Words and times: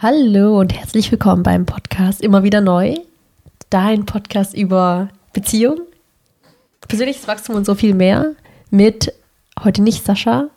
Hallo 0.00 0.60
und 0.60 0.72
herzlich 0.72 1.10
willkommen 1.10 1.42
beim 1.42 1.66
Podcast 1.66 2.20
Immer 2.20 2.44
wieder 2.44 2.60
neu. 2.60 2.98
Dein 3.68 4.06
Podcast 4.06 4.54
über 4.54 5.08
Beziehung, 5.32 5.80
persönliches 6.86 7.26
Wachstum 7.26 7.56
und 7.56 7.66
so 7.66 7.74
viel 7.74 7.94
mehr. 7.94 8.36
Mit 8.70 9.12
heute 9.64 9.82
nicht 9.82 10.04
Sascha, 10.04 10.50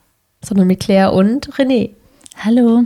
sondern 0.46 0.68
mit 0.68 0.80
Claire 0.82 1.12
und 1.14 1.52
René. 1.54 1.90
Hallo. 2.38 2.84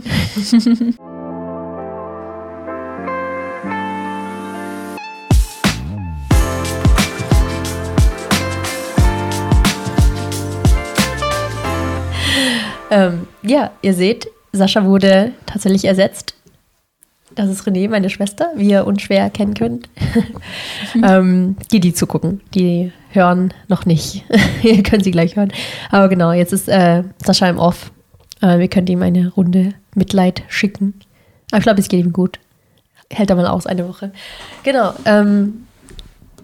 ähm, 12.90 13.28
ja, 13.42 13.72
ihr 13.82 13.92
seht, 13.92 14.30
Sascha 14.52 14.86
wurde 14.86 15.34
tatsächlich 15.44 15.84
ersetzt 15.84 16.35
das 17.36 17.50
ist 17.50 17.66
René, 17.66 17.88
meine 17.88 18.10
Schwester, 18.10 18.50
wie 18.56 18.70
ihr 18.70 18.86
unschwer 18.86 19.20
erkennen 19.20 19.54
könnt. 19.54 19.88
ähm, 21.02 21.56
die, 21.70 21.80
die 21.80 21.92
zugucken, 21.92 22.40
die 22.54 22.92
hören 23.10 23.54
noch 23.68 23.86
nicht. 23.86 24.24
ihr 24.62 24.82
könnt 24.82 25.04
sie 25.04 25.10
gleich 25.10 25.36
hören. 25.36 25.52
Aber 25.90 26.08
genau, 26.08 26.32
jetzt 26.32 26.52
ist 26.52 26.68
äh, 26.68 27.04
Sascha 27.22 27.48
im 27.48 27.58
Off. 27.58 27.92
Äh, 28.40 28.58
wir 28.58 28.68
können 28.68 28.86
ihm 28.86 29.02
eine 29.02 29.28
Runde 29.28 29.74
Mitleid 29.94 30.42
schicken. 30.48 30.94
Aber 31.50 31.58
ich 31.58 31.64
glaube, 31.64 31.80
es 31.80 31.88
geht 31.88 32.04
ihm 32.04 32.12
gut. 32.12 32.40
Hält 33.12 33.30
er 33.30 33.36
mal 33.36 33.46
aus, 33.46 33.66
eine 33.66 33.86
Woche. 33.86 34.12
Genau. 34.64 34.94
Ähm, 35.04 35.66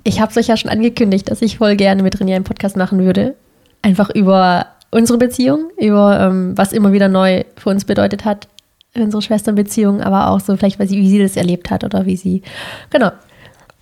ich 0.04 0.20
habe 0.20 0.30
es 0.30 0.36
euch 0.36 0.48
ja 0.48 0.56
schon 0.56 0.70
angekündigt, 0.70 1.30
dass 1.30 1.42
ich 1.42 1.56
voll 1.56 1.74
gerne 1.76 2.02
mit 2.02 2.16
René 2.18 2.36
einen 2.36 2.44
Podcast 2.44 2.76
machen 2.76 3.00
würde. 3.00 3.34
Einfach 3.80 4.10
über 4.10 4.66
unsere 4.90 5.18
Beziehung, 5.18 5.70
über 5.78 6.20
ähm, 6.20 6.56
was 6.56 6.72
immer 6.72 6.92
wieder 6.92 7.08
neu 7.08 7.44
für 7.56 7.70
uns 7.70 7.86
bedeutet 7.86 8.24
hat, 8.24 8.46
unsere 8.94 9.22
Schwesternbeziehung, 9.22 10.00
aber 10.00 10.30
auch 10.30 10.40
so 10.40 10.56
vielleicht, 10.56 10.78
weil 10.78 10.88
sie, 10.88 10.98
wie 10.98 11.08
sie 11.08 11.18
das 11.18 11.36
erlebt 11.36 11.70
hat 11.70 11.84
oder 11.84 12.06
wie 12.06 12.16
sie, 12.16 12.42
genau, 12.90 13.10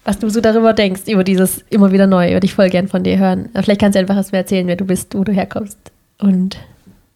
was 0.05 0.19
du 0.19 0.28
so 0.28 0.41
darüber 0.41 0.72
denkst, 0.72 1.03
über 1.08 1.25
dieses 1.25 1.64
immer 1.70 1.92
wieder 1.92 2.06
neu, 2.06 2.33
würde 2.33 2.47
ich 2.47 2.55
voll 2.55 2.70
gern 2.70 2.89
von 2.89 3.03
dir 3.03 3.19
hören. 3.19 3.48
Vielleicht 3.55 3.81
kannst 3.81 3.97
du 3.97 4.00
einfach 4.00 4.16
was 4.16 4.33
mehr 4.33 4.41
erzählen, 4.41 4.66
wer 4.66 4.77
du 4.77 4.84
bist, 4.84 5.14
wo 5.14 5.25
du 5.25 5.33
herkommst 5.33 5.78
und 6.19 6.58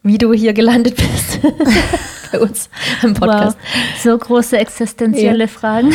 wie 0.03 0.17
du 0.17 0.33
hier 0.33 0.53
gelandet 0.53 0.95
bist 0.97 1.39
bei 2.31 2.39
uns 2.39 2.69
im 3.01 3.15
Podcast. 3.15 3.57
Wow. 3.57 4.01
So 4.03 4.17
große 4.17 4.57
existenzielle 4.57 5.45
ja. 5.45 5.47
Fragen. 5.47 5.91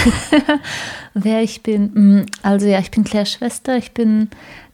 wer 1.15 1.43
ich 1.43 1.63
bin. 1.63 1.91
Mm, 1.95 2.27
also 2.43 2.67
ja, 2.67 2.79
ich 2.81 2.91
bin 2.91 3.05
Claires 3.05 3.33
Schwester, 3.33 3.77
ich 3.77 3.93
bin 3.93 4.29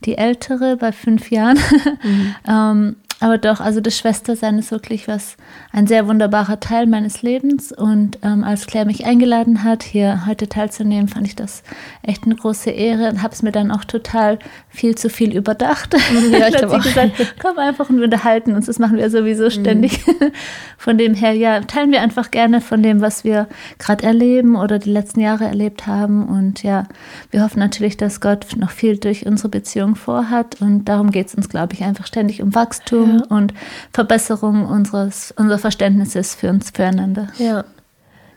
die 0.04 0.18
Ältere 0.18 0.76
bei 0.76 0.92
fünf 0.92 1.30
Jahren. 1.30 1.58
Mhm. 2.02 2.34
ähm, 2.48 2.96
aber 3.18 3.38
doch, 3.38 3.60
also 3.60 3.80
das 3.80 3.96
Schwestersein 3.96 4.58
ist 4.58 4.70
wirklich 4.70 5.08
was, 5.08 5.38
ein 5.72 5.86
sehr 5.86 6.06
wunderbarer 6.06 6.60
Teil 6.60 6.86
meines 6.86 7.22
Lebens. 7.22 7.72
Und 7.72 8.18
ähm, 8.22 8.44
als 8.44 8.66
Claire 8.66 8.84
mich 8.84 9.06
eingeladen 9.06 9.64
hat, 9.64 9.82
hier 9.82 10.26
heute 10.26 10.48
teilzunehmen, 10.50 11.08
fand 11.08 11.26
ich 11.26 11.34
das 11.34 11.62
echt 12.02 12.24
eine 12.24 12.36
große 12.36 12.70
Ehre 12.70 13.08
und 13.08 13.22
habe 13.22 13.32
es 13.32 13.42
mir 13.42 13.52
dann 13.52 13.70
auch 13.70 13.84
total 13.84 14.38
viel 14.68 14.96
zu 14.96 15.08
viel 15.08 15.34
überdacht. 15.34 15.94
Ja, 16.30 16.48
ich 16.48 16.56
habe 16.62 16.78
gesagt, 16.78 17.36
komm 17.40 17.58
einfach 17.58 17.88
und 17.88 17.96
wir 17.96 18.04
unterhalten 18.04 18.52
uns, 18.52 18.66
das 18.66 18.78
machen 18.78 18.98
wir 18.98 19.08
sowieso 19.08 19.44
mhm. 19.44 19.50
ständig. 19.50 20.06
Mhm. 20.06 20.32
Von 20.76 20.98
dem 20.98 21.14
her, 21.14 21.32
ja, 21.32 21.60
teilen 21.60 21.92
wir 21.92 22.02
einfach 22.02 22.30
gerne 22.30 22.60
von 22.60 22.82
dem, 22.82 23.00
was 23.00 23.24
wir 23.24 23.48
gerade 23.78 24.04
erleben 24.04 24.56
oder 24.56 24.78
die 24.78 24.90
letzten 24.90 25.20
Jahre 25.20 25.46
erlebt 25.46 25.86
haben. 25.86 26.28
Und 26.28 26.62
ja, 26.62 26.84
wir 27.30 27.42
hoffen 27.42 27.58
natürlich, 27.58 27.96
dass 27.96 28.20
Gott 28.20 28.46
noch 28.56 28.70
viel 28.70 28.98
durch 28.98 29.26
unsere 29.26 29.48
Beziehung 29.48 29.96
vorhat. 29.96 30.60
Und 30.60 30.84
darum 30.84 31.10
geht 31.10 31.28
es 31.28 31.34
uns, 31.34 31.48
glaube 31.48 31.72
ich, 31.72 31.82
einfach 31.82 32.06
ständig 32.06 32.42
um 32.42 32.54
Wachstum 32.54 33.05
ja. 33.06 33.36
und 33.36 33.54
Verbesserung 33.92 34.66
unseres, 34.66 35.32
unseres 35.36 35.60
Verständnisses 35.60 36.34
für 36.34 36.50
uns 36.50 36.70
füreinander. 36.70 37.28
Ja. 37.38 37.64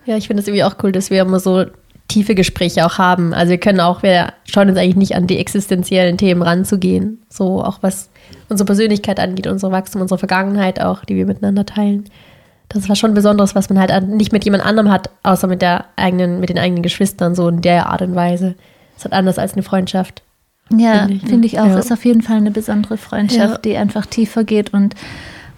Ja, 0.06 0.18
ich 0.18 0.28
finde 0.28 0.42
es 0.42 0.48
irgendwie 0.48 0.64
auch 0.64 0.76
cool, 0.82 0.92
dass 0.92 1.12
wir 1.12 1.22
immer 1.22 1.40
so 1.40 1.66
tiefe 2.08 2.36
Gespräche 2.36 2.86
auch 2.86 2.98
haben. 2.98 3.34
Also 3.34 3.52
wir 3.52 3.60
können 3.60 3.80
auch, 3.80 4.04
wir 4.04 4.34
schauen 4.46 4.70
uns 4.70 4.78
eigentlich 4.78 4.96
nicht 4.96 5.16
an 5.16 5.28
die 5.28 5.38
existenziellen 5.38 6.18
Themen 6.18 6.42
ranzugehen. 6.42 7.22
So 7.30 7.64
auch 7.64 7.80
was 7.82 8.10
unsere 8.50 8.66
Persönlichkeit 8.66 9.20
angeht, 9.20 9.48
unsere 9.48 9.72
Wachstum, 9.72 10.02
unsere 10.02 10.18
Vergangenheit 10.18 10.82
auch, 10.82 11.06
die 11.06 11.16
wir 11.16 11.26
miteinander 11.26 11.66
teilen. 11.66 12.06
Das 12.70 12.90
war 12.90 12.96
schon 12.96 13.14
Besonderes, 13.14 13.56
was 13.56 13.70
man 13.70 13.80
halt 13.80 14.08
nicht 14.08 14.32
mit 14.32 14.46
jemand 14.46 14.66
anderem 14.66 14.92
hat, 14.92 15.10
außer 15.24 15.48
mit 15.48 15.62
der 15.62 15.86
eigenen, 15.96 16.40
mit 16.40 16.50
den 16.50 16.60
eigenen 16.60 16.84
Geschwistern, 16.84 17.36
so 17.36 17.48
in 17.48 17.62
der 17.62 17.88
Art 17.88 18.02
und 18.02 18.16
Weise. 18.16 18.56
Das 18.94 18.98
ist 18.98 19.04
halt 19.06 19.14
anders 19.14 19.40
als 19.40 19.54
eine 19.54 19.64
Freundschaft. 19.64 20.24
Ja, 20.76 21.00
finde 21.00 21.14
ich, 21.14 21.24
find 21.24 21.46
ich, 21.46 21.60
auch. 21.60 21.68
Ja. 21.68 21.80
Ist 21.80 21.92
auf 21.92 22.06
jeden 22.06 22.22
Fall 22.22 22.38
eine 22.38 22.52
besondere 22.52 22.98
Freundschaft, 22.98 23.54
ja. 23.66 23.72
die 23.72 23.78
einfach 23.78 24.06
tiefer 24.06 24.44
geht 24.44 24.74
und 24.74 24.96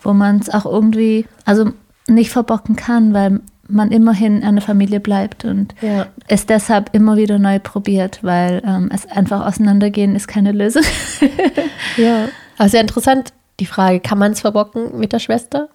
wo 0.01 0.13
man 0.13 0.39
es 0.39 0.49
auch 0.49 0.65
irgendwie, 0.65 1.25
also 1.45 1.71
nicht 2.07 2.31
verbocken 2.31 2.75
kann, 2.75 3.13
weil 3.13 3.41
man 3.67 3.91
immerhin 3.91 4.43
eine 4.43 4.61
Familie 4.61 4.99
bleibt 4.99 5.45
und 5.45 5.73
ja. 5.81 6.07
es 6.27 6.45
deshalb 6.45 6.93
immer 6.93 7.15
wieder 7.15 7.39
neu 7.39 7.59
probiert, 7.59 8.19
weil 8.21 8.61
ähm, 8.65 8.89
es 8.93 9.05
einfach 9.09 9.45
auseinandergehen 9.45 10.15
ist 10.15 10.27
keine 10.27 10.51
Lösung. 10.51 10.83
ja, 11.97 12.27
aber 12.57 12.69
sehr 12.69 12.81
interessant 12.81 13.33
die 13.59 13.65
Frage, 13.65 13.99
kann 13.99 14.17
man 14.17 14.33
es 14.33 14.41
verbocken 14.41 14.97
mit 14.97 15.13
der 15.13 15.19
Schwester? 15.19 15.69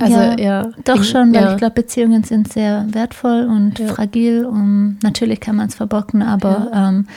Also, 0.00 0.16
ja, 0.16 0.38
ja. 0.38 0.70
doch 0.84 1.02
schon, 1.02 1.34
weil 1.34 1.42
ja. 1.42 1.52
ich 1.52 1.58
glaube, 1.58 1.74
Beziehungen 1.74 2.22
sind 2.22 2.52
sehr 2.52 2.86
wertvoll 2.92 3.46
und 3.46 3.80
fragil 3.80 4.44
und 4.44 4.98
natürlich 5.02 5.40
kann 5.40 5.56
man 5.56 5.68
es 5.68 5.74
verbocken, 5.74 6.22
aber 6.22 6.70
ähm, 6.72 7.08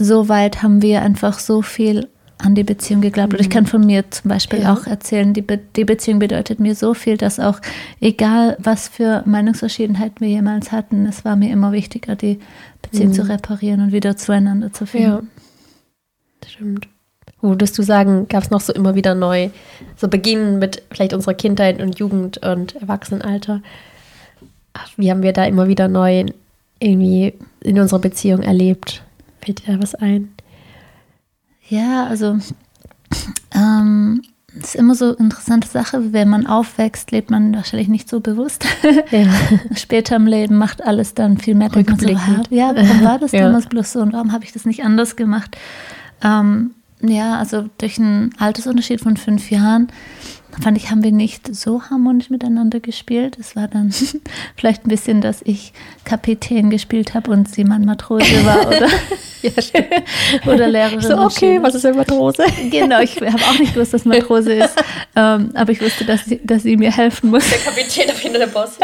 so 0.00 0.28
weit 0.28 0.62
haben 0.62 0.82
wir 0.82 1.02
einfach 1.02 1.38
so 1.38 1.62
viel 1.62 2.08
an 2.38 2.54
die 2.54 2.64
Beziehung 2.64 3.02
geglaubt. 3.02 3.32
Mhm. 3.32 3.38
Und 3.38 3.40
ich 3.42 3.50
kann 3.50 3.66
von 3.66 3.84
mir 3.84 4.10
zum 4.10 4.30
Beispiel 4.30 4.60
ja. 4.62 4.72
auch 4.72 4.86
erzählen, 4.86 5.34
die, 5.34 5.42
Be 5.42 5.58
die 5.76 5.84
Beziehung 5.84 6.18
bedeutet 6.18 6.58
mir 6.58 6.74
so 6.74 6.94
viel, 6.94 7.16
dass 7.16 7.38
auch 7.38 7.60
egal, 8.00 8.56
was 8.58 8.88
für 8.88 9.22
Meinungsverschiedenheiten 9.26 10.20
wir 10.20 10.28
jemals 10.28 10.72
hatten, 10.72 11.06
es 11.06 11.24
war 11.24 11.36
mir 11.36 11.52
immer 11.52 11.72
wichtiger, 11.72 12.16
die 12.16 12.38
Beziehung 12.82 13.08
mhm. 13.08 13.14
zu 13.14 13.28
reparieren 13.28 13.80
und 13.82 13.92
wieder 13.92 14.16
zueinander 14.16 14.72
zu 14.72 14.86
finden. 14.86 15.28
Ja, 16.42 16.48
stimmt. 16.48 16.88
Würdest 17.42 17.78
du 17.78 17.82
sagen, 17.82 18.26
gab 18.28 18.42
es 18.42 18.50
noch 18.50 18.60
so 18.60 18.72
immer 18.72 18.94
wieder 18.94 19.14
neu, 19.14 19.50
so 19.96 20.08
beginnen 20.08 20.58
mit 20.58 20.82
vielleicht 20.90 21.14
unserer 21.14 21.34
Kindheit 21.34 21.80
und 21.80 21.98
Jugend 21.98 22.38
und 22.44 22.76
Erwachsenenalter? 22.76 23.62
Wie 24.96 25.10
haben 25.10 25.22
wir 25.22 25.32
da 25.32 25.44
immer 25.44 25.66
wieder 25.66 25.88
neu 25.88 26.26
irgendwie 26.80 27.34
in 27.60 27.78
unserer 27.78 28.00
Beziehung 28.00 28.42
erlebt? 28.42 29.02
Fällt 29.42 29.66
dir 29.66 29.74
da 29.74 29.82
was 29.82 29.94
ein? 29.94 30.32
Ja, 31.68 32.06
also 32.06 32.38
ähm, 33.54 34.22
ist 34.58 34.74
immer 34.74 34.94
so 34.94 35.06
eine 35.06 35.14
interessante 35.14 35.68
Sache. 35.68 36.12
Wenn 36.12 36.28
man 36.28 36.46
aufwächst, 36.46 37.12
lebt 37.12 37.30
man 37.30 37.54
wahrscheinlich 37.54 37.88
nicht 37.88 38.08
so 38.08 38.20
bewusst. 38.20 38.66
Ja. 39.10 39.26
Später 39.76 40.16
im 40.16 40.26
Leben 40.26 40.56
macht 40.56 40.84
alles 40.84 41.14
dann 41.14 41.38
viel 41.38 41.54
mehr 41.54 41.74
Rückblickend. 41.74 42.48
So, 42.48 42.54
ja, 42.54 42.72
warum 42.74 43.02
war 43.02 43.18
das 43.18 43.32
ja. 43.32 43.42
damals 43.42 43.66
bloß 43.66 43.92
so 43.92 44.00
und 44.00 44.12
warum 44.12 44.32
habe 44.32 44.44
ich 44.44 44.52
das 44.52 44.64
nicht 44.64 44.84
anders 44.84 45.16
gemacht? 45.16 45.56
Ähm, 46.22 46.72
ja, 47.00 47.38
also 47.38 47.64
durch 47.78 47.98
einen 47.98 48.32
Altersunterschied 48.38 49.00
von 49.00 49.16
fünf 49.16 49.50
Jahren 49.50 49.88
fand 50.60 50.76
ich, 50.76 50.90
haben 50.90 51.02
wir 51.02 51.12
nicht 51.12 51.54
so 51.54 51.82
harmonisch 51.82 52.30
miteinander 52.30 52.80
gespielt. 52.80 53.36
Es 53.38 53.56
war 53.56 53.68
dann 53.68 53.92
vielleicht 54.56 54.86
ein 54.86 54.88
bisschen, 54.88 55.20
dass 55.20 55.40
ich 55.42 55.72
Kapitän 56.04 56.70
gespielt 56.70 57.14
habe 57.14 57.30
und 57.30 57.48
sie 57.48 57.64
mein 57.64 57.84
Matrose 57.84 58.44
war 58.44 58.66
oder, 58.66 58.88
ja, 59.42 60.52
oder 60.52 60.68
Lehrerin. 60.68 61.00
So, 61.00 61.18
okay, 61.18 61.58
was 61.62 61.74
ist 61.74 61.86
eine 61.86 61.96
Matrose? 61.96 62.44
Genau, 62.70 63.00
ich 63.00 63.16
habe 63.16 63.42
auch 63.42 63.58
nicht 63.58 63.74
gewusst, 63.74 63.92
was 63.92 64.04
Matrose 64.04 64.54
ist, 64.54 64.74
ähm, 65.16 65.50
aber 65.54 65.72
ich 65.72 65.80
wusste, 65.80 66.04
dass 66.04 66.24
sie, 66.24 66.40
dass 66.44 66.62
sie 66.62 66.76
mir 66.76 66.90
helfen 66.90 67.30
muss. 67.30 67.48
Der 67.48 67.58
Kapitän 67.58 68.10
auf 68.10 68.22
jeden 68.22 68.36
Fall 68.36 68.46
der 68.46 68.52
Boss. 68.52 68.78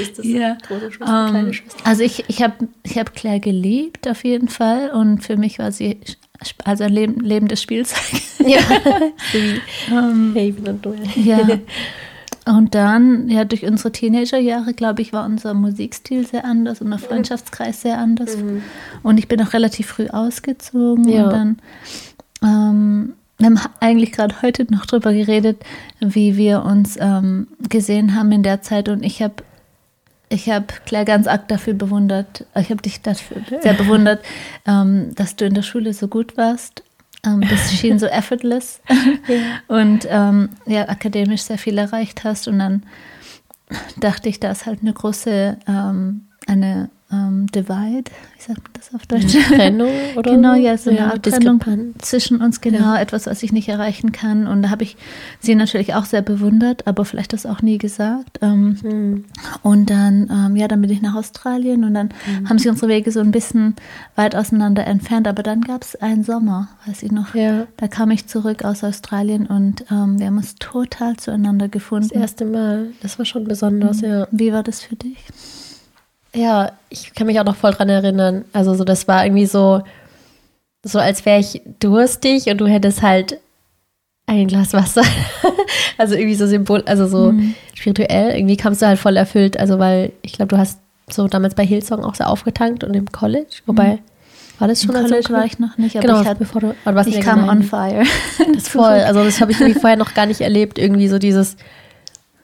ist 0.00 0.18
das 0.18 0.26
ja. 0.26 0.56
große 0.66 0.92
Schwester, 0.92 1.24
um, 1.24 1.30
kleine 1.30 1.48
ähm, 1.48 1.52
Schwester. 1.52 1.80
Also 1.84 2.02
ich, 2.02 2.24
ich 2.28 2.42
habe 2.42 2.68
ich 2.82 2.98
hab 2.98 3.14
Claire 3.14 3.40
geliebt 3.40 4.08
auf 4.08 4.24
jeden 4.24 4.48
Fall 4.48 4.90
und 4.90 5.22
für 5.22 5.36
mich 5.36 5.58
war 5.58 5.72
sie 5.72 6.00
also 6.64 6.84
ein 6.84 6.92
leben, 6.92 7.20
lebendes 7.20 7.62
Spielzeug. 7.62 8.02
Ja, 8.46 8.60
um, 9.90 10.34
Duell. 10.34 10.98
Ja. 11.16 11.38
Und 12.46 12.74
dann, 12.74 13.30
ja, 13.30 13.46
durch 13.46 13.64
unsere 13.64 13.90
Teenagerjahre, 13.90 14.74
glaube 14.74 15.00
ich, 15.00 15.14
war 15.14 15.24
unser 15.24 15.54
Musikstil 15.54 16.26
sehr 16.26 16.44
anders 16.44 16.82
und 16.82 16.90
der 16.90 16.98
Freundschaftskreis 16.98 17.80
sehr 17.80 17.96
anders. 17.96 18.36
Mhm. 18.36 18.62
Und 19.02 19.16
ich 19.16 19.28
bin 19.28 19.40
auch 19.40 19.54
relativ 19.54 19.86
früh 19.86 20.08
ausgezogen. 20.08 21.08
Ja. 21.08 21.24
Und 21.24 21.32
dann, 21.32 21.56
ähm, 22.42 23.12
wir 23.38 23.46
haben 23.46 23.60
eigentlich 23.80 24.12
gerade 24.12 24.42
heute 24.42 24.70
noch 24.70 24.84
drüber 24.84 25.14
geredet, 25.14 25.64
wie 26.00 26.36
wir 26.36 26.64
uns 26.64 26.98
ähm, 27.00 27.48
gesehen 27.70 28.14
haben 28.14 28.30
in 28.30 28.42
der 28.42 28.60
Zeit. 28.60 28.90
Und 28.90 29.02
ich 29.02 29.22
habe 29.22 29.36
ich 30.34 30.50
habe 30.50 30.66
Claire 30.84 31.04
ganz 31.04 31.26
arg 31.26 31.48
dafür 31.48 31.74
bewundert, 31.74 32.44
ich 32.58 32.70
habe 32.70 32.82
dich 32.82 33.00
dafür 33.00 33.38
sehr 33.62 33.74
bewundert, 33.74 34.24
ähm, 34.66 35.14
dass 35.14 35.36
du 35.36 35.46
in 35.46 35.54
der 35.54 35.62
Schule 35.62 35.94
so 35.94 36.08
gut 36.08 36.36
warst. 36.36 36.82
Ähm, 37.24 37.40
das 37.48 37.72
schien 37.78 37.98
so 37.98 38.06
effortless 38.06 38.80
ja. 39.28 39.76
und 39.76 40.06
ähm, 40.10 40.50
ja, 40.66 40.88
akademisch 40.88 41.42
sehr 41.42 41.58
viel 41.58 41.78
erreicht 41.78 42.24
hast. 42.24 42.48
Und 42.48 42.58
dann 42.58 42.82
dachte 43.96 44.28
ich, 44.28 44.40
da 44.40 44.50
ist 44.50 44.66
halt 44.66 44.80
eine 44.82 44.92
große, 44.92 45.56
ähm, 45.66 46.26
eine 46.46 46.90
ähm, 47.14 47.46
Divide, 47.54 48.10
wie 48.36 48.42
sagt 48.42 48.62
man 48.62 48.72
das 48.74 48.94
auf 48.94 49.06
Deutsch? 49.06 49.36
Trennung 49.48 49.90
oder 50.16 50.32
Genau, 50.32 50.54
ja, 50.54 50.76
so 50.76 50.90
eine 50.90 50.98
Ja, 50.98 51.06
Art 51.10 51.22
Trennung 51.22 51.60
zwischen 52.00 52.40
uns, 52.40 52.60
genau, 52.60 52.94
etwas, 52.96 53.26
was 53.26 53.42
ich 53.42 53.52
nicht 53.52 53.68
erreichen 53.68 54.12
kann. 54.12 54.46
Und 54.46 54.62
da 54.62 54.70
habe 54.70 54.82
ich 54.82 54.96
sie 55.40 55.54
natürlich 55.54 55.94
auch 55.94 56.04
sehr 56.04 56.22
bewundert, 56.22 56.86
aber 56.86 57.04
vielleicht 57.04 57.32
das 57.32 57.46
auch 57.46 57.62
nie 57.62 57.78
gesagt. 57.78 58.38
Ähm, 58.42 58.76
Hm. 58.82 59.24
und 59.62 59.90
dann, 59.90 60.28
ähm, 60.30 60.56
ja, 60.56 60.66
dann 60.68 60.80
bin 60.80 60.90
ich 60.90 61.00
nach 61.02 61.14
Australien 61.14 61.84
und 61.84 61.94
dann 61.94 62.08
Mhm. 62.26 62.48
haben 62.48 62.58
sich 62.58 62.68
unsere 62.70 62.88
Wege 62.90 63.10
so 63.10 63.20
ein 63.20 63.30
bisschen 63.30 63.74
weit 64.16 64.34
auseinander 64.36 64.86
entfernt. 64.86 65.28
Aber 65.28 65.42
dann 65.42 65.60
gab 65.60 65.82
es 65.82 65.96
einen 65.96 66.24
Sommer, 66.24 66.68
weiß 66.86 67.02
ich 67.02 67.12
noch. 67.12 67.34
Ja, 67.34 67.66
Da 67.76 67.88
kam 67.88 68.10
ich 68.10 68.26
zurück 68.26 68.64
aus 68.64 68.82
Australien 68.84 69.46
und 69.46 69.84
ähm, 69.90 70.18
wir 70.18 70.26
haben 70.26 70.36
uns 70.38 70.54
total 70.56 71.16
zueinander 71.16 71.66
das 71.68 71.72
gefunden. 71.72 72.14
erste 72.18 72.44
Mal. 72.44 72.88
Das 73.02 73.18
war 73.18 73.26
schon 73.26 73.44
besonders, 73.44 74.00
ja. 74.00 74.26
Wie 74.30 74.52
war 74.52 74.62
das 74.62 74.80
für 74.82 74.96
dich? 74.96 75.16
Ja, 76.34 76.72
ich 76.90 77.14
kann 77.14 77.26
mich 77.26 77.38
auch 77.40 77.44
noch 77.44 77.56
voll 77.56 77.72
dran 77.72 77.88
erinnern. 77.88 78.44
Also 78.52 78.74
so, 78.74 78.84
das 78.84 79.06
war 79.08 79.24
irgendwie 79.24 79.46
so, 79.46 79.82
so 80.84 80.98
als 80.98 81.24
wäre 81.24 81.40
ich 81.40 81.62
durstig 81.80 82.46
und 82.48 82.58
du 82.58 82.66
hättest 82.66 83.02
halt 83.02 83.38
ein 84.26 84.46
Glas 84.48 84.72
Wasser. 84.72 85.02
also 85.98 86.14
irgendwie 86.14 86.34
so 86.34 86.46
Symbol, 86.46 86.82
also 86.86 87.06
so 87.06 87.32
Mhm. 87.32 87.54
spirituell. 87.74 88.36
Irgendwie 88.36 88.56
kamst 88.56 88.82
du 88.82 88.86
halt 88.86 88.98
voll 88.98 89.16
erfüllt. 89.16 89.58
Also 89.58 89.78
weil 89.78 90.12
ich 90.22 90.32
glaube, 90.32 90.48
du 90.48 90.58
hast 90.58 90.78
so 91.10 91.28
damals 91.28 91.54
bei 91.54 91.64
Hillsong 91.66 92.02
auch 92.04 92.14
sehr 92.14 92.28
aufgetankt 92.30 92.82
und 92.84 92.94
im 92.94 93.12
College. 93.12 93.56
Wobei, 93.66 93.98
war 94.58 94.68
das 94.68 94.82
Im 94.82 94.92
schon 94.92 95.02
du 95.02 95.08
College 95.08 95.32
war 95.32 95.44
ich 95.44 95.58
noch 95.58 95.76
nicht, 95.76 95.96
aber 95.96 96.06
Genau, 96.06 96.22
ich, 96.22 96.26
hat, 96.28 96.38
bevor 96.38 96.60
du, 96.62 96.74
aber 96.84 97.06
ich 97.06 97.20
kam 97.20 97.48
on 97.48 97.62
fire. 97.62 98.04
Das 98.54 98.68
voll. 98.70 98.84
Also 98.84 99.22
das 99.22 99.40
habe 99.40 99.52
ich 99.52 99.60
irgendwie 99.60 99.78
vorher 99.78 99.98
noch 99.98 100.14
gar 100.14 100.26
nicht 100.26 100.40
erlebt. 100.40 100.78
Irgendwie 100.78 101.08
so 101.08 101.18
dieses 101.18 101.56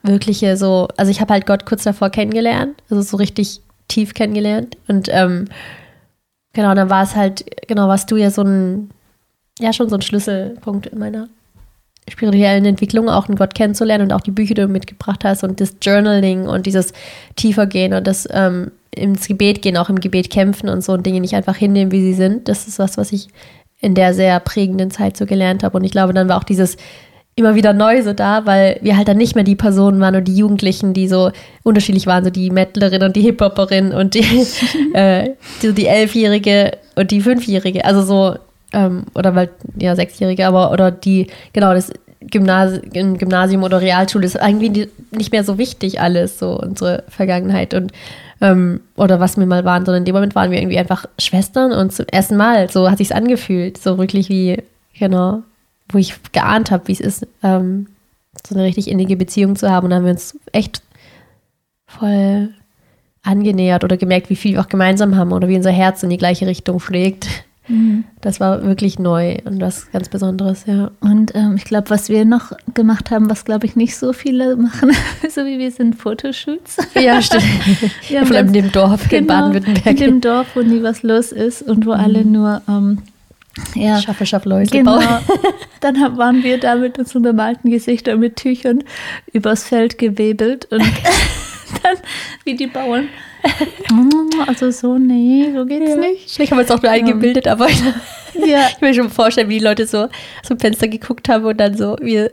wirkliche 0.03 0.57
so. 0.57 0.87
Also 0.97 1.11
ich 1.11 1.21
habe 1.21 1.33
halt 1.33 1.45
Gott 1.45 1.65
kurz 1.65 1.83
davor 1.83 2.09
kennengelernt. 2.09 2.75
Also 2.89 3.01
so 3.01 3.17
richtig 3.17 3.61
tief 3.91 4.13
kennengelernt. 4.13 4.77
Und 4.87 5.07
ähm, 5.11 5.45
genau, 6.53 6.73
dann 6.73 6.89
war 6.89 7.03
es 7.03 7.15
halt, 7.15 7.45
genau, 7.67 7.87
warst 7.87 8.09
du 8.11 8.15
ja 8.15 8.31
so 8.31 8.41
ein, 8.43 8.89
ja 9.59 9.73
schon 9.73 9.89
so 9.89 9.95
ein 9.95 10.01
Schlüsselpunkt 10.01 10.87
in 10.87 10.99
meiner 10.99 11.27
spirituellen 12.09 12.65
Entwicklung, 12.65 13.09
auch 13.09 13.27
einen 13.27 13.37
Gott 13.37 13.53
kennenzulernen 13.53 14.05
und 14.05 14.13
auch 14.13 14.21
die 14.21 14.31
Bücher, 14.31 14.55
die 14.55 14.61
du 14.61 14.67
mitgebracht 14.67 15.23
hast 15.23 15.43
und 15.43 15.61
das 15.61 15.75
Journaling 15.81 16.47
und 16.47 16.65
dieses 16.65 16.93
tiefer 17.35 17.67
gehen 17.67 17.93
und 17.93 18.07
das 18.07 18.27
ähm, 18.31 18.71
ins 18.93 19.27
Gebet 19.27 19.61
gehen, 19.61 19.77
auch 19.77 19.89
im 19.89 19.99
Gebet 19.99 20.29
kämpfen 20.29 20.67
und 20.67 20.83
so 20.83 20.93
und 20.93 21.05
Dinge 21.05 21.21
nicht 21.21 21.35
einfach 21.35 21.55
hinnehmen, 21.55 21.91
wie 21.91 22.01
sie 22.01 22.13
sind. 22.13 22.47
Das 22.47 22.67
ist 22.67 22.79
was, 22.79 22.97
was 22.97 23.11
ich 23.11 23.29
in 23.79 23.95
der 23.95 24.13
sehr 24.13 24.39
prägenden 24.39 24.91
Zeit 24.91 25.15
so 25.15 25.25
gelernt 25.25 25.63
habe. 25.63 25.77
Und 25.77 25.83
ich 25.83 25.91
glaube, 25.91 26.13
dann 26.13 26.27
war 26.27 26.37
auch 26.37 26.43
dieses 26.43 26.77
immer 27.41 27.55
wieder 27.55 27.73
neu 27.73 28.01
so 28.01 28.13
da, 28.13 28.45
weil 28.45 28.79
wir 28.81 28.95
halt 28.97 29.07
dann 29.07 29.17
nicht 29.17 29.35
mehr 29.35 29.43
die 29.43 29.55
Personen 29.55 29.99
waren 29.99 30.15
und 30.15 30.27
die 30.27 30.35
Jugendlichen, 30.35 30.93
die 30.93 31.07
so 31.07 31.31
unterschiedlich 31.63 32.07
waren, 32.07 32.23
so 32.23 32.29
die 32.29 32.49
Mettlerin 32.49 33.03
und 33.03 33.15
die 33.15 33.21
Hip-Hopperin 33.21 33.93
und 33.93 34.13
die, 34.13 34.23
äh, 34.93 35.31
so 35.61 35.71
die 35.71 35.87
Elfjährige 35.87 36.77
und 36.95 37.11
die 37.11 37.21
Fünfjährige. 37.21 37.83
Also 37.83 38.03
so, 38.03 38.35
ähm, 38.73 39.05
oder 39.15 39.35
weil, 39.35 39.49
ja, 39.77 39.95
Sechsjährige, 39.95 40.47
aber, 40.47 40.71
oder 40.71 40.91
die, 40.91 41.27
genau, 41.53 41.73
das 41.73 41.91
Gymnasi 42.21 42.81
Gymnasium 42.91 43.63
oder 43.63 43.81
Realschule 43.81 44.25
ist 44.25 44.35
irgendwie 44.35 44.87
nicht 45.09 45.31
mehr 45.31 45.43
so 45.43 45.57
wichtig 45.57 45.99
alles, 45.99 46.37
so 46.37 46.59
unsere 46.59 47.03
Vergangenheit 47.09 47.73
und 47.73 47.91
ähm, 48.41 48.81
oder 48.95 49.19
was 49.19 49.37
wir 49.37 49.45
mal 49.45 49.65
waren, 49.65 49.85
sondern 49.85 50.01
in 50.01 50.05
dem 50.05 50.15
Moment 50.15 50.35
waren 50.35 50.51
wir 50.51 50.59
irgendwie 50.59 50.77
einfach 50.77 51.05
Schwestern 51.19 51.71
und 51.71 51.91
zum 51.93 52.05
ersten 52.11 52.37
Mal, 52.37 52.69
so 52.69 52.89
hat 52.89 52.99
sich's 52.99 53.11
angefühlt, 53.11 53.77
so 53.77 53.97
wirklich 53.97 54.29
wie, 54.29 54.57
genau, 54.97 55.41
wo 55.93 55.97
ich 55.97 56.15
geahnt 56.31 56.71
habe, 56.71 56.87
wie 56.87 56.93
es 56.93 56.99
ist, 56.99 57.27
ähm, 57.43 57.87
so 58.47 58.55
eine 58.55 58.63
richtig 58.63 58.87
innige 58.89 59.17
Beziehung 59.17 59.55
zu 59.55 59.69
haben 59.69 59.85
und 59.85 59.89
dann 59.91 59.99
haben 59.99 60.05
wir 60.05 60.11
uns 60.11 60.37
echt 60.51 60.81
voll 61.85 62.49
angenähert 63.23 63.83
oder 63.83 63.97
gemerkt, 63.97 64.29
wie 64.29 64.35
viel 64.35 64.53
wir 64.53 64.61
auch 64.61 64.69
gemeinsam 64.69 65.15
haben 65.15 65.31
oder 65.31 65.47
wie 65.47 65.55
unser 65.55 65.71
Herz 65.71 66.01
in 66.03 66.09
die 66.09 66.17
gleiche 66.17 66.47
Richtung 66.47 66.79
schlägt. 66.79 67.27
Mhm. 67.67 68.05
Das 68.21 68.39
war 68.39 68.63
wirklich 68.63 68.97
neu 68.97 69.37
und 69.45 69.61
was 69.61 69.91
ganz 69.91 70.09
Besonderes, 70.09 70.65
ja. 70.65 70.91
Und 70.99 71.35
ähm, 71.35 71.55
ich 71.55 71.63
glaube, 71.63 71.89
was 71.89 72.09
wir 72.09 72.25
noch 72.25 72.51
gemacht 72.73 73.11
haben, 73.11 73.29
was 73.29 73.45
glaube 73.45 73.67
ich 73.67 73.75
nicht 73.75 73.95
so 73.95 74.13
viele 74.13 74.55
machen, 74.55 74.91
so 75.29 75.45
wie 75.45 75.59
wir 75.59 75.71
sind 75.71 75.95
Fotoshoots. 75.95 76.77
Ja, 76.95 77.21
stimmt. 77.21 77.43
Vor 78.25 78.35
allem 78.35 78.47
in 78.47 78.53
dem 78.53 78.71
Dorf 78.71 79.03
in 79.03 79.09
genau, 79.09 79.19
in 79.19 79.27
Baden-Württemberg. 79.27 79.97
dem 79.97 80.21
Dorf, 80.21 80.47
wo 80.55 80.61
nie 80.61 80.81
was 80.81 81.03
los 81.03 81.31
ist 81.31 81.61
und 81.61 81.85
wo 81.85 81.91
alle 81.91 82.25
nur 82.25 82.61
ähm, 82.67 82.99
ja, 83.75 84.01
Schaffe, 84.01 84.25
schaff 84.25 84.45
Leute 84.45 84.69
Genau. 84.77 84.99
Dann 85.81 85.99
hab- 86.01 86.17
waren 86.17 86.43
wir 86.43 86.57
da 86.59 86.75
mit 86.75 86.97
unseren 86.99 87.23
bemalten 87.23 87.69
Gesichtern 87.71 88.19
mit 88.19 88.35
Tüchern 88.37 88.83
übers 89.33 89.63
Feld 89.65 89.97
gewebelt 89.97 90.67
und 90.71 90.81
dann 91.83 91.97
wie 92.45 92.55
die 92.55 92.67
Bauern. 92.67 93.07
Also 94.47 94.69
so, 94.71 94.97
nee, 94.97 95.51
so 95.55 95.65
geht's 95.65 95.95
nicht. 95.95 96.29
Vielleicht 96.31 96.51
haben 96.51 96.59
wir 96.59 96.61
uns 96.63 96.71
auch 96.71 96.81
nur 96.81 96.91
eingebildet, 96.91 97.47
aber 97.47 97.67
ich, 97.69 97.81
Ja, 98.35 98.67
ich 98.69 98.79
will 98.81 98.89
mir 98.89 98.93
schon 98.95 99.09
vorstellen, 99.09 99.49
wie 99.49 99.57
die 99.59 99.63
Leute 99.65 99.85
so 99.87 100.07
dem 100.49 100.59
Fenster 100.59 100.87
geguckt 100.87 101.27
haben 101.29 101.45
und 101.45 101.57
dann 101.59 101.75
so, 101.77 101.95
wie, 102.01 102.15
ja. 102.15 102.27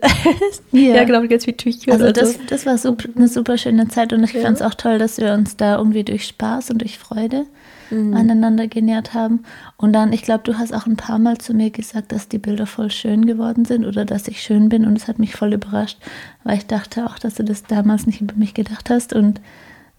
Ja. 0.73 1.05
genau, 1.05 1.27
ganz 1.27 1.47
wie 1.47 1.53
Tücher. 1.55 1.93
also 1.93 2.13
das, 2.13 2.35
so. 2.35 2.41
das 2.49 2.67
war 2.67 2.77
super, 2.79 3.09
eine 3.17 3.29
super 3.29 3.57
schöne 3.59 3.89
Zeit 3.89 4.13
und 4.13 4.23
ich 4.25 4.33
Ja. 4.35 4.43
fand 4.43 4.57
es 4.57 4.63
auch 4.63 4.75
toll, 4.75 4.99
dass 4.99 5.19
wir 5.19 5.33
uns 5.33 5.57
da 5.57 5.77
irgendwie 5.79 6.05
durch 6.05 6.27
Spaß 6.27 6.71
und 6.71 6.79
durch 6.83 6.99
Freude 6.99 7.47
Mhm. 7.91 8.15
aneinander 8.15 8.67
genährt 8.69 9.15
haben. 9.15 9.41
Und 9.77 9.93
dann, 9.93 10.13
ich 10.13 10.23
glaube, 10.23 10.43
du 10.45 10.59
hast 10.59 10.73
auch 10.75 10.87
ein 10.87 10.97
paar 10.97 11.19
Mal 11.19 11.39
zu 11.39 11.55
mir 11.55 11.71
gesagt, 11.71 12.13
dass 12.13 12.29
die 12.29 12.39
Bilder 12.39 12.67
voll 12.67 12.91
schön 12.91 13.27
geworden 13.27 13.65
sind 13.65 13.85
oder 13.87 14.05
dass 14.05 14.29
ich 14.29 14.43
schön 14.43 14.69
bin 14.69 14.85
und 14.87 14.97
es 14.97 15.09
hat 15.09 15.19
mich 15.19 15.35
voll 15.35 15.53
überrascht, 15.53 15.99
weil 16.45 16.59
ich 16.59 16.67
dachte 16.67 17.07
auch, 17.07 17.19
dass 17.19 17.35
du 17.35 17.45
das 17.45 17.65
damals 17.65 18.07
nicht 18.07 18.21
über 18.21 18.35
mich 18.35 18.55
gedacht 18.55 18.91
hast 18.91 19.13
und 19.13 19.41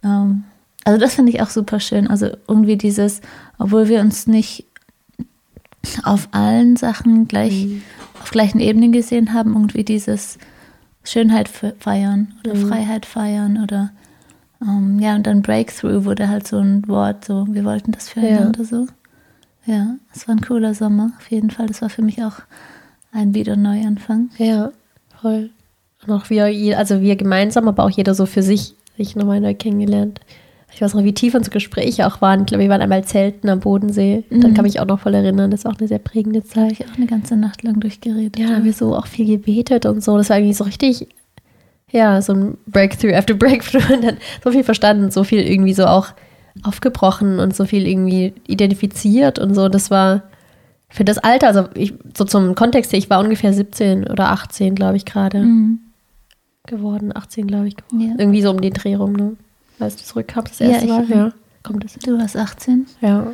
ähm, 0.04 0.44
also 0.86 1.00
das 1.00 1.16
finde 1.16 1.32
ich 1.32 1.42
auch 1.42 1.50
super 1.50 1.80
schön. 1.80 2.08
Also 2.08 2.28
irgendwie 2.48 2.78
dieses, 2.78 3.22
obwohl 3.58 3.90
wir 3.90 4.00
uns 4.02 4.28
nicht 4.28 4.66
auf 6.04 6.30
allen 6.32 6.76
Sachen 6.76 7.28
gleich 7.28 7.66
Mhm. 7.66 7.82
auf 8.22 8.32
gleichen 8.32 8.60
Ebenen 8.60 8.92
gesehen 8.92 9.34
haben, 9.34 9.54
irgendwie 9.54 9.84
dieses 9.84 10.38
Schönheit 11.04 11.48
fe- 11.48 11.76
feiern 11.80 12.34
oder 12.44 12.54
Mhm. 12.56 12.68
Freiheit 12.68 13.06
feiern 13.06 13.62
oder 13.64 13.92
ähm, 14.62 15.00
ja, 15.00 15.16
und 15.16 15.26
dann 15.26 15.42
Breakthrough 15.42 16.06
wurde 16.06 16.30
halt 16.30 16.48
so 16.48 16.58
ein 16.58 16.88
Wort, 16.88 17.26
so 17.26 17.48
wir 17.50 17.64
wollten 17.64 17.92
das 17.92 18.10
füreinander 18.10 18.66
so. 18.66 18.88
Ja, 19.66 19.96
es 20.14 20.28
war 20.28 20.36
ein 20.36 20.42
cooler 20.42 20.74
Sommer, 20.74 21.12
auf 21.20 21.30
jeden 21.30 21.50
Fall. 21.50 21.68
Das 21.68 21.82
war 21.82 21.90
für 21.90 22.02
mich 22.02 22.24
auch 22.24 22.40
ein 23.12 23.34
Wiederneuanfang. 23.34 24.30
Ja, 24.38 24.72
voll. 25.22 25.52
Und 26.06 26.14
auch 26.14 26.30
wir, 26.30 26.78
also 26.78 27.02
wir 27.02 27.16
gemeinsam, 27.16 27.68
aber 27.68 27.84
auch 27.84 27.90
jeder 27.90 28.16
so 28.16 28.26
für 28.26 28.42
sich, 28.42 28.76
sich 28.98 29.16
nochmal 29.16 29.42
neu 29.42 29.54
kennengelernt. 29.54 30.22
Ich 30.72 30.82
weiß 30.82 30.94
noch, 30.94 31.04
wie 31.04 31.14
tief 31.14 31.34
unsere 31.34 31.54
Gespräche 31.54 32.08
auch 32.08 32.22
waren. 32.22 32.42
Ich 32.42 32.46
glaube, 32.48 32.64
wir 32.64 32.70
waren 32.70 32.82
einmal 32.82 33.04
zelten 33.04 33.50
am 33.50 33.60
Bodensee. 33.60 34.24
Mhm. 34.30 34.54
kann 34.54 34.64
mich 34.64 34.80
auch 34.80 34.86
noch 34.86 35.00
voll 35.00 35.16
erinnern. 35.16 35.52
Das 35.52 35.62
ist 35.62 35.66
auch 35.66 35.78
eine 35.78 35.88
sehr 35.88 36.00
prägende 36.00 36.44
Zeit. 36.44 36.74
Ich 36.74 36.86
auch 36.86 36.96
eine 36.96 37.08
ganze 37.08 37.36
Nacht 37.36 37.64
lang 37.64 37.80
durchgeredet. 37.80 38.38
Ja, 38.38 38.48
da 38.48 38.56
haben 38.56 38.66
wir 38.66 38.74
so 38.74 38.96
auch 38.96 39.08
viel 39.08 39.26
gebetet 39.26 39.86
und 39.86 40.04
so. 40.04 40.18
Das 40.18 40.30
war 40.30 40.38
irgendwie 40.38 40.54
so 40.54 40.64
richtig, 40.64 41.08
ja, 41.92 42.22
so 42.22 42.34
ein 42.34 42.58
Breakthrough 42.68 43.14
after 43.16 43.34
Breakthrough 43.36 43.94
und 43.94 44.04
dann 44.04 44.18
so 44.44 44.52
viel 44.52 44.64
verstanden, 44.64 45.12
so 45.12 45.24
viel 45.24 45.42
irgendwie 45.42 45.74
so 45.74 45.86
auch 45.86 46.10
aufgebrochen 46.64 47.40
und 47.40 47.56
so 47.56 47.66
viel 47.66 47.88
irgendwie 47.88 48.34
identifiziert 48.48 49.40
und 49.40 49.56
so. 49.56 49.70
Das 49.70 49.90
war 49.92 50.24
für 50.90 51.04
das 51.06 51.18
Alter, 51.20 51.48
also 51.48 51.66
ich, 51.76 51.94
so 52.18 52.26
zum 52.26 52.56
Kontext, 52.56 52.94
ich 52.94 53.10
war 53.10 53.20
ungefähr 53.20 53.54
17 53.54 54.08
oder 54.08 54.30
18, 54.32 54.76
glaube 54.76 54.98
ich, 54.98 55.06
gerade 55.06 55.40
Mhm. 55.44 55.80
geworden. 56.68 57.12
18, 57.16 57.48
glaube 57.48 57.68
ich, 57.68 57.76
geworden. 57.78 58.02
Ja. 58.10 58.16
Irgendwie 58.18 58.42
so 58.42 58.50
um 58.52 58.60
den 58.62 58.74
Dreh 58.74 58.96
rum, 58.96 59.14
ne? 59.14 59.36
Als 59.80 59.96
du 59.96 60.04
zurückkamst 60.04 60.60
das 60.60 60.68
Ja, 60.68 60.74
erste 60.74 60.86
ich- 60.86 60.92
Mal. 60.92 61.10
Ja, 61.10 61.32
kommt 61.64 61.84
das? 61.84 61.94
Du 61.94 62.18
warst 62.18 62.36
18 62.36 62.88
Ja. 63.02 63.28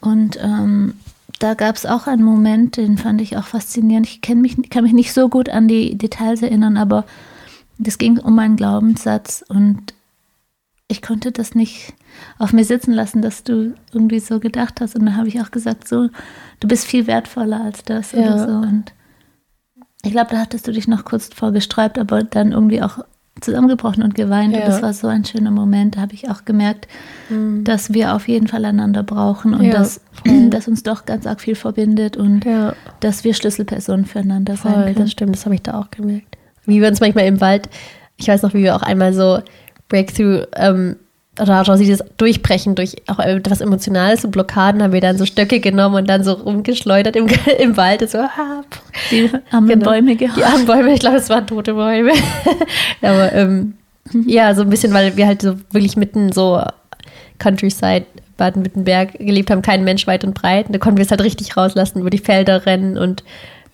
und 0.00 0.38
ähm, 0.42 0.94
da 1.40 1.54
gab 1.54 1.74
es 1.76 1.84
auch 1.84 2.06
einen 2.06 2.22
Moment, 2.22 2.76
den 2.76 2.96
fand 2.96 3.20
ich 3.20 3.36
auch 3.36 3.44
faszinierend. 3.44 4.06
Ich 4.08 4.34
mich, 4.34 4.70
kann 4.70 4.84
mich 4.84 4.92
nicht 4.92 5.12
so 5.12 5.28
gut 5.28 5.48
an 5.48 5.66
die 5.68 5.96
Details 5.98 6.42
erinnern, 6.42 6.76
aber 6.76 7.04
das 7.78 7.98
ging 7.98 8.18
um 8.18 8.38
einen 8.38 8.56
Glaubenssatz 8.56 9.44
und 9.48 9.94
ich 10.88 11.00
konnte 11.02 11.32
das 11.32 11.54
nicht 11.54 11.94
auf 12.38 12.52
mir 12.52 12.64
sitzen 12.64 12.92
lassen, 12.92 13.22
dass 13.22 13.42
du 13.42 13.74
irgendwie 13.92 14.20
so 14.20 14.38
gedacht 14.38 14.80
hast. 14.80 14.94
Und 14.94 15.06
dann 15.06 15.16
habe 15.16 15.28
ich 15.28 15.40
auch 15.40 15.50
gesagt, 15.50 15.88
so, 15.88 16.08
du 16.60 16.68
bist 16.68 16.84
viel 16.84 17.06
wertvoller 17.06 17.62
als 17.64 17.82
das 17.84 18.12
Ja. 18.12 18.18
oder 18.20 18.38
so. 18.46 18.52
Und 18.68 18.92
ich 20.04 20.12
glaube, 20.12 20.30
da 20.30 20.38
hattest 20.40 20.68
du 20.68 20.72
dich 20.72 20.86
noch 20.86 21.04
kurz 21.04 21.28
vorgesträubt, 21.34 21.98
aber 21.98 22.22
dann 22.22 22.52
irgendwie 22.52 22.82
auch 22.82 22.98
zusammengebrochen 23.40 24.02
und 24.02 24.14
geweint. 24.14 24.52
Ja. 24.54 24.60
Und 24.60 24.68
das 24.68 24.82
war 24.82 24.92
so 24.92 25.08
ein 25.08 25.24
schöner 25.24 25.50
Moment. 25.50 25.96
Da 25.96 26.02
habe 26.02 26.12
ich 26.14 26.30
auch 26.30 26.44
gemerkt, 26.44 26.86
dass 27.64 27.92
wir 27.94 28.14
auf 28.14 28.28
jeden 28.28 28.46
Fall 28.46 28.64
einander 28.64 29.02
brauchen 29.02 29.54
und 29.54 29.64
Ja, 29.64 29.72
dass, 29.72 30.00
dass 30.50 30.68
uns 30.68 30.82
doch 30.82 31.06
ganz 31.06 31.26
arg 31.26 31.40
viel 31.40 31.56
verbindet 31.56 32.16
und 32.18 32.44
Ja. 32.44 32.74
dass 33.00 33.24
wir 33.24 33.32
Schlüsselpersonen 33.34 34.04
füreinander 34.04 34.56
sein 34.56 34.74
Voll, 34.74 34.84
können. 34.84 34.96
das 34.96 35.10
stimmt, 35.10 35.34
das 35.34 35.46
habe 35.46 35.54
ich 35.56 35.62
da 35.62 35.80
auch 35.80 35.90
gemerkt. 35.90 36.36
Wie 36.66 36.80
wir 36.80 36.88
uns 36.88 37.00
manchmal 37.00 37.26
im 37.26 37.40
Wald, 37.40 37.68
ich 38.16 38.28
weiß 38.28 38.42
noch, 38.42 38.54
wie 38.54 38.62
wir 38.62 38.76
auch 38.76 38.82
einmal 38.82 39.12
so 39.12 39.40
Breakthrough, 39.88 40.46
ähm, 40.56 40.96
oder 41.40 41.62
auch 41.62 41.76
dieses 41.76 42.02
Durchbrechen 42.16 42.74
durch 42.74 42.94
auch 43.08 43.18
etwas 43.18 43.60
Emotionales 43.60 44.24
und 44.24 44.30
Blockaden 44.30 44.82
haben 44.82 44.92
wir 44.92 45.00
dann 45.00 45.18
so 45.18 45.26
Stöcke 45.26 45.58
genommen 45.58 45.96
und 45.96 46.08
dann 46.08 46.22
so 46.22 46.32
rumgeschleudert 46.32 47.16
im, 47.16 47.26
im 47.58 47.76
Wald. 47.76 48.02
Und 48.02 48.10
so, 48.10 48.18
ah, 48.18 48.62
Die 49.10 49.30
armen 49.50 49.68
Genau. 49.68 49.90
Bäume 49.90 50.16
gehauen. 50.16 50.36
die 50.36 50.44
armen 50.44 50.66
Bäume, 50.66 50.92
ich 50.92 51.00
glaube, 51.00 51.16
es 51.16 51.28
waren 51.30 51.46
tote 51.46 51.74
Bäume. 51.74 52.12
Aber 53.02 53.32
ähm, 53.32 53.74
ja, 54.26 54.54
so 54.54 54.62
ein 54.62 54.70
bisschen, 54.70 54.92
weil 54.92 55.16
wir 55.16 55.26
halt 55.26 55.42
so 55.42 55.56
wirklich 55.72 55.96
mitten 55.96 56.30
so 56.30 56.62
Countryside 57.38 58.06
Baden-Württemberg 58.36 59.18
gelebt 59.18 59.50
haben, 59.50 59.62
kein 59.62 59.84
Mensch 59.84 60.06
weit 60.06 60.24
und 60.24 60.34
breit. 60.34 60.66
Und 60.66 60.72
da 60.74 60.78
konnten 60.78 60.98
wir 60.98 61.04
es 61.04 61.10
halt 61.10 61.22
richtig 61.22 61.56
rauslassen, 61.56 62.00
über 62.00 62.10
die 62.10 62.18
Felder 62.18 62.66
rennen 62.66 62.96
und 62.98 63.24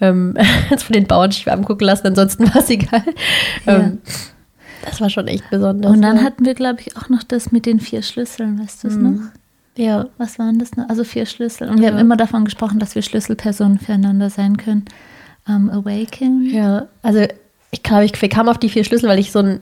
ähm, 0.01 0.37
von 0.79 0.93
den 0.93 1.07
Bauernschwaben 1.07 1.65
gucken 1.65 1.87
lassen. 1.87 2.09
Ansonsten 2.09 2.53
war 2.55 2.63
es 2.63 2.71
egal. 2.71 3.03
Ja. 3.67 3.79
Ähm, 3.79 3.99
das 4.85 5.01
war 5.01 5.11
schon 5.11 5.29
echt 5.29 5.49
besonders. 5.51 5.93
Und 5.93 6.03
dann 6.03 6.19
ja. 6.19 6.23
hatten 6.23 6.45
wir, 6.45 6.55
glaube 6.55 6.81
ich, 6.81 6.97
auch 6.97 7.09
noch 7.09 7.23
das 7.23 7.53
mit 7.53 7.67
den 7.67 7.81
vier 7.81 8.03
Schlüsseln, 8.03 8.59
weißt 8.61 8.85
du 8.85 8.89
es 8.89 8.95
mhm. 8.95 9.03
noch? 9.03 9.21
Ja. 9.77 10.07
Was 10.19 10.39
waren 10.39 10.59
das 10.59 10.77
noch? 10.77 10.89
Also 10.89 11.05
vier 11.05 11.27
Schlüssel. 11.27 11.69
Und 11.69 11.81
wir 11.81 11.89
haben 11.89 11.99
immer 11.99 12.17
davon 12.17 12.45
gesprochen, 12.45 12.79
dass 12.79 12.95
wir 12.95 13.03
Schlüsselpersonen 13.03 13.79
füreinander 13.79 14.31
sein 14.31 14.57
können. 14.57 14.85
Um, 15.49 15.71
Awaken. 15.71 16.51
Ja, 16.51 16.87
also 17.03 17.27
ich 17.71 17.83
glaube, 17.83 18.05
ich 18.05 18.13
kam 18.13 18.49
auf 18.49 18.59
die 18.59 18.69
vier 18.69 18.85
Schlüssel, 18.85 19.09
weil 19.09 19.19
ich 19.19 19.33
so 19.33 19.39
ein 19.41 19.61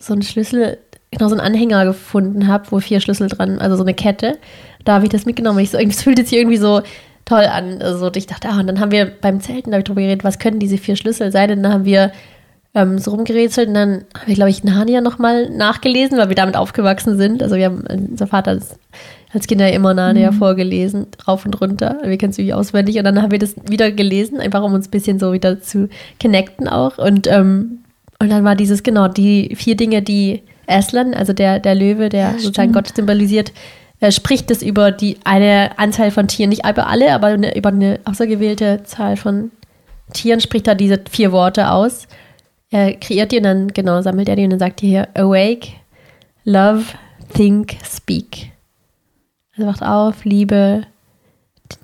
so 0.00 0.14
einen 0.14 0.22
Schlüssel, 0.22 0.78
genau 1.10 1.28
so 1.28 1.36
einen 1.36 1.46
Anhänger 1.46 1.84
gefunden 1.84 2.48
habe, 2.48 2.66
wo 2.70 2.80
vier 2.80 3.00
Schlüssel 3.00 3.28
dran, 3.28 3.58
also 3.58 3.76
so 3.76 3.82
eine 3.82 3.94
Kette. 3.94 4.38
Da 4.84 4.94
habe 4.94 5.04
ich 5.04 5.10
das 5.10 5.26
mitgenommen. 5.26 5.58
Ich 5.60 5.70
so, 5.70 5.78
es 5.78 6.02
fühlt 6.02 6.18
sich 6.18 6.32
irgendwie 6.32 6.56
so 6.56 6.80
toll 7.30 7.44
an. 7.44 7.80
Also 7.80 8.10
ich 8.14 8.26
dachte, 8.26 8.48
ah, 8.48 8.58
und 8.58 8.66
dann 8.66 8.80
haben 8.80 8.90
wir 8.90 9.06
beim 9.06 9.40
Zelten 9.40 9.70
darüber 9.70 10.00
geredet, 10.00 10.24
was 10.24 10.40
können 10.40 10.58
diese 10.58 10.78
vier 10.78 10.96
Schlüssel 10.96 11.30
sein? 11.30 11.50
Und 11.52 11.62
dann 11.62 11.72
haben 11.72 11.84
wir 11.84 12.10
ähm, 12.74 12.98
so 12.98 13.12
rumgerätselt 13.12 13.68
und 13.68 13.74
dann 13.74 14.04
haben 14.14 14.26
wir, 14.26 14.34
glaube 14.34 14.50
ich, 14.50 14.64
Narnia 14.64 15.00
nochmal 15.00 15.48
nachgelesen, 15.48 16.18
weil 16.18 16.28
wir 16.28 16.36
damit 16.36 16.56
aufgewachsen 16.56 17.16
sind. 17.16 17.40
Also 17.42 17.54
wir 17.54 17.66
haben, 17.66 17.84
unser 17.88 18.26
Vater 18.26 18.50
als, 18.50 18.76
als 19.32 19.46
Kinder 19.46 19.72
immer 19.72 19.94
Narnia 19.94 20.32
mhm. 20.32 20.38
vorgelesen, 20.38 21.06
rauf 21.26 21.46
und 21.46 21.60
runter. 21.60 21.98
Wir 22.04 22.18
kennen 22.18 22.30
es 22.30 22.38
irgendwie 22.38 22.54
auswendig. 22.54 22.98
Und 22.98 23.04
dann 23.04 23.22
haben 23.22 23.30
wir 23.30 23.38
das 23.38 23.54
wieder 23.68 23.92
gelesen, 23.92 24.40
einfach 24.40 24.64
um 24.64 24.74
uns 24.74 24.88
ein 24.88 24.90
bisschen 24.90 25.20
so 25.20 25.32
wieder 25.32 25.60
zu 25.60 25.88
connecten 26.20 26.66
auch. 26.66 26.98
Und, 26.98 27.28
ähm, 27.28 27.78
und 28.18 28.28
dann 28.28 28.42
war 28.42 28.56
dieses, 28.56 28.82
genau, 28.82 29.06
die 29.06 29.54
vier 29.54 29.76
Dinge, 29.76 30.02
die 30.02 30.42
Aslan, 30.66 31.14
also 31.14 31.32
der, 31.32 31.60
der 31.60 31.76
Löwe, 31.76 32.08
der 32.08 32.32
ja, 32.32 32.38
sozusagen 32.38 32.72
Gott 32.72 32.94
symbolisiert, 32.94 33.52
äh, 34.00 34.10
spricht 34.12 34.50
das 34.50 34.62
über 34.62 34.90
die 34.90 35.18
eine 35.24 35.78
Anzahl 35.78 36.10
von 36.10 36.28
Tieren, 36.28 36.50
nicht 36.50 36.66
über 36.66 36.86
alle, 36.86 37.14
aber 37.14 37.28
eine, 37.28 37.56
über 37.56 37.70
eine 37.70 38.00
außergewählte 38.04 38.82
Zahl 38.84 39.16
von 39.16 39.50
Tieren 40.12 40.40
spricht 40.40 40.66
er 40.66 40.74
diese 40.74 41.00
vier 41.08 41.32
Worte 41.32 41.70
aus 41.70 42.08
er 42.70 42.94
kreiert 42.94 43.32
die 43.32 43.38
und 43.38 43.42
dann, 43.42 43.68
genau, 43.68 44.00
sammelt 44.00 44.28
er 44.28 44.36
die 44.36 44.44
und 44.44 44.50
dann 44.50 44.58
sagt 44.58 44.82
er 44.82 44.88
hier, 44.88 45.08
awake, 45.14 45.72
love, 46.44 46.84
think, 47.34 47.76
speak. 47.84 48.52
Also 49.56 49.68
wacht 49.68 49.82
auf, 49.82 50.24
liebe, 50.24 50.82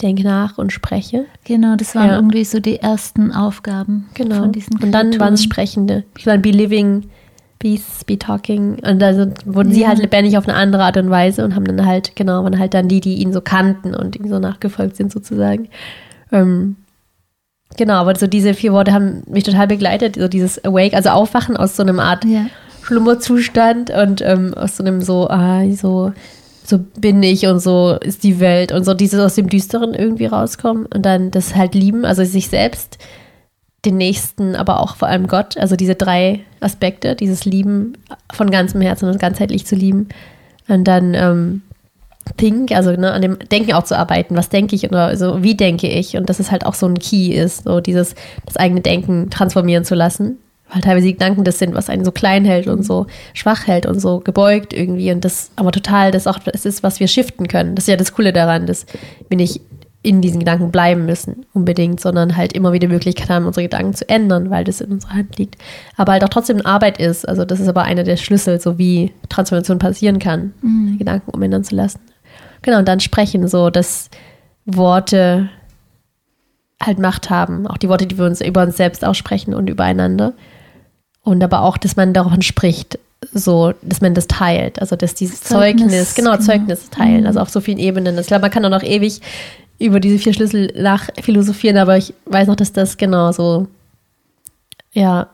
denk 0.00 0.22
nach 0.22 0.58
und 0.58 0.72
spreche. 0.72 1.26
Genau, 1.44 1.74
das 1.74 1.94
waren 1.96 2.08
ja. 2.08 2.16
irgendwie 2.16 2.44
so 2.44 2.60
die 2.60 2.78
ersten 2.78 3.32
Aufgaben 3.32 4.08
genau. 4.14 4.36
von 4.36 4.52
diesen 4.52 4.80
Und 4.80 4.92
dann 4.92 5.18
waren 5.18 5.34
es 5.34 5.42
Sprechende. 5.42 6.04
Ich 6.16 6.26
meine, 6.26 6.40
be 6.40 6.50
living, 6.50 7.10
beasts, 7.58 8.04
be 8.04 8.18
talking. 8.18 8.78
Und 8.84 9.00
da 9.00 9.14
wurden 9.44 9.70
ja. 9.70 9.74
sie 9.74 9.88
halt 9.88 9.98
lebendig 9.98 10.36
auf 10.38 10.48
eine 10.48 10.56
andere 10.56 10.84
Art 10.84 10.96
und 10.96 11.10
Weise 11.10 11.44
und 11.44 11.54
haben 11.54 11.64
dann 11.64 11.86
halt, 11.86 12.16
genau, 12.16 12.44
waren 12.44 12.58
halt 12.58 12.74
dann 12.74 12.88
die, 12.88 13.00
die 13.00 13.16
ihn 13.16 13.32
so 13.32 13.40
kannten 13.40 13.94
und 13.94 14.16
ihm 14.16 14.28
so 14.28 14.38
nachgefolgt 14.38 14.96
sind 14.96 15.12
sozusagen. 15.12 15.68
Ähm, 16.32 16.76
Genau, 17.76 17.94
aber 17.94 18.14
so 18.14 18.26
diese 18.26 18.54
vier 18.54 18.72
Worte 18.72 18.92
haben 18.92 19.22
mich 19.26 19.44
total 19.44 19.66
begleitet. 19.66 20.16
So 20.16 20.28
dieses 20.28 20.64
Awake, 20.64 20.96
also 20.96 21.10
Aufwachen 21.10 21.56
aus 21.56 21.76
so 21.76 21.82
einem 21.82 22.00
Art 22.00 22.24
ja. 22.24 22.46
Schlummerzustand 22.82 23.90
und 23.90 24.22
ähm, 24.22 24.54
aus 24.54 24.76
so 24.76 24.84
einem 24.84 25.02
so, 25.02 25.28
ah, 25.28 25.62
so, 25.72 26.12
so 26.64 26.78
bin 26.98 27.22
ich 27.22 27.46
und 27.46 27.58
so 27.58 27.98
ist 28.00 28.24
die 28.24 28.40
Welt 28.40 28.72
und 28.72 28.84
so 28.84 28.94
dieses 28.94 29.20
aus 29.20 29.34
dem 29.34 29.48
Düsteren 29.48 29.94
irgendwie 29.94 30.26
rauskommen 30.26 30.86
und 30.86 31.04
dann 31.04 31.30
das 31.30 31.54
halt 31.54 31.74
lieben, 31.74 32.04
also 32.04 32.24
sich 32.24 32.48
selbst, 32.48 32.98
den 33.86 33.96
Nächsten, 33.96 34.56
aber 34.56 34.80
auch 34.80 34.96
vor 34.96 35.08
allem 35.08 35.26
Gott. 35.26 35.56
Also 35.56 35.76
diese 35.76 35.94
drei 35.94 36.40
Aspekte, 36.60 37.14
dieses 37.14 37.44
Lieben 37.44 37.94
von 38.32 38.50
ganzem 38.50 38.80
Herzen 38.80 39.08
und 39.08 39.18
ganzheitlich 39.18 39.66
zu 39.66 39.76
lieben. 39.76 40.08
Und 40.68 40.84
dann 40.84 41.14
ähm, 41.14 41.62
Think, 42.36 42.72
also 42.72 42.90
ne, 42.92 43.12
an 43.12 43.22
dem 43.22 43.38
Denken 43.38 43.72
auch 43.72 43.84
zu 43.84 43.96
arbeiten. 43.96 44.36
Was 44.36 44.48
denke 44.48 44.74
ich 44.74 44.84
oder 44.88 45.16
so, 45.16 45.42
wie 45.42 45.54
denke 45.54 45.86
ich? 45.86 46.16
Und 46.16 46.28
dass 46.28 46.40
es 46.40 46.50
halt 46.50 46.66
auch 46.66 46.74
so 46.74 46.86
ein 46.86 46.98
Key 46.98 47.28
ist, 47.28 47.64
so 47.64 47.80
dieses, 47.80 48.14
das 48.44 48.56
eigene 48.56 48.80
Denken 48.80 49.30
transformieren 49.30 49.84
zu 49.84 49.94
lassen. 49.94 50.38
Weil 50.72 50.82
teilweise 50.82 51.06
die 51.06 51.12
Gedanken 51.12 51.44
das 51.44 51.60
sind, 51.60 51.74
was 51.74 51.88
einen 51.88 52.04
so 52.04 52.10
klein 52.10 52.44
hält 52.44 52.66
und 52.66 52.82
so 52.82 53.06
schwach 53.34 53.68
hält 53.68 53.86
und 53.86 54.00
so 54.00 54.18
gebeugt 54.18 54.72
irgendwie. 54.72 55.12
Und 55.12 55.24
das 55.24 55.52
aber 55.54 55.70
total, 55.70 56.10
das 56.10 56.26
auch 56.26 56.40
das 56.40 56.66
ist, 56.66 56.82
was 56.82 56.98
wir 56.98 57.06
shiften 57.06 57.46
können. 57.46 57.76
Das 57.76 57.84
ist 57.84 57.88
ja 57.88 57.96
das 57.96 58.12
Coole 58.12 58.32
daran, 58.32 58.66
dass 58.66 58.84
wir 59.28 59.36
nicht 59.36 59.60
in 60.06 60.20
diesen 60.20 60.38
Gedanken 60.38 60.70
bleiben 60.70 61.04
müssen, 61.04 61.46
unbedingt, 61.52 62.00
sondern 62.00 62.36
halt 62.36 62.52
immer 62.52 62.72
wieder 62.72 62.86
die 62.86 62.92
Möglichkeit 62.92 63.28
haben, 63.28 63.44
unsere 63.44 63.64
Gedanken 63.64 63.92
zu 63.92 64.08
ändern, 64.08 64.50
weil 64.50 64.62
das 64.62 64.80
in 64.80 64.92
unserer 64.92 65.14
Hand 65.14 65.36
liegt. 65.36 65.56
Aber 65.96 66.12
halt 66.12 66.22
auch 66.22 66.28
trotzdem 66.28 66.64
Arbeit 66.64 66.98
ist. 66.98 67.28
Also 67.28 67.44
das 67.44 67.58
ist 67.58 67.66
aber 67.66 67.82
einer 67.82 68.04
der 68.04 68.16
Schlüssel, 68.16 68.60
so 68.60 68.78
wie 68.78 69.12
Transformation 69.28 69.80
passieren 69.80 70.20
kann, 70.20 70.52
mhm. 70.62 70.98
Gedanken 70.98 71.32
umändern 71.32 71.64
zu 71.64 71.74
lassen. 71.74 71.98
Genau, 72.62 72.78
und 72.78 72.86
dann 72.86 73.00
sprechen, 73.00 73.48
so 73.48 73.68
dass 73.68 74.08
Worte 74.64 75.48
halt 76.80 77.00
Macht 77.00 77.28
haben. 77.28 77.66
Auch 77.66 77.76
die 77.76 77.88
Worte, 77.88 78.06
die 78.06 78.16
wir 78.16 78.26
uns 78.26 78.40
über 78.40 78.62
uns 78.62 78.76
selbst 78.76 79.04
aussprechen 79.04 79.54
und 79.54 79.68
übereinander. 79.68 80.34
Und 81.24 81.42
aber 81.42 81.62
auch, 81.62 81.78
dass 81.78 81.96
man 81.96 82.12
davon 82.12 82.42
spricht, 82.42 83.00
so, 83.32 83.72
dass 83.82 84.00
man 84.00 84.14
das 84.14 84.28
teilt. 84.28 84.80
Also, 84.80 84.94
dass 84.94 85.14
dieses 85.14 85.40
Zeugnis, 85.40 85.80
Zeugnis 85.80 86.14
genau, 86.14 86.32
genau, 86.32 86.42
Zeugnis 86.44 86.90
teilen. 86.90 87.22
Mhm. 87.22 87.26
Also 87.26 87.40
auf 87.40 87.48
so 87.48 87.60
vielen 87.60 87.78
Ebenen. 87.78 88.16
Ich 88.18 88.28
glaube, 88.28 88.42
man 88.42 88.52
kann 88.52 88.64
auch 88.64 88.70
noch 88.70 88.84
ewig 88.84 89.20
über 89.78 90.00
diese 90.00 90.18
vier 90.18 90.32
Schlüssel 90.32 90.72
nach 90.76 91.08
philosophieren, 91.20 91.76
aber 91.76 91.96
ich 91.96 92.14
weiß 92.26 92.48
noch, 92.48 92.56
dass 92.56 92.72
das 92.72 92.96
genau 92.96 93.32
so, 93.32 93.68
ja, 94.92 95.28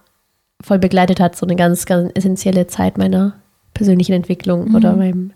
voll 0.61 0.79
begleitet 0.79 1.21
hat, 1.21 1.37
so 1.37 1.47
eine 1.47 1.57
ganz, 1.57 1.87
ganz 1.87 2.11
essentielle 2.15 2.67
Zeit 2.67 2.99
meiner 2.99 3.35
persönlichen 3.75 4.13
Entwicklung 4.13 4.69
mhm. 4.69 4.75
oder 4.75 4.97
meinem 4.97 5.33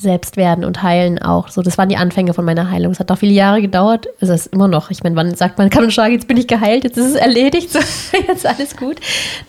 selbst 0.00 0.36
werden 0.36 0.64
und 0.64 0.82
heilen 0.82 1.20
auch. 1.20 1.48
So, 1.48 1.60
das 1.60 1.76
waren 1.76 1.88
die 1.88 1.96
Anfänge 1.96 2.32
von 2.32 2.44
meiner 2.44 2.70
Heilung. 2.70 2.92
Es 2.92 3.00
hat 3.00 3.10
auch 3.10 3.18
viele 3.18 3.32
Jahre 3.32 3.60
gedauert. 3.60 4.06
Es 4.20 4.28
ist 4.28 4.46
immer 4.46 4.68
noch. 4.68 4.92
Ich 4.92 5.02
meine, 5.02 5.16
wann 5.16 5.34
sagt 5.34 5.58
man, 5.58 5.70
kann 5.70 5.82
man 5.82 5.90
sagen, 5.90 6.12
jetzt 6.12 6.28
bin 6.28 6.36
ich 6.36 6.46
geheilt, 6.46 6.84
jetzt 6.84 6.96
ist 6.96 7.06
es 7.06 7.14
erledigt, 7.16 7.70
so, 7.72 7.80
jetzt 8.28 8.46
alles 8.46 8.76
gut. 8.76 9.00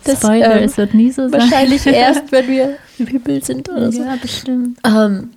Das, 0.05 0.17
Spoiler, 0.17 0.57
ähm, 0.57 0.63
es 0.63 0.75
wird 0.77 0.95
nie 0.95 1.11
so 1.11 1.29
sein. 1.29 1.41
Wahrscheinlich 1.41 1.85
erst, 1.85 2.31
wenn 2.31 2.47
wir 2.47 2.77
im 2.97 3.05
Himmel 3.05 3.43
sind 3.43 3.69
oder 3.69 3.91
so. 3.91 4.01
Ja, 4.01 4.15
bestimmt. 4.19 4.79
Ähm, 4.83 5.29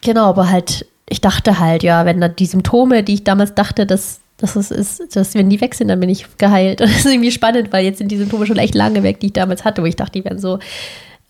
genau, 0.00 0.24
aber 0.24 0.50
halt, 0.50 0.84
ich 1.08 1.20
dachte 1.20 1.58
halt, 1.58 1.82
ja, 1.82 2.04
wenn 2.06 2.20
dann 2.20 2.36
die 2.36 2.46
Symptome, 2.46 3.02
die 3.02 3.14
ich 3.14 3.24
damals 3.24 3.54
dachte, 3.54 3.86
dass 3.86 4.20
dass 4.42 4.56
es 4.56 4.72
ist, 4.72 5.14
dass 5.14 5.34
wenn 5.34 5.48
die 5.48 5.60
weg 5.60 5.74
sind, 5.74 5.86
dann 5.86 6.00
bin 6.00 6.08
ich 6.08 6.26
geheilt. 6.36 6.80
Und 6.80 6.88
das 6.90 7.04
ist 7.04 7.06
irgendwie 7.06 7.30
spannend, 7.30 7.72
weil 7.72 7.84
jetzt 7.84 7.98
sind 7.98 8.10
die 8.10 8.18
Symptome 8.18 8.44
schon 8.44 8.58
echt 8.58 8.74
lange 8.74 9.02
weg, 9.02 9.20
die 9.20 9.26
ich 9.26 9.32
damals 9.32 9.64
hatte, 9.64 9.82
wo 9.82 9.86
ich 9.86 9.96
dachte, 9.96 10.18
die 10.18 10.24
wären 10.24 10.40
so 10.40 10.58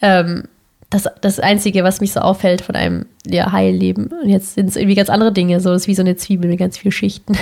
ähm, 0.01 0.45
das, 0.89 1.09
das 1.21 1.39
Einzige, 1.39 1.85
was 1.85 2.01
mich 2.01 2.13
so 2.13 2.21
auffällt 2.21 2.63
von 2.63 2.75
einem 2.75 3.07
ja, 3.27 3.53
Heilleben. 3.53 4.07
Und 4.23 4.29
jetzt 4.29 4.55
sind 4.55 4.69
es 4.69 4.77
irgendwie 4.77 4.95
ganz 4.95 5.11
andere 5.11 5.33
Dinge. 5.33 5.61
So, 5.61 5.71
das 5.71 5.83
ist 5.83 5.89
wie 5.89 5.95
so 5.95 6.03
eine 6.03 6.17
Zwiebel 6.17 6.49
mit 6.51 6.59
ganz 6.59 6.79
vielen 6.79 6.93
Schichten. 6.93 7.37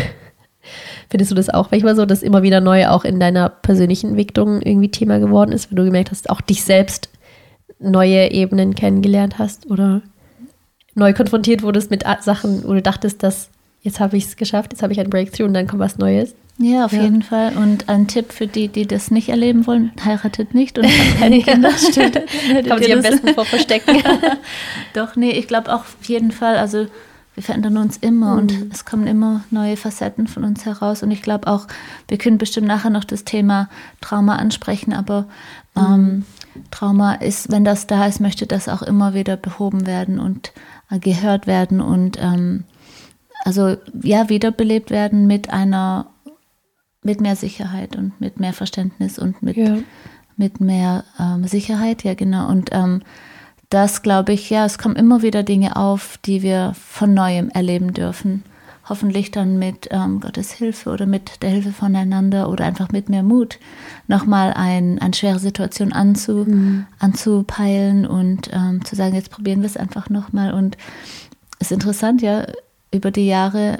Findest 1.09 1.31
du 1.31 1.35
das 1.37 1.51
auch 1.51 1.71
manchmal 1.71 1.97
so, 1.97 2.05
dass 2.05 2.23
immer 2.23 2.43
wieder 2.43 2.61
neu 2.61 2.89
auch 2.89 3.05
in 3.05 3.19
deiner 3.21 3.49
persönlichen 3.49 4.11
Entwicklung 4.11 4.63
irgendwie 4.63 4.91
Thema 4.91 5.19
geworden 5.19 5.53
ist, 5.53 5.71
wenn 5.71 5.77
du 5.77 5.85
gemerkt 5.85 6.11
hast, 6.11 6.31
auch 6.31 6.41
dich 6.41 6.63
selbst 6.63 7.11
neue 7.79 8.31
Ebenen 8.31 8.75
kennengelernt 8.75 9.39
hast 9.39 9.71
oder 9.71 10.03
neu 11.01 11.13
konfrontiert 11.13 11.63
wurdest 11.63 11.91
mit 11.91 12.05
Sachen, 12.21 12.63
wo 12.65 12.73
du 12.75 12.83
dachtest, 12.83 13.23
dass 13.23 13.51
jetzt 13.83 13.99
habe 13.99 14.17
ich 14.17 14.27
es 14.27 14.37
geschafft, 14.37 14.73
jetzt 14.73 14.83
habe 14.83 14.93
ich 14.93 15.01
ein 15.01 15.11
Breakthrough 15.11 15.47
und 15.47 15.55
dann 15.55 15.67
kommt 15.67 15.81
was 15.81 15.99
Neues? 15.99 16.35
Ja, 16.59 16.85
auf 16.85 16.93
ja. 16.93 17.03
jeden 17.03 17.23
Fall. 17.23 17.57
Und 17.57 17.89
ein 17.89 18.07
Tipp 18.07 18.33
für 18.33 18.47
die, 18.47 18.69
die 18.69 18.87
das 18.87 19.11
nicht 19.11 19.31
erleben 19.31 19.67
wollen, 19.67 19.93
heiratet 20.05 20.55
nicht 20.55 20.79
und 20.79 20.85
habt 20.87 21.19
keine 21.19 21.41
Kinder. 21.43 21.71
Stimmt. 21.73 22.21
Kann 22.69 22.83
sie 22.83 22.93
am 22.93 23.03
besten 23.03 23.29
vor 23.35 23.47
verstecken. 23.47 24.03
Doch, 24.95 25.17
nee, 25.17 25.31
ich 25.31 25.49
glaube 25.49 25.73
auch 25.73 25.81
auf 25.81 25.97
jeden 26.05 26.33
Fall, 26.33 26.59
also 26.59 26.87
wir 27.35 27.43
verändern 27.43 27.79
uns 27.79 27.97
immer 27.97 28.35
mhm. 28.35 28.39
und 28.39 28.73
es 28.73 28.85
kommen 28.85 29.07
immer 29.07 29.45
neue 29.51 29.79
Facetten 29.79 30.27
von 30.27 30.45
uns 30.45 30.67
heraus. 30.67 31.03
Und 31.03 31.11
ich 31.11 31.23
glaube 31.23 31.47
auch, 31.47 31.67
wir 32.09 32.19
können 32.19 32.37
bestimmt 32.37 32.67
nachher 32.67 32.91
noch 32.91 33.05
das 33.05 33.25
Thema 33.25 33.71
Trauma 34.03 34.37
ansprechen, 34.37 34.93
aber 34.93 35.27
mhm. 35.75 35.83
ähm, 35.83 36.25
Trauma 36.71 37.15
ist, 37.15 37.51
wenn 37.51 37.65
das 37.65 37.87
da 37.87 38.07
ist, 38.07 38.21
möchte 38.21 38.47
das 38.47 38.69
auch 38.69 38.83
immer 38.83 39.15
wieder 39.15 39.39
behoben 39.39 39.87
werden 39.87 40.21
und 40.21 40.53
gehört 40.99 41.47
werden 41.47 41.81
und 41.81 42.19
ähm, 42.21 42.65
also 43.45 43.77
ja, 44.03 44.29
wiederbelebt 44.29 44.91
werden 44.91 45.27
mit 45.27 45.51
einer 45.51 46.07
mit 47.03 47.21
mehr 47.21 47.37
Sicherheit 47.37 47.97
und 47.97 48.21
mit 48.21 48.41
mehr 48.41 48.53
Verständnis 48.53 49.19
und 49.19 49.43
mit, 49.43 49.57
ja. 49.57 49.79
mit 50.37 50.61
mehr 50.61 51.05
ähm, 51.19 51.47
Sicherheit, 51.47 52.05
ja 52.05 52.15
genau. 52.15 52.49
Und 52.49 52.71
ähm, 52.73 53.03
das 53.71 54.03
glaube 54.03 54.33
ich, 54.33 54.51
ja, 54.51 54.67
es 54.67 54.79
kommen 54.79 54.97
immer 54.97 55.23
wieder 55.23 55.43
Dinge 55.43 55.77
auf, 55.77 56.19
die 56.19 56.43
wir 56.43 56.75
von 56.75 57.15
neuem 57.15 57.49
erleben 57.49 57.95
dürfen. 57.95 58.43
Hoffentlich 58.91 59.31
dann 59.31 59.59
mit 59.59 59.87
ähm, 59.93 60.19
Gottes 60.19 60.51
Hilfe 60.51 60.91
oder 60.91 61.07
mit 61.07 61.43
der 61.43 61.51
Hilfe 61.51 61.71
voneinander 61.71 62.51
oder 62.51 62.65
einfach 62.65 62.91
mit 62.91 63.09
mehr 63.09 63.23
Mut, 63.23 63.61
nochmal 64.09 64.53
ein, 64.53 64.99
eine 64.99 65.15
schwere 65.15 65.39
Situation 65.39 65.93
anzu, 65.93 66.45
mhm. 66.45 66.87
anzupeilen 66.99 68.05
und 68.05 68.51
ähm, 68.53 68.85
zu 68.85 68.97
sagen, 68.97 69.15
jetzt 69.15 69.31
probieren 69.31 69.61
wir 69.61 69.67
es 69.67 69.77
einfach 69.77 70.11
nochmal. 70.11 70.53
Und 70.53 70.77
es 71.61 71.69
ist 71.69 71.73
interessant, 71.73 72.21
ja, 72.21 72.47
über 72.93 73.13
die 73.13 73.29
Jahre 73.29 73.79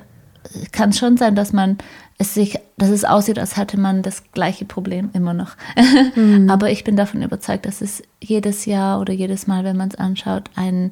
kann 0.73 0.91
es 0.91 0.99
schon 0.99 1.17
sein, 1.17 1.35
dass 1.35 1.53
man 1.53 1.79
es 2.19 2.35
sich, 2.35 2.59
dass 2.77 2.91
es 2.91 3.05
aussieht, 3.05 3.39
als 3.39 3.57
hätte 3.57 3.81
man 3.81 4.03
das 4.03 4.31
gleiche 4.33 4.65
Problem 4.65 5.11
immer 5.13 5.35
noch. 5.35 5.57
Mhm. 6.15 6.51
Aber 6.51 6.71
ich 6.71 6.85
bin 6.85 6.97
davon 6.97 7.23
überzeugt, 7.23 7.67
dass 7.67 7.81
es 7.81 8.03
jedes 8.23 8.65
Jahr 8.65 9.01
oder 9.01 9.13
jedes 9.13 9.47
Mal, 9.47 9.65
wenn 9.65 9.77
man 9.77 9.89
es 9.89 9.95
anschaut, 9.95 10.51
ein, 10.55 10.91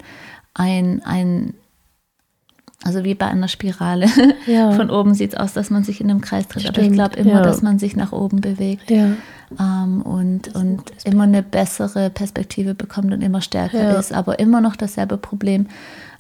ein, 0.55 1.03
ein 1.05 1.55
also 2.85 3.05
wie 3.05 3.15
bei 3.15 3.27
einer 3.27 3.49
Spirale. 3.49 4.07
Ja. 4.47 4.73
Von 4.73 4.91
oben 4.91 5.13
sieht 5.15 5.35
es 5.35 5.39
aus, 5.39 5.53
dass 5.53 5.69
man 5.69 5.85
sich 5.85 6.01
in 6.01 6.11
einem 6.11 6.23
Kreis 6.23 6.49
dreht. 6.49 6.69
Aber 6.69 6.81
ich 6.81 6.93
glaube 6.93 7.17
immer, 7.17 7.33
ja. 7.33 7.43
dass 7.43 7.61
man 7.61 7.79
sich 7.79 7.97
nach 7.97 8.13
oben 8.13 8.41
bewegt 8.41 8.91
Ja. 8.91 9.11
ähm, 9.61 10.01
und, 10.01 10.55
und 10.55 10.85
immer 11.05 11.25
eine 11.25 11.43
bessere 11.43 12.09
Perspektive 12.09 12.75
bekommt 12.75 13.13
und 13.13 13.21
immer 13.21 13.43
stärker 13.43 13.99
ist, 13.99 14.13
aber 14.13 14.39
immer 14.39 14.63
noch 14.63 14.75
dasselbe 14.75 15.19
Problem 15.19 15.67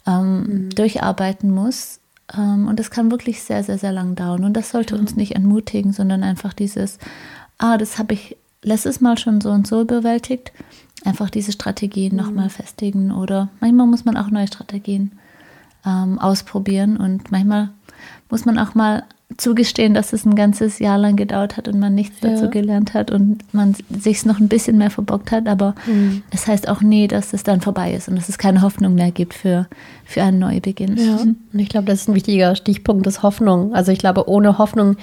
ähm, 0.06 0.68
durcharbeiten 0.74 1.50
muss. 1.50 2.00
Ähm, 2.36 2.68
und 2.68 2.78
das 2.78 2.90
kann 2.90 3.10
wirklich 3.10 3.42
sehr, 3.42 3.64
sehr, 3.64 3.78
sehr 3.78 3.92
lang 3.92 4.14
dauern. 4.14 4.44
Und 4.44 4.54
das 4.54 4.70
sollte 4.70 4.96
uns 4.96 5.16
nicht 5.16 5.34
entmutigen, 5.36 5.92
sondern 5.92 6.22
einfach 6.22 6.52
dieses, 6.52 6.98
ah, 7.56 7.78
das 7.78 7.98
habe 7.98 8.14
ich 8.14 8.36
letztes 8.62 9.00
Mal 9.00 9.16
schon 9.16 9.40
so 9.40 9.50
und 9.50 9.66
so 9.66 9.84
bewältigt. 9.84 10.52
Einfach 11.04 11.30
diese 11.30 11.52
Strategien 11.52 12.16
nochmal 12.16 12.50
festigen 12.50 13.12
oder 13.12 13.48
manchmal 13.60 13.86
muss 13.86 14.04
man 14.04 14.16
auch 14.16 14.30
neue 14.30 14.48
Strategien 14.48 15.12
ähm, 15.86 16.18
ausprobieren 16.18 16.96
und 16.96 17.30
manchmal 17.30 17.70
muss 18.30 18.44
man 18.44 18.58
auch 18.58 18.74
mal 18.74 19.04
zugestehen, 19.36 19.92
dass 19.92 20.14
es 20.14 20.24
ein 20.24 20.34
ganzes 20.36 20.78
Jahr 20.78 20.96
lang 20.96 21.16
gedauert 21.16 21.56
hat 21.58 21.68
und 21.68 21.78
man 21.78 21.94
nichts 21.94 22.16
Ja. 22.22 22.30
dazu 22.30 22.48
gelernt 22.48 22.94
hat 22.94 23.10
und 23.10 23.42
man 23.52 23.76
sich 23.90 24.24
noch 24.24 24.40
ein 24.40 24.48
bisschen 24.48 24.78
mehr 24.78 24.90
verbockt 24.90 25.30
hat, 25.32 25.46
aber 25.46 25.74
Mhm. 25.86 26.22
es 26.30 26.46
heißt 26.46 26.66
auch 26.68 26.80
nie, 26.80 27.08
dass 27.08 27.34
es 27.34 27.42
dann 27.42 27.60
vorbei 27.60 27.92
ist 27.92 28.08
und 28.08 28.16
dass 28.16 28.28
es 28.30 28.38
keine 28.38 28.62
Hoffnung 28.62 28.94
mehr 28.94 29.10
gibt 29.10 29.34
für, 29.34 29.66
für 30.06 30.22
einen 30.22 30.38
Neubeginn. 30.38 30.96
Ja, 30.96 31.16
und 31.20 31.36
ich 31.58 31.68
glaube, 31.68 31.86
das 31.86 32.00
ist 32.02 32.08
ein 32.08 32.14
wichtiger 32.14 32.56
Stichpunkt, 32.56 33.06
das 33.06 33.22
Hoffnung. 33.22 33.74
Also 33.74 33.92
ich 33.92 33.98
glaube, 33.98 34.28
ohne 34.28 34.56
Hoffnung 34.56 34.96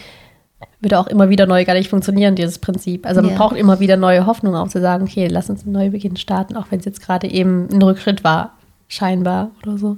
würde 0.82 1.00
auch 1.00 1.08
immer 1.08 1.30
wieder 1.30 1.46
neu 1.46 1.64
gar 1.64 1.74
nicht 1.76 1.90
funktionieren, 1.90 2.34
dieses 2.36 2.58
Prinzip. 2.58 3.06
Also 3.06 3.22
man 3.22 3.32
Ja. 3.32 3.38
braucht 3.38 3.56
immer 3.56 3.80
wieder 3.80 3.96
neue 3.96 4.26
Hoffnung, 4.26 4.56
auch 4.56 4.68
zu 4.70 4.82
sagen, 4.82 5.04
okay, 5.04 5.28
lass 5.28 5.50
uns 5.52 5.64
einen 5.64 5.74
Neubeginn 5.74 6.18
starten, 6.18 6.56
auch 6.58 6.66
wenn 6.72 6.80
es 6.80 6.86
jetzt 6.86 7.02
gerade 7.02 7.28
eben 7.30 7.68
ein 7.72 7.82
Rückschritt 7.82 8.24
war, 8.24 8.54
scheinbar 8.88 9.52
oder 9.64 9.78
so. 9.78 9.98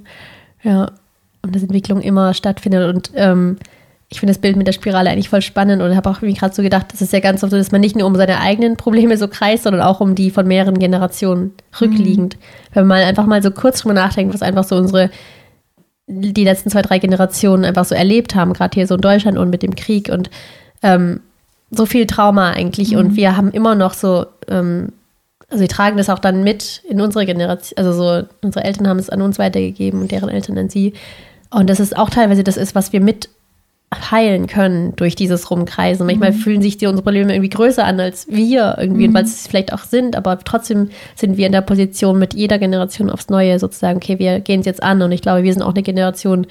Ja, 0.62 0.92
und 1.42 1.54
dass 1.54 1.62
Entwicklung 1.62 2.00
immer 2.00 2.34
stattfindet. 2.34 2.94
Und 2.94 3.10
ähm, 3.14 3.58
ich 4.08 4.20
finde 4.20 4.32
das 4.32 4.40
Bild 4.40 4.56
mit 4.56 4.66
der 4.66 4.72
Spirale 4.72 5.10
eigentlich 5.10 5.28
voll 5.28 5.42
spannend. 5.42 5.82
Und 5.82 5.94
habe 5.94 6.08
auch 6.10 6.22
irgendwie 6.22 6.38
gerade 6.38 6.54
so 6.54 6.62
gedacht, 6.62 6.86
das 6.92 7.02
ist 7.02 7.12
ja 7.12 7.20
ganz 7.20 7.42
oft 7.42 7.50
so, 7.50 7.56
dass 7.56 7.72
man 7.72 7.80
nicht 7.80 7.96
nur 7.96 8.06
um 8.06 8.16
seine 8.16 8.40
eigenen 8.40 8.76
Probleme 8.76 9.16
so 9.16 9.28
kreist, 9.28 9.64
sondern 9.64 9.82
auch 9.82 10.00
um 10.00 10.14
die 10.14 10.30
von 10.30 10.46
mehreren 10.46 10.78
Generationen 10.78 11.52
rückliegend. 11.80 12.36
Wenn 12.72 12.86
man 12.86 13.02
einfach 13.02 13.26
mal 13.26 13.42
so 13.42 13.50
kurz 13.50 13.80
drüber 13.80 13.94
nachdenkt, 13.94 14.34
was 14.34 14.42
einfach 14.42 14.64
so 14.64 14.76
unsere 14.76 15.10
die 16.10 16.44
letzten 16.44 16.70
zwei, 16.70 16.80
drei 16.80 16.98
Generationen 16.98 17.66
einfach 17.66 17.84
so 17.84 17.94
erlebt 17.94 18.34
haben, 18.34 18.54
gerade 18.54 18.74
hier 18.74 18.86
so 18.86 18.94
in 18.94 19.02
Deutschland 19.02 19.36
und 19.36 19.50
mit 19.50 19.62
dem 19.62 19.76
Krieg. 19.76 20.08
Und 20.08 20.30
ähm, 20.82 21.20
so 21.70 21.84
viel 21.86 22.06
Trauma 22.06 22.50
eigentlich. 22.52 22.96
Und 22.96 23.14
wir 23.14 23.36
haben 23.36 23.50
immer 23.50 23.74
noch 23.74 23.92
so, 23.92 24.26
ähm, 24.48 24.92
also 25.50 25.62
wir 25.62 25.68
tragen 25.68 25.96
das 25.96 26.10
auch 26.10 26.18
dann 26.18 26.42
mit 26.44 26.82
in 26.88 27.00
unsere 27.00 27.24
Generation, 27.24 27.78
also 27.78 27.92
so, 27.92 28.26
unsere 28.42 28.64
Eltern 28.64 28.88
haben 28.88 28.98
es 28.98 29.10
an 29.10 29.22
uns 29.22 29.38
weitergegeben 29.38 30.02
und 30.02 30.10
deren 30.12 30.28
Eltern 30.28 30.58
an 30.58 30.68
sie. 30.68 30.92
Und 31.50 31.70
das 31.70 31.80
ist 31.80 31.96
auch 31.96 32.10
teilweise 32.10 32.44
das 32.44 32.58
ist, 32.58 32.74
was 32.74 32.92
wir 32.92 33.00
mit 33.00 33.30
heilen 34.10 34.46
können 34.46 34.94
durch 34.96 35.16
dieses 35.16 35.50
Rumkreisen. 35.50 36.06
Manchmal 36.06 36.34
fühlen 36.34 36.60
sich 36.60 36.76
die 36.76 36.86
unsere 36.86 37.02
Probleme 37.02 37.32
irgendwie 37.32 37.48
größer 37.48 37.84
an 37.84 37.98
als 38.00 38.28
wir 38.28 38.76
irgendwie, 38.78 39.12
weil 39.14 39.24
es 39.24 39.46
vielleicht 39.46 39.72
auch 39.72 39.84
sind, 39.84 40.14
aber 40.14 40.38
trotzdem 40.40 40.90
sind 41.16 41.38
wir 41.38 41.46
in 41.46 41.52
der 41.52 41.62
Position 41.62 42.18
mit 42.18 42.34
jeder 42.34 42.58
Generation 42.58 43.08
aufs 43.08 43.30
Neue 43.30 43.58
sozusagen, 43.58 43.96
okay, 43.96 44.18
wir 44.18 44.40
gehen 44.40 44.60
es 44.60 44.66
jetzt 44.66 44.82
an 44.82 45.00
und 45.00 45.12
ich 45.12 45.22
glaube, 45.22 45.42
wir 45.42 45.52
sind 45.52 45.62
auch 45.62 45.72
eine 45.72 45.82
Generation, 45.82 46.46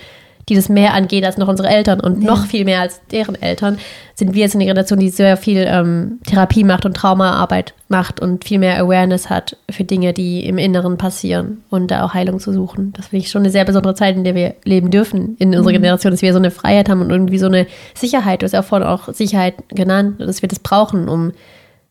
die 0.49 0.55
das 0.55 0.69
mehr 0.69 0.93
angeht 0.93 1.25
als 1.25 1.37
noch 1.37 1.49
unsere 1.49 1.67
Eltern 1.67 1.99
und 1.99 2.21
noch 2.21 2.45
viel 2.45 2.63
mehr 2.63 2.79
als 2.79 3.01
deren 3.11 3.35
Eltern, 3.41 3.77
sind 4.15 4.33
wir 4.33 4.41
jetzt 4.43 4.55
eine 4.55 4.65
Generation, 4.65 4.97
die 4.97 5.09
sehr 5.09 5.35
viel 5.35 5.65
ähm, 5.67 6.19
Therapie 6.25 6.63
macht 6.63 6.85
und 6.85 6.95
Traumaarbeit 6.95 7.73
macht 7.89 8.21
und 8.21 8.45
viel 8.45 8.57
mehr 8.57 8.79
Awareness 8.81 9.29
hat 9.29 9.57
für 9.69 9.83
Dinge, 9.83 10.13
die 10.13 10.45
im 10.45 10.57
Inneren 10.57 10.97
passieren 10.97 11.63
und 11.69 11.91
da 11.91 12.05
auch 12.05 12.13
Heilung 12.13 12.39
zu 12.39 12.53
suchen. 12.53 12.93
Das 12.95 13.07
finde 13.07 13.25
ich 13.25 13.31
schon 13.31 13.41
eine 13.41 13.51
sehr 13.51 13.65
besondere 13.65 13.93
Zeit, 13.93 14.15
in 14.15 14.23
der 14.23 14.35
wir 14.35 14.55
leben 14.63 14.89
dürfen 14.89 15.35
in 15.37 15.55
unserer 15.55 15.73
Generation, 15.73 16.11
dass 16.11 16.21
wir 16.21 16.31
so 16.31 16.39
eine 16.39 16.51
Freiheit 16.51 16.89
haben 16.89 17.01
und 17.01 17.09
irgendwie 17.09 17.39
so 17.39 17.47
eine 17.47 17.67
Sicherheit. 17.93 18.41
Du 18.41 18.45
hast 18.45 18.53
ja 18.53 18.61
vorhin 18.61 18.87
auch 18.87 19.13
Sicherheit 19.13 19.55
genannt, 19.67 20.21
dass 20.21 20.41
wir 20.41 20.49
das 20.49 20.59
brauchen, 20.59 21.09
um, 21.09 21.33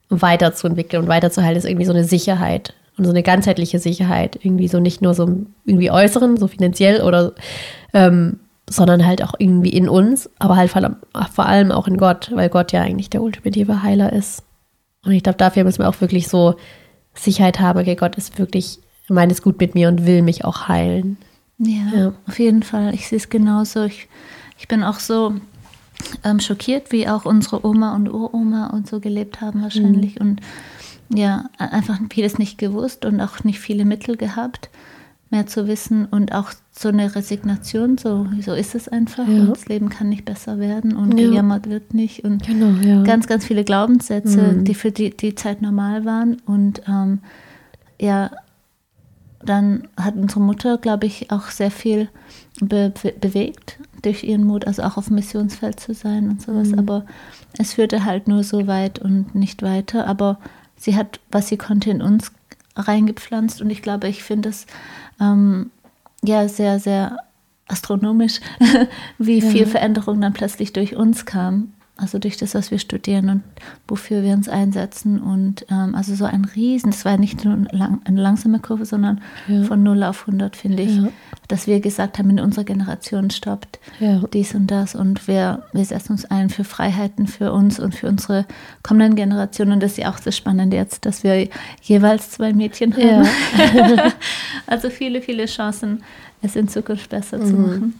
um 0.08 0.22
weiterzuentwickeln 0.22 1.02
und 1.02 1.08
weiterzuhalten, 1.08 1.58
ist 1.58 1.66
irgendwie 1.66 1.86
so 1.86 1.92
eine 1.92 2.04
Sicherheit 2.04 2.74
und 2.96 3.04
so 3.04 3.10
eine 3.10 3.22
ganzheitliche 3.22 3.78
Sicherheit. 3.78 4.38
Irgendwie 4.42 4.68
so 4.68 4.80
nicht 4.80 5.02
nur 5.02 5.12
so 5.12 5.28
irgendwie 5.66 5.90
äußeren, 5.90 6.38
so 6.38 6.48
finanziell 6.48 7.02
oder 7.02 7.32
ähm, 7.92 8.40
sondern 8.68 9.06
halt 9.06 9.22
auch 9.22 9.34
irgendwie 9.38 9.70
in 9.70 9.88
uns, 9.88 10.28
aber 10.38 10.56
halt 10.56 10.70
vor 10.70 11.46
allem, 11.46 11.70
auch 11.72 11.86
in 11.86 11.96
Gott, 11.96 12.30
weil 12.34 12.48
Gott 12.48 12.72
ja 12.72 12.82
eigentlich 12.82 13.10
der 13.10 13.22
ultimative 13.22 13.82
Heiler 13.82 14.12
ist. 14.12 14.42
Und 15.04 15.12
ich 15.12 15.22
glaube, 15.22 15.38
dafür 15.38 15.62
müssen 15.64 15.80
wir 15.80 15.88
auch 15.88 16.00
wirklich 16.00 16.26
so 16.28 16.56
Sicherheit 17.14 17.60
haben, 17.60 17.78
okay, 17.78 17.94
Gott 17.94 18.16
ist 18.16 18.38
wirklich, 18.38 18.80
meint 19.08 19.30
es 19.30 19.40
gut 19.42 19.60
mit 19.60 19.74
mir 19.74 19.88
und 19.88 20.04
will 20.04 20.22
mich 20.22 20.44
auch 20.44 20.66
heilen. 20.68 21.16
Ja, 21.58 21.82
Ja. 21.94 22.12
auf 22.26 22.38
jeden 22.38 22.62
Fall. 22.62 22.92
Ich 22.92 23.08
sehe 23.08 23.18
es 23.18 23.28
genauso. 23.28 23.84
Ich, 23.84 24.08
ich 24.58 24.66
bin 24.68 24.82
auch 24.82 24.98
so 24.98 25.34
ähm, 26.24 26.40
schockiert, 26.40 26.90
wie 26.92 27.08
auch 27.08 27.24
unsere 27.24 27.64
Oma 27.64 27.94
und 27.94 28.08
Uroma 28.08 28.66
und 28.70 28.88
so 28.88 28.98
gelebt 29.00 29.40
haben 29.40 29.62
wahrscheinlich. 29.62 30.20
Und 30.20 30.40
ja, 31.08 31.44
einfach 31.56 31.98
vieles 32.12 32.38
nicht 32.38 32.58
gewusst 32.58 33.04
und 33.04 33.20
auch 33.20 33.44
nicht 33.44 33.60
viele 33.60 33.84
Mittel 33.84 34.16
gehabt, 34.16 34.70
mehr 35.30 35.46
zu 35.46 35.66
wissen 35.66 36.04
und 36.06 36.32
auch 36.32 36.52
so 36.70 36.88
eine 36.88 37.14
Resignation, 37.16 37.98
so, 37.98 38.26
so 38.40 38.52
ist 38.54 38.74
es 38.76 38.86
einfach. 38.88 39.26
Ja. 39.26 39.46
Das 39.46 39.66
Leben 39.66 39.88
kann 39.88 40.08
nicht 40.08 40.24
besser 40.24 40.58
werden 40.60 40.94
und 40.94 41.18
Ja. 41.18 41.28
gejammert 41.28 41.68
wird 41.68 41.94
nicht. 41.94 42.22
Und 42.24 42.46
Genau, 42.46 42.80
ja. 42.86 43.02
ganz, 43.02 43.26
ganz 43.26 43.44
viele 43.44 43.64
Glaubenssätze, 43.64 44.54
Mhm. 44.54 44.64
die 44.64 44.74
für 44.74 44.92
die, 44.92 45.10
die 45.10 45.34
Zeit 45.34 45.62
normal 45.62 46.04
waren. 46.04 46.36
Und 46.46 46.82
ähm, 46.88 47.20
ja, 48.00 48.30
dann 49.44 49.88
hat 49.96 50.16
unsere 50.16 50.40
Mutter, 50.40 50.78
glaube 50.78 51.06
ich, 51.06 51.30
auch 51.30 51.48
sehr 51.50 51.70
viel 51.70 52.08
be 52.60 52.92
be 53.02 53.12
bewegt 53.20 53.78
durch 54.02 54.24
ihren 54.24 54.44
Mut, 54.44 54.66
also 54.66 54.82
auch 54.82 54.96
auf 54.96 55.06
dem 55.06 55.16
Missionsfeld 55.16 55.78
zu 55.80 55.92
sein 55.94 56.28
und 56.30 56.42
sowas. 56.42 56.68
Mhm. 56.68 56.78
Aber 56.78 57.04
es 57.58 57.74
führte 57.74 58.04
halt 58.04 58.28
nur 58.28 58.44
so 58.44 58.66
weit 58.66 58.98
und 58.98 59.34
nicht 59.34 59.62
weiter. 59.62 60.06
Aber 60.06 60.38
sie 60.76 60.96
hat, 60.96 61.20
was 61.30 61.48
sie 61.48 61.56
konnte, 61.56 61.90
in 61.90 62.00
uns 62.02 62.32
reingepflanzt. 62.76 63.60
Und 63.60 63.70
ich 63.70 63.82
glaube, 63.82 64.08
ich 64.08 64.22
finde 64.22 64.50
es 64.50 64.66
ähm, 65.20 65.70
ja 66.22 66.48
sehr, 66.48 66.78
sehr 66.78 67.16
astronomisch, 67.68 68.40
wie 69.18 69.40
viel 69.40 69.66
Veränderung 69.66 70.20
dann 70.20 70.32
plötzlich 70.32 70.72
durch 70.72 70.94
uns 70.94 71.26
kam. 71.26 71.72
Also 71.98 72.18
durch 72.18 72.36
das, 72.36 72.54
was 72.54 72.70
wir 72.70 72.78
studieren 72.78 73.30
und 73.30 73.42
wofür 73.88 74.22
wir 74.22 74.34
uns 74.34 74.50
einsetzen. 74.50 75.18
Und 75.18 75.64
ähm, 75.70 75.94
also 75.94 76.14
so 76.14 76.26
ein 76.26 76.44
Riesen, 76.44 76.90
das 76.90 77.06
war 77.06 77.16
nicht 77.16 77.42
nur 77.46 77.56
lang, 77.72 78.02
eine 78.04 78.20
langsame 78.20 78.58
Kurve, 78.58 78.84
sondern 78.84 79.22
Ja. 79.48 79.62
von 79.64 79.82
0 79.82 80.02
auf 80.02 80.26
100, 80.26 80.56
finde 80.56 80.82
ich, 80.82 80.94
Ja. 80.96 81.08
dass 81.48 81.66
wir 81.66 81.80
gesagt 81.80 82.18
haben, 82.18 82.28
in 82.28 82.38
unserer 82.40 82.64
Generation 82.64 83.30
stoppt 83.30 83.78
Ja. 83.98 84.20
dies 84.34 84.54
und 84.54 84.66
das 84.70 84.94
und 84.94 85.26
wir, 85.26 85.62
wir 85.72 85.84
setzen 85.86 86.12
uns 86.12 86.26
ein 86.26 86.50
für 86.50 86.64
Freiheiten 86.64 87.26
für 87.26 87.50
uns 87.54 87.80
und 87.80 87.94
für 87.94 88.08
unsere 88.08 88.44
kommenden 88.82 89.16
Generationen. 89.16 89.72
Und 89.72 89.82
das 89.82 89.92
ist 89.92 89.98
ja 89.98 90.10
auch 90.12 90.20
das 90.20 90.36
Spannende 90.36 90.76
jetzt, 90.76 91.06
dass 91.06 91.24
wir 91.24 91.48
jeweils 91.80 92.30
zwei 92.30 92.52
Mädchen 92.52 92.94
haben. 92.94 93.26
also 94.66 94.90
viele, 94.90 95.22
viele 95.22 95.46
Chancen, 95.46 96.02
es 96.42 96.56
in 96.56 96.68
Zukunft 96.68 97.08
besser 97.08 97.40
zu 97.40 97.54
Mhm. 97.54 97.62
machen. 97.62 97.94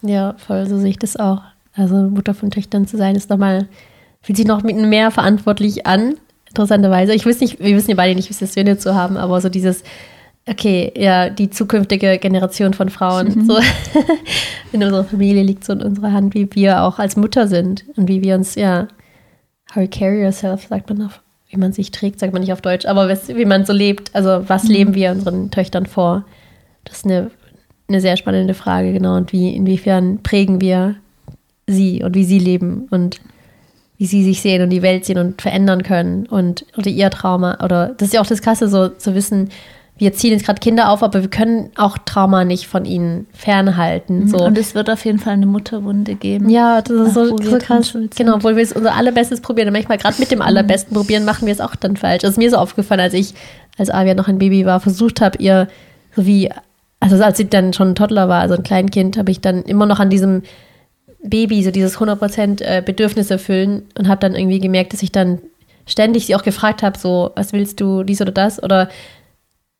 Ja, 0.00 0.34
voll, 0.38 0.66
so 0.66 0.78
sehe 0.78 0.90
ich 0.90 0.98
das 0.98 1.16
auch. 1.16 1.42
Also 1.74 1.96
Mutter 1.96 2.34
von 2.34 2.50
Töchtern 2.50 2.86
zu 2.86 2.96
sein, 2.96 3.16
ist 3.16 3.30
nochmal, 3.30 3.68
fühlt 4.22 4.36
sich 4.36 4.46
noch 4.46 4.62
mit 4.62 4.76
mehr 4.76 5.10
verantwortlich 5.10 5.86
an, 5.86 6.14
interessanterweise. 6.48 7.14
Ich 7.14 7.26
weiß 7.26 7.40
nicht, 7.40 7.58
wir 7.58 7.76
wissen 7.76 7.90
ja 7.90 7.96
beide 7.96 8.14
nicht, 8.14 8.28
wie 8.28 8.34
es 8.34 8.42
ist, 8.42 8.54
Söhne 8.54 8.78
zu 8.78 8.94
haben, 8.94 9.16
aber 9.16 9.40
so 9.40 9.48
dieses, 9.48 9.82
okay, 10.48 10.92
ja, 10.96 11.30
die 11.30 11.50
zukünftige 11.50 12.18
Generation 12.18 12.74
von 12.74 12.90
Frauen, 12.90 13.44
so 13.46 13.58
in 14.72 14.82
unserer 14.82 15.04
Familie 15.04 15.42
liegt 15.42 15.64
so 15.64 15.72
in 15.72 15.82
unserer 15.82 16.12
Hand, 16.12 16.34
wie 16.34 16.48
wir 16.54 16.82
auch 16.82 16.98
als 16.98 17.16
Mutter 17.16 17.48
sind 17.48 17.84
und 17.96 18.08
wie 18.08 18.22
wir 18.22 18.36
uns, 18.36 18.54
ja, 18.54 18.88
how 19.74 19.82
you 19.82 19.88
carry 19.88 20.22
yourself, 20.22 20.66
sagt 20.68 20.88
man 20.88 21.02
auf, 21.02 21.20
wie 21.48 21.56
man 21.56 21.72
sich 21.72 21.90
trägt, 21.90 22.20
sagt 22.20 22.32
man 22.32 22.42
nicht 22.42 22.52
auf 22.52 22.60
Deutsch, 22.60 22.86
aber 22.86 23.08
wie 23.08 23.44
man 23.44 23.64
so 23.64 23.72
lebt, 23.72 24.14
also 24.14 24.48
was 24.48 24.64
leben 24.64 24.94
wir 24.94 25.10
unseren 25.10 25.50
Töchtern 25.50 25.86
vor? 25.86 26.24
Das 26.84 26.98
ist 26.98 27.06
eine, 27.06 27.30
eine 27.88 28.00
sehr 28.00 28.16
spannende 28.16 28.54
Frage, 28.54 28.92
genau, 28.92 29.16
und 29.16 29.32
wie, 29.32 29.54
inwiefern 29.54 30.22
prägen 30.22 30.60
wir 30.60 30.96
sie 31.66 32.02
und 32.02 32.14
wie 32.14 32.24
sie 32.24 32.38
leben 32.38 32.86
und 32.90 33.20
wie 33.98 34.06
sie 34.06 34.24
sich 34.24 34.42
sehen 34.42 34.62
und 34.62 34.70
die 34.70 34.82
Welt 34.82 35.04
sehen 35.04 35.18
und 35.18 35.40
verändern 35.40 35.82
können 35.82 36.26
und 36.26 36.66
oder 36.76 36.88
ihr 36.88 37.10
Trauma 37.10 37.58
oder 37.64 37.88
das 37.96 38.08
ist 38.08 38.14
ja 38.14 38.20
auch 38.20 38.26
das 38.26 38.42
Krasse, 38.42 38.68
so 38.68 38.88
zu 38.88 39.14
wissen, 39.14 39.50
wir 39.96 40.12
ziehen 40.12 40.32
jetzt 40.32 40.44
gerade 40.44 40.58
Kinder 40.58 40.90
auf, 40.90 41.04
aber 41.04 41.22
wir 41.22 41.30
können 41.30 41.70
auch 41.76 41.96
Trauma 41.98 42.44
nicht 42.44 42.66
von 42.66 42.84
ihnen 42.84 43.28
fernhalten. 43.32 44.26
So. 44.26 44.38
Und 44.38 44.58
es 44.58 44.74
wird 44.74 44.90
auf 44.90 45.04
jeden 45.04 45.20
Fall 45.20 45.34
eine 45.34 45.46
Mutterwunde 45.46 46.16
geben. 46.16 46.48
Ja, 46.48 46.82
das 46.82 46.96
ist 46.96 47.16
Ach, 47.16 47.26
so, 47.28 47.36
so 47.38 47.58
krass. 47.58 47.96
Genau, 48.16 48.34
obwohl 48.34 48.56
wir 48.56 48.62
es 48.64 48.72
unser 48.72 48.96
allerbestes 48.96 49.40
probieren. 49.40 49.68
Und 49.68 49.74
manchmal 49.74 49.98
gerade 49.98 50.16
mit 50.18 50.32
dem 50.32 50.42
allerbesten 50.42 50.96
probieren, 50.96 51.24
machen 51.24 51.46
wir 51.46 51.52
es 51.52 51.60
auch 51.60 51.76
dann 51.76 51.96
falsch. 51.96 52.22
Das 52.22 52.32
ist 52.32 52.38
mir 52.38 52.50
so 52.50 52.56
aufgefallen, 52.56 53.00
als 53.00 53.14
ich, 53.14 53.34
als 53.78 53.88
Avia 53.88 54.14
noch 54.14 54.26
ein 54.26 54.38
Baby 54.38 54.66
war, 54.66 54.80
versucht 54.80 55.20
habe, 55.20 55.38
ihr 55.38 55.68
so 56.16 56.26
wie, 56.26 56.50
also 56.98 57.22
als 57.22 57.36
sie 57.36 57.48
dann 57.48 57.72
schon 57.72 57.90
ein 57.90 57.94
Toddler 57.94 58.28
war, 58.28 58.40
also 58.40 58.54
ein 58.54 58.64
Kleinkind, 58.64 59.16
habe 59.16 59.30
ich 59.30 59.40
dann 59.40 59.62
immer 59.62 59.86
noch 59.86 60.00
an 60.00 60.10
diesem 60.10 60.42
Baby 61.24 61.62
so 61.64 61.70
dieses 61.70 61.98
100% 61.98 62.62
äh, 62.62 62.82
Bedürfnis 62.84 63.30
erfüllen 63.30 63.82
und 63.98 64.08
habe 64.08 64.20
dann 64.20 64.34
irgendwie 64.34 64.60
gemerkt, 64.60 64.92
dass 64.92 65.02
ich 65.02 65.10
dann 65.10 65.40
ständig 65.86 66.26
sie 66.26 66.36
auch 66.36 66.42
gefragt 66.42 66.82
habe, 66.82 66.98
so, 66.98 67.30
was 67.34 67.52
willst 67.52 67.80
du, 67.80 68.04
dies 68.04 68.20
oder 68.20 68.32
das? 68.32 68.62
Oder 68.62 68.88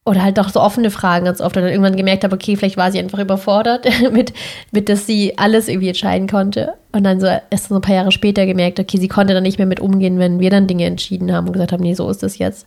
oder 0.06 0.22
halt 0.22 0.36
doch 0.36 0.50
so 0.50 0.60
offene 0.60 0.90
Fragen 0.90 1.24
ganz 1.24 1.40
oft 1.40 1.56
und 1.56 1.62
dann 1.62 1.70
irgendwann 1.70 1.96
gemerkt 1.96 2.24
habe, 2.24 2.34
okay, 2.34 2.56
vielleicht 2.56 2.76
war 2.76 2.92
sie 2.92 2.98
einfach 2.98 3.18
überfordert 3.18 3.86
mit, 4.12 4.34
mit, 4.70 4.88
dass 4.88 5.06
sie 5.06 5.38
alles 5.38 5.68
irgendwie 5.68 5.88
entscheiden 5.88 6.28
konnte. 6.28 6.74
Und 6.92 7.04
dann 7.04 7.20
so 7.20 7.26
erst 7.26 7.68
so 7.68 7.74
ein 7.74 7.80
paar 7.80 7.94
Jahre 7.94 8.12
später 8.12 8.44
gemerkt, 8.44 8.78
okay, 8.78 8.98
sie 8.98 9.08
konnte 9.08 9.32
dann 9.32 9.42
nicht 9.42 9.56
mehr 9.58 9.66
mit 9.66 9.80
umgehen, 9.80 10.18
wenn 10.18 10.40
wir 10.40 10.50
dann 10.50 10.66
Dinge 10.66 10.84
entschieden 10.84 11.32
haben 11.32 11.46
und 11.46 11.54
gesagt 11.54 11.72
haben, 11.72 11.82
nee, 11.82 11.94
so 11.94 12.08
ist 12.10 12.22
das 12.22 12.36
jetzt. 12.36 12.66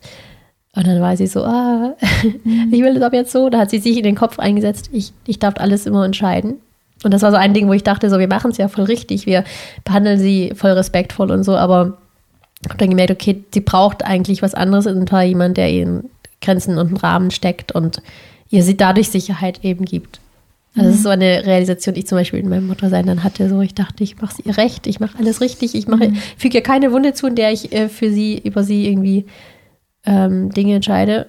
Und 0.76 0.88
dann 0.88 1.00
war 1.00 1.16
sie 1.16 1.28
so, 1.28 1.44
ah, 1.44 1.96
mhm. 2.44 2.72
ich 2.72 2.82
will 2.82 2.96
das 2.96 3.04
ab 3.04 3.13
jetzt 3.13 3.32
so. 3.32 3.50
Da 3.50 3.60
hat 3.60 3.70
sie 3.70 3.80
sich 3.80 3.98
in 3.98 4.04
den 4.04 4.16
Kopf 4.16 4.40
eingesetzt, 4.40 4.90
ich, 4.92 5.13
ich 5.28 5.38
darf 5.38 5.56
alles 5.58 5.86
immer 5.86 6.06
entscheiden. 6.06 6.56
Und 7.04 7.14
das 7.14 7.22
war 7.22 7.32
so 7.32 7.38
ein 7.38 7.54
Ding, 7.54 7.68
wo 7.68 7.74
ich 7.74 7.84
dachte, 7.84 8.10
so, 8.10 8.20
wir 8.20 8.28
machen 8.28 8.52
es 8.52 8.58
ja 8.58 8.68
voll 8.68 8.86
richtig, 8.86 9.26
wir 9.26 9.44
behandeln 9.84 10.20
sie 10.20 10.54
voll 10.56 10.72
respektvoll 10.72 11.32
und 11.32 11.44
so, 11.44 11.56
aber 11.56 11.98
habe 12.68 12.78
dann 12.78 12.90
gemerkt, 12.90 13.12
okay, 13.12 13.44
sie 13.54 13.62
braucht 13.62 14.04
eigentlich 14.04 14.42
was 14.42 14.56
anderes, 14.56 14.88
und 14.88 15.08
zwar 15.08 15.24
jemand, 15.24 15.58
der 15.58 15.70
ihnen 15.70 16.10
Grenzen 16.42 16.78
und 16.78 16.88
einen 16.88 16.98
Rahmen 16.98 17.32
steckt 17.32 17.72
und 17.72 18.02
ihr 18.50 18.64
sie 18.64 18.78
dadurch 18.78 19.10
Sicherheit 19.10 19.64
eben 19.64 19.86
gibt. 19.86 20.20
Also 20.76 20.90
das 20.90 20.98
ist 20.98 21.04
so 21.04 21.10
eine 21.10 21.44
Realisation, 21.46 21.96
die 21.96 22.02
ich 22.02 22.08
zum 22.08 22.20
Beispiel 22.20 22.40
in 22.40 22.50
meinem 22.50 22.68
Muttersein 22.68 23.08
dann 23.08 23.24
hatte. 23.24 23.50
So, 23.50 23.62
ich 23.62 23.74
dachte, 23.74 24.04
ich 24.04 24.22
mache 24.22 24.36
sie 24.36 24.50
recht, 24.52 24.86
ich 24.86 25.00
mache 25.00 25.18
alles 25.18 25.42
richtig, 25.42 25.74
ich 25.74 25.88
mache, 25.88 26.10
mhm. 26.10 26.18
füge 26.38 26.60
ihr 26.60 26.64
keine 26.64 26.92
Wunde 26.92 27.14
zu, 27.14 27.28
in 27.28 27.36
der 27.36 27.52
ich 27.52 27.74
äh, 27.74 27.90
für 27.90 28.12
sie, 28.12 28.38
über 28.38 28.64
sie 28.64 28.88
irgendwie 28.88 29.26
ähm, 30.08 30.50
Dinge 30.52 30.76
entscheide. 30.76 31.28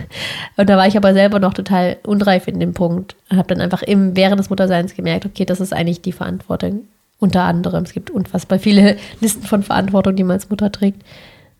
und 0.56 0.68
da 0.68 0.76
war 0.76 0.88
ich 0.88 0.96
aber 0.96 1.12
selber 1.12 1.38
noch 1.38 1.54
total 1.54 1.98
unreif 2.04 2.48
in 2.48 2.58
dem 2.58 2.72
Punkt. 2.72 3.14
Habe 3.30 3.54
dann 3.54 3.60
einfach 3.60 3.82
im, 3.82 4.16
während 4.16 4.40
des 4.40 4.50
Mutterseins 4.50 4.94
gemerkt, 4.94 5.26
okay, 5.26 5.44
das 5.44 5.60
ist 5.60 5.72
eigentlich 5.72 6.00
die 6.00 6.12
Verantwortung. 6.12 6.88
Unter 7.20 7.44
anderem. 7.44 7.84
Es 7.84 7.92
gibt 7.92 8.10
unfassbar 8.10 8.58
viele 8.58 8.96
Listen 9.20 9.42
von 9.44 9.62
Verantwortung, 9.62 10.16
die 10.16 10.24
man 10.24 10.34
als 10.34 10.50
Mutter 10.50 10.72
trägt. 10.72 11.02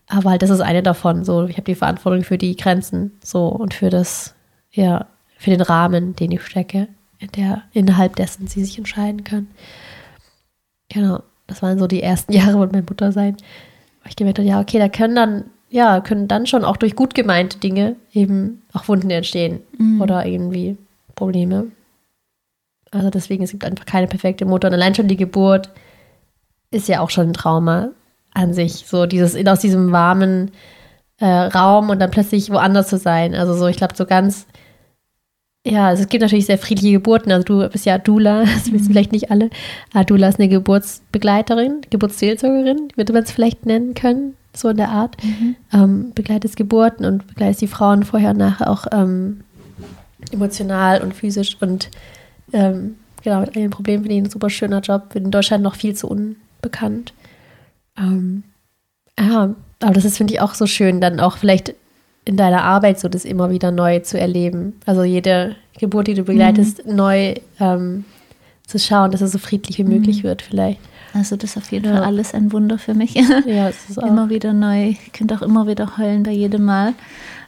Aber 0.08 0.30
halt, 0.30 0.42
das 0.42 0.50
ist 0.50 0.60
eine 0.60 0.82
davon. 0.82 1.24
So, 1.24 1.44
ich 1.44 1.56
habe 1.56 1.64
die 1.64 1.74
Verantwortung 1.74 2.24
für 2.24 2.38
die 2.38 2.56
Grenzen 2.56 3.12
so 3.22 3.48
und 3.48 3.74
für 3.74 3.90
das, 3.90 4.34
ja, 4.72 5.06
für 5.38 5.50
den 5.50 5.60
Rahmen, 5.60 6.16
den 6.16 6.32
ich 6.32 6.42
stecke, 6.42 6.88
in 7.18 7.28
der, 7.36 7.62
innerhalb 7.72 8.16
dessen 8.16 8.46
sie 8.46 8.64
sich 8.64 8.78
entscheiden 8.78 9.24
können. 9.24 9.50
Genau, 10.88 11.20
das 11.46 11.62
waren 11.62 11.78
so 11.78 11.86
die 11.86 12.02
ersten 12.02 12.32
Jahre 12.34 12.58
mit 12.58 12.72
meiner 12.72 12.86
Mutter 12.88 13.12
sein. 13.12 13.36
Wo 14.02 14.08
ich 14.08 14.16
gemerkt 14.16 14.38
habe, 14.38 14.48
ja, 14.48 14.60
okay, 14.60 14.78
da 14.78 14.88
können 14.88 15.14
dann, 15.14 15.44
ja, 15.74 16.00
können 16.00 16.28
dann 16.28 16.46
schon 16.46 16.64
auch 16.64 16.76
durch 16.76 16.94
gut 16.94 17.16
gemeinte 17.16 17.58
Dinge 17.58 17.96
eben 18.12 18.62
auch 18.72 18.86
Wunden 18.86 19.10
entstehen 19.10 19.58
mhm. 19.76 20.00
oder 20.00 20.24
irgendwie 20.24 20.76
Probleme. 21.16 21.66
Also 22.92 23.10
deswegen, 23.10 23.42
es 23.42 23.50
gibt 23.50 23.64
einfach 23.64 23.84
keine 23.84 24.06
perfekte 24.06 24.44
Mutter. 24.44 24.68
Und 24.68 24.74
allein 24.74 24.94
schon 24.94 25.08
die 25.08 25.16
Geburt 25.16 25.70
ist 26.70 26.86
ja 26.86 27.00
auch 27.00 27.10
schon 27.10 27.30
ein 27.30 27.32
Trauma 27.32 27.88
an 28.34 28.54
sich. 28.54 28.84
So 28.86 29.06
dieses, 29.06 29.34
aus 29.48 29.58
diesem 29.58 29.90
warmen 29.90 30.52
äh, 31.18 31.26
Raum 31.26 31.90
und 31.90 31.98
dann 31.98 32.12
plötzlich 32.12 32.52
woanders 32.52 32.86
zu 32.86 32.96
sein. 32.96 33.34
Also 33.34 33.54
so, 33.54 33.66
ich 33.66 33.76
glaube, 33.76 33.96
so 33.96 34.06
ganz, 34.06 34.46
ja, 35.66 35.88
also 35.88 36.04
es 36.04 36.08
gibt 36.08 36.22
natürlich 36.22 36.46
sehr 36.46 36.58
friedliche 36.58 36.92
Geburten. 36.92 37.32
Also 37.32 37.46
du 37.46 37.68
bist 37.68 37.84
ja 37.84 37.98
Dula, 37.98 38.42
das 38.44 38.72
wissen 38.72 38.84
mhm. 38.84 38.90
vielleicht 38.92 39.10
nicht 39.10 39.32
alle. 39.32 39.50
Aber 39.92 40.04
Dula 40.04 40.28
ist 40.28 40.38
eine 40.38 40.48
Geburtsbegleiterin, 40.48 41.80
Geburtsseelsorgerin, 41.90 42.90
würde 42.94 43.12
man 43.12 43.24
es 43.24 43.32
vielleicht 43.32 43.66
nennen 43.66 43.94
können, 43.94 44.36
so 44.56 44.68
in 44.68 44.76
der 44.76 44.88
Art. 44.88 45.16
Mhm. 45.22 45.56
Ähm, 45.72 46.12
begleitest 46.14 46.56
Geburten 46.56 47.04
und 47.04 47.26
begleitest 47.26 47.60
die 47.60 47.66
Frauen 47.66 48.04
vorher 48.04 48.30
und 48.30 48.38
nachher 48.38 48.70
auch 48.70 48.86
ähm, 48.92 49.40
emotional 50.32 51.02
und 51.02 51.14
physisch 51.14 51.56
und 51.60 51.90
ähm, 52.52 52.96
genau, 53.22 53.40
mit 53.40 53.48
all 53.48 53.62
den 53.62 53.70
Problemen 53.70 54.04
finde 54.04 54.16
ich 54.16 54.22
ein 54.22 54.30
super 54.30 54.50
schöner 54.50 54.80
Job. 54.80 55.14
In 55.14 55.30
Deutschland 55.30 55.62
noch 55.62 55.74
viel 55.74 55.94
zu 55.94 56.08
unbekannt. 56.08 57.12
Ähm, 57.98 58.44
ja, 59.18 59.54
aber 59.80 59.94
das 59.94 60.04
ist, 60.04 60.16
finde 60.16 60.34
ich, 60.34 60.40
auch 60.40 60.54
so 60.54 60.66
schön, 60.66 61.00
dann 61.00 61.20
auch 61.20 61.36
vielleicht 61.36 61.74
in 62.24 62.36
deiner 62.36 62.62
Arbeit 62.64 62.98
so 63.00 63.08
das 63.08 63.24
immer 63.24 63.50
wieder 63.50 63.70
neu 63.70 64.00
zu 64.00 64.18
erleben. 64.18 64.80
Also 64.86 65.04
jede 65.04 65.56
Geburt, 65.78 66.06
die 66.06 66.14
du 66.14 66.22
begleitest, 66.24 66.86
mhm. 66.86 66.96
neu 66.96 67.34
ähm, 67.60 68.04
zu 68.66 68.78
schauen, 68.78 69.10
dass 69.10 69.20
es 69.20 69.32
so 69.32 69.38
friedlich 69.38 69.78
wie 69.78 69.84
möglich 69.84 70.22
mhm. 70.22 70.28
wird 70.28 70.42
vielleicht. 70.42 70.80
Also 71.14 71.36
das 71.36 71.50
ist 71.50 71.56
auf 71.56 71.70
jeden 71.70 71.86
ja. 71.86 71.92
Fall 71.92 72.04
alles 72.04 72.34
ein 72.34 72.52
Wunder 72.52 72.78
für 72.78 72.94
mich. 72.94 73.14
Ja, 73.46 73.68
es 73.68 73.88
ist 73.88 74.02
auch. 74.02 74.06
immer 74.06 74.30
wieder 74.30 74.52
neu. 74.52 74.88
Ich 74.88 75.12
könnte 75.12 75.34
auch 75.34 75.42
immer 75.42 75.66
wieder 75.66 75.96
heulen 75.96 76.24
bei 76.24 76.32
jedem 76.32 76.64
Mal. 76.64 76.94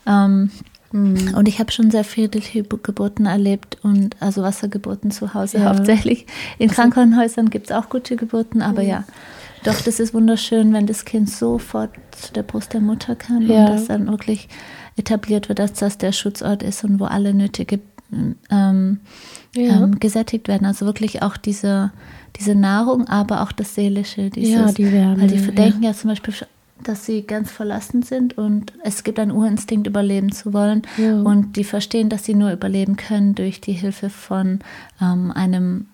Ähm, 0.06 0.50
mhm. 0.92 1.34
Und 1.34 1.48
ich 1.48 1.58
habe 1.58 1.72
schon 1.72 1.90
sehr 1.90 2.04
viele 2.04 2.28
Geburten 2.28 3.26
erlebt 3.26 3.78
und 3.82 4.16
also 4.20 4.42
Wassergeburten 4.42 5.10
zu 5.10 5.34
Hause 5.34 5.58
ja. 5.58 5.64
hauptsächlich. 5.66 6.26
In 6.58 6.70
also, 6.70 6.80
Krankenhäusern 6.80 7.50
gibt 7.50 7.70
es 7.70 7.76
auch 7.76 7.88
gute 7.88 8.16
Geburten, 8.16 8.62
aber 8.62 8.82
mhm. 8.82 8.88
ja, 8.88 9.04
doch, 9.64 9.80
das 9.80 9.98
ist 9.98 10.14
wunderschön, 10.14 10.72
wenn 10.72 10.86
das 10.86 11.04
Kind 11.04 11.28
sofort 11.28 11.90
zu 12.12 12.32
der 12.32 12.44
Brust 12.44 12.72
der 12.72 12.80
Mutter 12.80 13.16
kann 13.16 13.42
ja. 13.42 13.66
und 13.66 13.70
das 13.70 13.86
dann 13.86 14.06
wirklich 14.06 14.48
etabliert 14.96 15.48
wird, 15.48 15.58
dass 15.58 15.72
das 15.72 15.98
der 15.98 16.12
Schutzort 16.12 16.62
ist 16.62 16.84
und 16.84 17.00
wo 17.00 17.04
alle 17.04 17.34
nötige 17.34 17.80
ähm, 18.50 19.00
ja. 19.54 19.82
ähm, 19.82 19.98
gesättigt 19.98 20.48
werden. 20.48 20.66
Also 20.66 20.86
wirklich 20.86 21.22
auch 21.22 21.36
diese, 21.36 21.90
diese 22.38 22.54
Nahrung, 22.54 23.08
aber 23.08 23.42
auch 23.42 23.52
das 23.52 23.74
Seelische. 23.74 24.30
Dieses, 24.30 24.54
ja, 24.54 24.72
die 24.72 24.92
Wärme. 24.92 25.22
Weil 25.22 25.28
die 25.28 25.40
denken 25.54 25.82
ja. 25.82 25.90
ja 25.90 25.96
zum 25.96 26.10
Beispiel, 26.10 26.34
dass 26.82 27.06
sie 27.06 27.22
ganz 27.22 27.50
verlassen 27.50 28.02
sind 28.02 28.36
und 28.36 28.72
es 28.84 29.02
gibt 29.02 29.18
einen 29.18 29.30
Urinstinkt, 29.30 29.86
überleben 29.86 30.32
zu 30.32 30.52
wollen. 30.52 30.82
Ja. 30.98 31.20
Und 31.22 31.56
die 31.56 31.64
verstehen, 31.64 32.08
dass 32.08 32.24
sie 32.24 32.34
nur 32.34 32.52
überleben 32.52 32.96
können 32.96 33.34
durch 33.34 33.60
die 33.60 33.72
Hilfe 33.72 34.10
von 34.10 34.60
ähm, 35.00 35.32
einem 35.32 35.86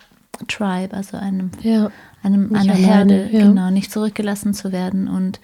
Tribe, 0.49 0.97
also 0.97 1.17
einem, 1.17 1.51
ja 1.63 1.91
einem, 2.23 2.55
einer 2.55 2.75
Herde, 2.75 3.29
ja. 3.31 3.47
genau, 3.47 3.71
nicht 3.71 3.91
zurückgelassen 3.91 4.55
zu 4.55 4.73
werden 4.73 5.09
und 5.09 5.41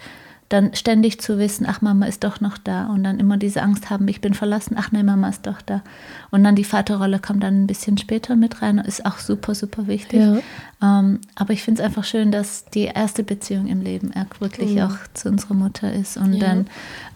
dann 0.48 0.74
ständig 0.74 1.20
zu 1.20 1.38
wissen, 1.38 1.66
ach, 1.68 1.82
Mama 1.82 2.06
ist 2.06 2.24
doch 2.24 2.40
noch 2.40 2.56
da 2.56 2.86
und 2.86 3.04
dann 3.04 3.18
immer 3.20 3.36
diese 3.36 3.62
Angst 3.62 3.90
haben, 3.90 4.08
ich 4.08 4.22
bin 4.22 4.32
verlassen, 4.32 4.76
ach 4.78 4.92
nein, 4.92 5.04
Mama 5.04 5.28
ist 5.28 5.46
doch 5.46 5.60
da. 5.60 5.82
Und 6.30 6.42
dann 6.42 6.54
die 6.54 6.64
Vaterrolle 6.64 7.18
kommt 7.18 7.42
dann 7.42 7.64
ein 7.64 7.66
bisschen 7.66 7.98
später 7.98 8.34
mit 8.34 8.62
rein, 8.62 8.78
ist 8.78 9.04
auch 9.04 9.18
super, 9.18 9.54
super 9.54 9.86
wichtig. 9.86 10.20
Ja. 10.20 10.38
Ähm, 10.80 11.20
aber 11.34 11.52
ich 11.52 11.62
finde 11.62 11.82
es 11.82 11.86
einfach 11.86 12.04
schön, 12.04 12.32
dass 12.32 12.64
die 12.64 12.84
erste 12.84 13.24
Beziehung 13.24 13.66
im 13.66 13.82
Leben 13.82 14.12
wirklich 14.38 14.74
mhm. 14.74 14.82
auch 14.82 14.96
zu 15.12 15.28
unserer 15.28 15.54
Mutter 15.54 15.92
ist 15.92 16.16
und 16.16 16.32
ja. 16.32 16.40
dann 16.40 16.66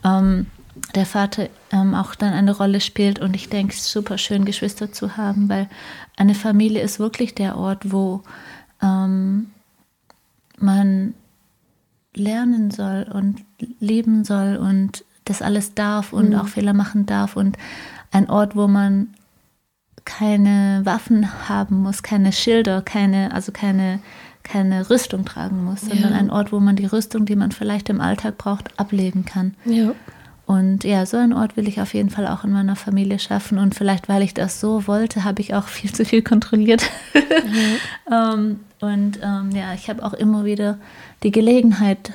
ähm, 0.05 0.47
der 0.95 1.07
Vater 1.07 1.49
ähm, 1.71 1.95
auch 1.95 2.15
dann 2.15 2.35
eine 2.35 2.55
Rolle 2.55 2.81
spielt 2.81 3.19
und 3.19 3.35
ich 3.35 3.49
denke, 3.49 3.73
es 3.73 3.81
ist 3.81 3.93
super 3.93 4.19
schön, 4.19 4.45
Geschwister 4.45 4.93
zu 4.93 5.17
haben, 5.17 5.49
weil 5.49 5.69
eine 6.17 6.35
Familie 6.35 6.83
ist 6.83 6.99
wirklich 6.99 7.35
der 7.35 7.57
Ort, 7.57 7.93
wo 7.93 8.23
ähm, 8.83 9.51
man 10.59 11.15
lernen 12.15 12.71
soll 12.71 13.07
und 13.13 13.43
leben 13.81 14.25
soll 14.25 14.57
und 14.57 15.05
das 15.25 15.43
alles 15.43 15.75
darf 15.75 16.13
und 16.13 16.31
mhm. 16.31 16.37
auch 16.37 16.49
Fehler 16.49 16.73
machen 16.73 17.07
darf 17.07 17.37
und 17.37 17.57
ein 18.11 18.29
Ort, 18.29 18.57
wo 18.57 18.69
man 18.69 19.09
keine 20.05 20.81
Waffen 20.85 21.49
haben 21.49 21.83
muss, 21.83 22.03
keine 22.03 22.33
Schilder, 22.33 22.83
keine, 22.83 23.33
also 23.33 23.53
keine, 23.53 24.01
keine 24.43 24.91
Rüstung 24.91 25.25
tragen 25.25 25.65
muss, 25.65 25.83
sondern 25.83 26.13
ja. 26.13 26.19
ein 26.19 26.31
Ort, 26.31 26.53
wo 26.53 26.61
man 26.61 26.77
die 26.77 26.87
Rüstung, 26.87 27.25
die 27.25 27.37
man 27.37 27.53
vielleicht 27.53 27.89
im 27.89 28.01
Alltag 28.01 28.37
braucht, 28.37 28.79
ablegen 28.79 29.25
kann. 29.25 29.55
Ja. 29.65 29.95
Und 30.45 30.85
ja, 30.85 31.07
so 31.07 31.17
einen 31.17 31.33
Ort 31.33 31.57
will 31.57 31.69
ich 31.69 31.81
auf 31.81 31.95
jeden 31.95 32.11
Fall 32.11 32.27
auch 32.27 32.45
in 32.45 32.51
meiner 32.51 32.77
Familie 32.77 33.19
schaffen. 33.19 33.59
Und 33.59 33.75
vielleicht, 33.75 34.09
weil 34.09 34.23
ich 34.23 34.35
das 34.35 34.61
so 34.61 34.87
wollte, 34.87 35.25
habe 35.25 35.41
ich 35.41 35.55
auch 35.55 35.69
viel 35.69 35.93
zu 35.93 36.05
viel 36.05 36.23
kontrolliert. 36.23 36.91
Mhm. 37.15 37.77
ähm, 38.13 38.61
und 38.83 39.21
ähm, 39.23 39.53
ja, 39.53 39.75
ich 39.75 39.89
habe 39.89 40.03
auch 40.05 40.13
immer 40.13 40.45
wieder 40.45 40.79
die 41.23 41.31
Gelegenheit, 41.31 42.15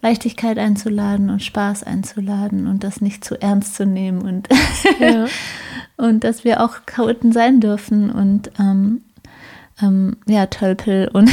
Leichtigkeit 0.00 0.58
einzuladen 0.58 1.28
und 1.28 1.42
Spaß 1.42 1.82
einzuladen 1.82 2.68
und 2.68 2.84
das 2.84 3.00
nicht 3.00 3.24
zu 3.24 3.40
ernst 3.40 3.74
zu 3.74 3.84
nehmen 3.84 4.22
und, 4.22 4.48
ja. 5.00 5.26
und 5.96 6.22
dass 6.22 6.44
wir 6.44 6.62
auch 6.62 6.86
Chaoten 6.86 7.32
sein 7.32 7.58
dürfen 7.58 8.10
und 8.10 8.52
ähm, 8.60 9.02
ähm, 9.82 10.16
ja, 10.26 10.46
Tölpel 10.46 11.08
und 11.12 11.30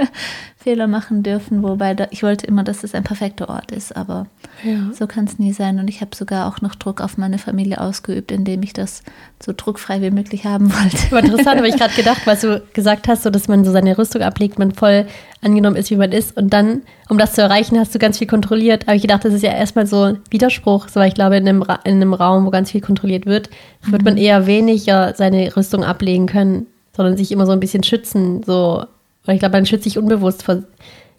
Fehler 0.62 0.86
machen 0.86 1.22
dürfen, 1.24 1.62
wobei 1.62 1.94
da, 1.94 2.06
ich 2.10 2.22
wollte 2.22 2.46
immer, 2.46 2.62
dass 2.62 2.84
es 2.84 2.94
ein 2.94 3.02
perfekter 3.02 3.48
Ort 3.48 3.72
ist, 3.72 3.96
aber 3.96 4.26
ja. 4.62 4.92
so 4.92 5.08
kann 5.08 5.24
es 5.24 5.38
nie 5.38 5.52
sein. 5.52 5.80
Und 5.80 5.88
ich 5.88 6.00
habe 6.00 6.14
sogar 6.14 6.46
auch 6.46 6.60
noch 6.60 6.76
Druck 6.76 7.00
auf 7.00 7.18
meine 7.18 7.38
Familie 7.38 7.80
ausgeübt, 7.80 8.30
indem 8.30 8.62
ich 8.62 8.72
das 8.72 9.02
so 9.44 9.52
druckfrei 9.56 10.00
wie 10.02 10.12
möglich 10.12 10.44
haben 10.44 10.72
wollte. 10.72 11.10
War 11.10 11.24
interessant, 11.24 11.56
habe 11.56 11.68
ich 11.68 11.76
gerade 11.78 11.94
gedacht, 11.94 12.22
was 12.26 12.42
du 12.42 12.62
gesagt 12.72 13.08
hast, 13.08 13.24
so 13.24 13.30
dass 13.30 13.48
man 13.48 13.64
so 13.64 13.72
seine 13.72 13.98
Rüstung 13.98 14.22
ablegt, 14.22 14.60
man 14.60 14.72
voll 14.72 15.06
angenommen 15.40 15.76
ist, 15.76 15.90
wie 15.90 15.96
man 15.96 16.12
ist. 16.12 16.36
Und 16.36 16.52
dann, 16.52 16.82
um 17.08 17.18
das 17.18 17.32
zu 17.32 17.42
erreichen, 17.42 17.76
hast 17.78 17.92
du 17.92 17.98
ganz 17.98 18.18
viel 18.18 18.28
kontrolliert. 18.28 18.84
Aber 18.86 18.94
ich 18.94 19.02
gedacht, 19.02 19.24
das 19.24 19.34
ist 19.34 19.42
ja 19.42 19.50
erstmal 19.50 19.88
so 19.88 20.02
ein 20.04 20.18
Widerspruch. 20.30 20.88
So, 20.88 21.00
weil 21.00 21.08
ich 21.08 21.14
glaube, 21.14 21.36
in 21.36 21.48
einem, 21.48 21.64
in 21.84 21.96
einem 21.96 22.14
Raum, 22.14 22.46
wo 22.46 22.50
ganz 22.50 22.70
viel 22.70 22.80
kontrolliert 22.80 23.26
wird, 23.26 23.50
mhm. 23.84 23.92
wird 23.92 24.04
man 24.04 24.16
eher 24.16 24.46
weniger 24.46 25.14
seine 25.16 25.56
Rüstung 25.56 25.82
ablegen 25.82 26.26
können, 26.26 26.66
sondern 26.96 27.16
sich 27.16 27.32
immer 27.32 27.46
so 27.46 27.52
ein 27.52 27.60
bisschen 27.60 27.82
schützen, 27.82 28.44
so 28.44 28.84
weil 29.24 29.36
ich 29.36 29.40
glaube, 29.40 29.56
man 29.56 29.66
schützt 29.66 29.84
sich 29.84 29.98
unbewusst 29.98 30.42
vor 30.42 30.62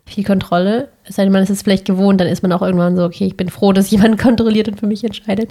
viel 0.05 0.23
Kontrolle. 0.23 0.89
Es 1.05 1.15
sei 1.15 1.23
denn, 1.23 1.31
man 1.31 1.43
ist 1.43 1.49
es 1.49 1.61
vielleicht 1.61 1.85
gewohnt, 1.85 2.19
dann 2.19 2.27
ist 2.27 2.43
man 2.43 2.51
auch 2.51 2.61
irgendwann 2.61 2.95
so, 2.95 3.03
okay, 3.05 3.25
ich 3.25 3.37
bin 3.37 3.49
froh, 3.49 3.73
dass 3.73 3.91
jemand 3.91 4.19
kontrolliert 4.19 4.67
und 4.67 4.79
für 4.79 4.87
mich 4.87 5.03
entscheidet. 5.03 5.49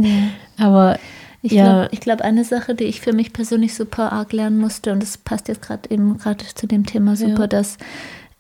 Aber 0.59 0.99
ich 1.43 1.53
ja. 1.53 1.87
glaube, 1.89 1.97
glaub, 1.97 2.21
eine 2.21 2.45
Sache, 2.45 2.75
die 2.75 2.85
ich 2.85 3.01
für 3.01 3.13
mich 3.13 3.33
persönlich 3.33 3.75
super 3.75 4.13
arg 4.13 4.33
lernen 4.33 4.59
musste, 4.59 4.93
und 4.93 5.03
das 5.03 5.19
passt 5.19 5.49
jetzt 5.49 5.63
gerade 5.63 5.91
eben 5.91 6.19
gerade 6.19 6.45
zu 6.55 6.67
dem 6.67 6.87
Thema 6.87 7.17
super, 7.17 7.43
ja. 7.43 7.47
dass 7.49 7.79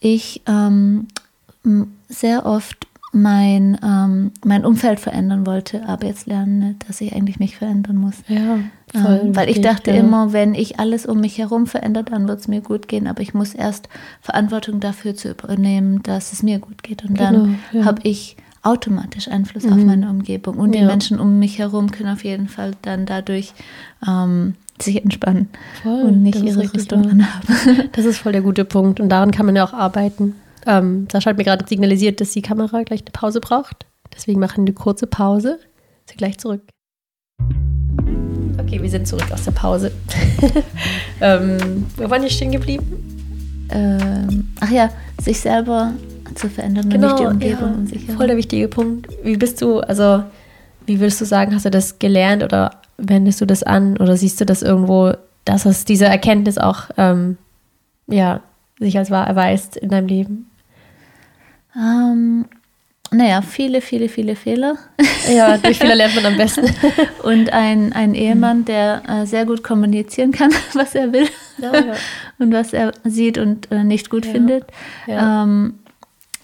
ich 0.01 0.42
ähm, 0.46 1.09
sehr 2.09 2.46
oft 2.46 2.87
mein, 3.12 3.79
ähm, 3.85 4.33
mein 4.42 4.64
Umfeld 4.64 4.98
verändern 4.98 5.46
wollte, 5.46 5.87
aber 5.87 6.07
jetzt 6.07 6.27
lerne, 6.27 6.77
dass 6.87 7.01
ich 7.03 7.14
eigentlich 7.14 7.38
mich 7.38 7.57
verändern 7.57 7.96
muss. 7.96 8.16
Ja, 8.27 8.59
voll 8.90 9.20
ähm, 9.25 9.37
weil 9.37 9.51
ich 9.51 9.61
dachte 9.61 9.90
ja. 9.90 9.98
immer, 9.98 10.33
wenn 10.33 10.55
ich 10.55 10.81
alles 10.81 11.05
um 11.05 11.20
mich 11.20 11.37
herum 11.37 11.66
verändere, 11.66 12.05
dann 12.05 12.27
wird 12.27 12.40
es 12.40 12.48
mir 12.48 12.62
gut 12.62 12.88
gehen, 12.88 13.07
aber 13.07 13.20
ich 13.20 13.35
muss 13.35 13.55
erst 13.55 13.90
Verantwortung 14.22 14.81
dafür 14.81 15.14
zu 15.14 15.31
übernehmen, 15.31 16.03
dass 16.03 16.33
es 16.33 16.42
mir 16.42 16.59
gut 16.59 16.83
geht. 16.83 17.05
Und 17.05 17.20
dann 17.20 17.35
genau, 17.35 17.81
ja. 17.81 17.85
habe 17.85 18.01
ich 18.05 18.37
automatisch 18.62 19.29
Einfluss 19.29 19.64
mhm. 19.64 19.72
auf 19.72 19.85
meine 19.85 20.09
Umgebung. 20.09 20.57
Und 20.57 20.75
ja. 20.75 20.81
die 20.81 20.87
Menschen 20.87 21.20
um 21.20 21.38
mich 21.38 21.59
herum 21.59 21.90
können 21.90 22.09
auf 22.09 22.25
jeden 22.25 22.48
Fall 22.48 22.72
dann 22.81 23.05
dadurch 23.05 23.53
ähm, 24.07 24.55
sich 24.81 25.03
entspannen 25.03 25.48
voll, 25.83 26.03
und 26.03 26.22
nicht 26.22 26.42
ihre 26.42 26.72
Rüstung 26.72 27.09
anhaben. 27.11 27.90
Das 27.92 28.07
ist 28.07 28.18
voll 28.18 28.33
der 28.33 28.42
gute 28.42 28.64
Punkt 28.64 29.01
und 29.01 29.11
daran 29.11 29.33
kann 29.33 29.46
man 29.46 29.55
ja 29.55 29.64
auch 29.64 29.75
arbeiten. 29.75 30.35
Ähm, 30.66 31.09
Sascha 31.11 31.31
hat 31.31 31.38
mir 31.38 31.44
gerade 31.44 31.66
signalisiert, 31.66 32.20
dass 32.20 32.31
die 32.31 32.42
Kamera 32.42 32.83
gleich 32.83 33.01
eine 33.01 33.11
Pause 33.12 33.40
braucht. 33.40 33.87
Deswegen 34.14 34.40
machen 34.40 34.64
wir 34.64 34.68
eine 34.68 34.75
kurze 34.75 35.07
Pause. 35.07 35.59
Sie 36.07 36.16
gleich 36.16 36.38
zurück. 36.38 36.62
Okay, 38.59 38.83
wir 38.83 38.90
sind 38.90 39.07
zurück 39.09 39.31
aus 39.33 39.44
der 39.44 39.53
Pause. 39.53 39.92
ähm, 41.20 41.87
wo 41.96 42.09
waren 42.09 42.22
wir 42.22 42.31
stehen 42.31 42.53
geblieben? 42.53 43.66
Ähm, 43.70 44.53
ach 44.61 44.70
ja, 44.70 44.90
sich 45.20 45.40
selber 45.40 45.92
zu 46.35 46.48
verändern 46.48 46.88
genau, 46.88 47.09
und 47.09 47.12
nicht 47.12 47.20
die 47.20 47.27
Umgebung 47.27 47.68
ja, 47.68 47.75
um 47.75 47.87
sich 47.87 48.03
herum. 48.03 48.16
Voll 48.16 48.27
der 48.27 48.37
wichtige 48.37 48.68
Punkt. 48.68 49.09
Wie 49.22 49.37
bist 49.37 49.61
du, 49.62 49.81
also 49.81 50.22
wie 50.87 51.01
würdest 51.01 51.20
du 51.20 51.25
sagen, 51.25 51.55
hast 51.55 51.64
du 51.64 51.70
das 51.70 51.98
gelernt 51.98 52.42
oder 52.42 52.72
wendest 52.98 53.40
du 53.40 53.46
das 53.46 53.62
an 53.62 53.96
oder 53.96 54.16
siehst 54.16 54.40
du 54.40 54.46
das 54.46 54.62
irgendwo, 54.62 55.12
dass 55.44 55.64
es 55.64 55.85
diese 55.85 56.07
Erkenntnis 56.07 56.59
auch 56.59 56.85
ähm, 56.96 57.38
ja, 58.07 58.40
sich 58.79 58.96
als 58.98 59.11
wahr 59.11 59.27
erweist 59.27 59.77
in 59.77 59.88
deinem 59.88 60.07
Leben? 60.07 60.51
Ähm, 61.76 62.46
naja, 63.12 63.42
viele, 63.42 63.80
viele, 63.80 64.08
viele 64.08 64.37
Fehler. 64.37 64.76
Ja, 65.32 65.56
durch 65.56 65.78
Fehler 65.78 65.94
lernt 65.94 66.16
man 66.16 66.26
am 66.26 66.37
besten. 66.37 66.66
Und 67.22 67.52
ein, 67.52 67.92
ein 67.92 68.14
Ehemann, 68.14 68.64
der 68.64 69.02
äh, 69.08 69.24
sehr 69.24 69.46
gut 69.46 69.62
kommunizieren 69.62 70.32
kann, 70.32 70.50
was 70.74 70.96
er 70.96 71.12
will 71.12 71.28
ja, 71.58 71.72
ja. 71.72 71.94
und 72.38 72.52
was 72.52 72.72
er 72.72 72.92
sieht 73.04 73.38
und 73.38 73.70
äh, 73.70 73.85
nicht 73.85 74.11
gut 74.11 74.26
ja. 74.26 74.32
findet. 74.32 74.64
Ähm, 75.06 75.74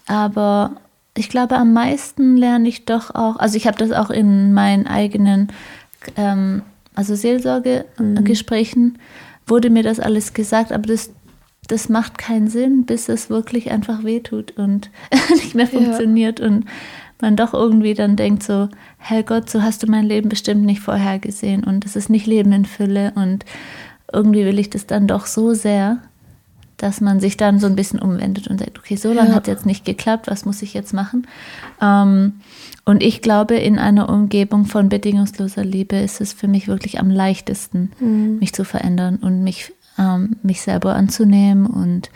aber 0.06 0.76
ich 1.16 1.28
glaube, 1.28 1.56
am 1.56 1.72
meisten 1.72 2.36
lerne 2.36 2.68
ich 2.68 2.84
doch 2.84 3.14
auch, 3.14 3.36
also 3.36 3.56
ich 3.56 3.66
habe 3.66 3.76
das 3.78 3.90
auch 3.90 4.10
in 4.10 4.54
meinen 4.54 4.86
eigenen, 4.86 5.48
ähm, 6.16 6.62
also 6.94 7.16
Seelsorgegesprächen, 7.16 8.84
mhm. 8.84 8.98
wurde 9.46 9.70
mir 9.70 9.82
das 9.82 9.98
alles 9.98 10.34
gesagt, 10.34 10.70
aber 10.70 10.86
das 10.86 11.10
das 11.68 11.88
macht 11.88 12.18
keinen 12.18 12.48
Sinn, 12.48 12.84
bis 12.84 13.08
es 13.08 13.30
wirklich 13.30 13.70
einfach 13.70 14.02
wehtut 14.02 14.52
und 14.56 14.90
nicht 15.30 15.54
mehr 15.54 15.66
funktioniert 15.66 16.40
ja. 16.40 16.46
und 16.46 16.64
man 17.20 17.36
doch 17.36 17.52
irgendwie 17.54 17.94
dann 17.94 18.16
denkt 18.16 18.42
so, 18.42 18.68
Herrgott, 18.98 19.50
so 19.50 19.62
hast 19.62 19.82
du 19.82 19.90
mein 19.90 20.04
Leben 20.04 20.28
bestimmt 20.28 20.64
nicht 20.64 20.80
vorhergesehen 20.80 21.64
und 21.64 21.84
es 21.84 21.96
ist 21.96 22.10
nicht 22.10 22.26
Leben 22.26 22.52
in 22.52 22.64
Fülle 22.64 23.12
und 23.14 23.44
irgendwie 24.12 24.44
will 24.44 24.58
ich 24.58 24.70
das 24.70 24.86
dann 24.86 25.06
doch 25.06 25.26
so 25.26 25.52
sehr, 25.52 25.98
dass 26.78 27.00
man 27.00 27.20
sich 27.20 27.36
dann 27.36 27.58
so 27.58 27.66
ein 27.66 27.76
bisschen 27.76 27.98
umwendet 27.98 28.48
und 28.48 28.60
sagt, 28.60 28.78
okay, 28.78 28.96
so 28.96 29.12
lange 29.12 29.30
ja. 29.30 29.34
hat 29.34 29.42
es 29.42 29.48
jetzt 29.48 29.66
nicht 29.66 29.84
geklappt, 29.84 30.28
was 30.28 30.44
muss 30.44 30.62
ich 30.62 30.74
jetzt 30.74 30.94
machen? 30.94 31.26
Ähm, 31.82 32.34
und 32.84 33.02
ich 33.02 33.20
glaube, 33.20 33.56
in 33.56 33.78
einer 33.78 34.08
Umgebung 34.08 34.64
von 34.64 34.88
bedingungsloser 34.88 35.64
Liebe 35.64 35.96
ist 35.96 36.20
es 36.20 36.32
für 36.32 36.48
mich 36.48 36.68
wirklich 36.68 37.00
am 37.00 37.10
leichtesten, 37.10 37.90
mhm. 37.98 38.38
mich 38.38 38.54
zu 38.54 38.64
verändern 38.64 39.16
und 39.16 39.42
mich 39.42 39.72
ähm, 39.98 40.36
mich 40.42 40.60
selber 40.60 40.94
anzunehmen 40.94 41.66
und 41.66 42.10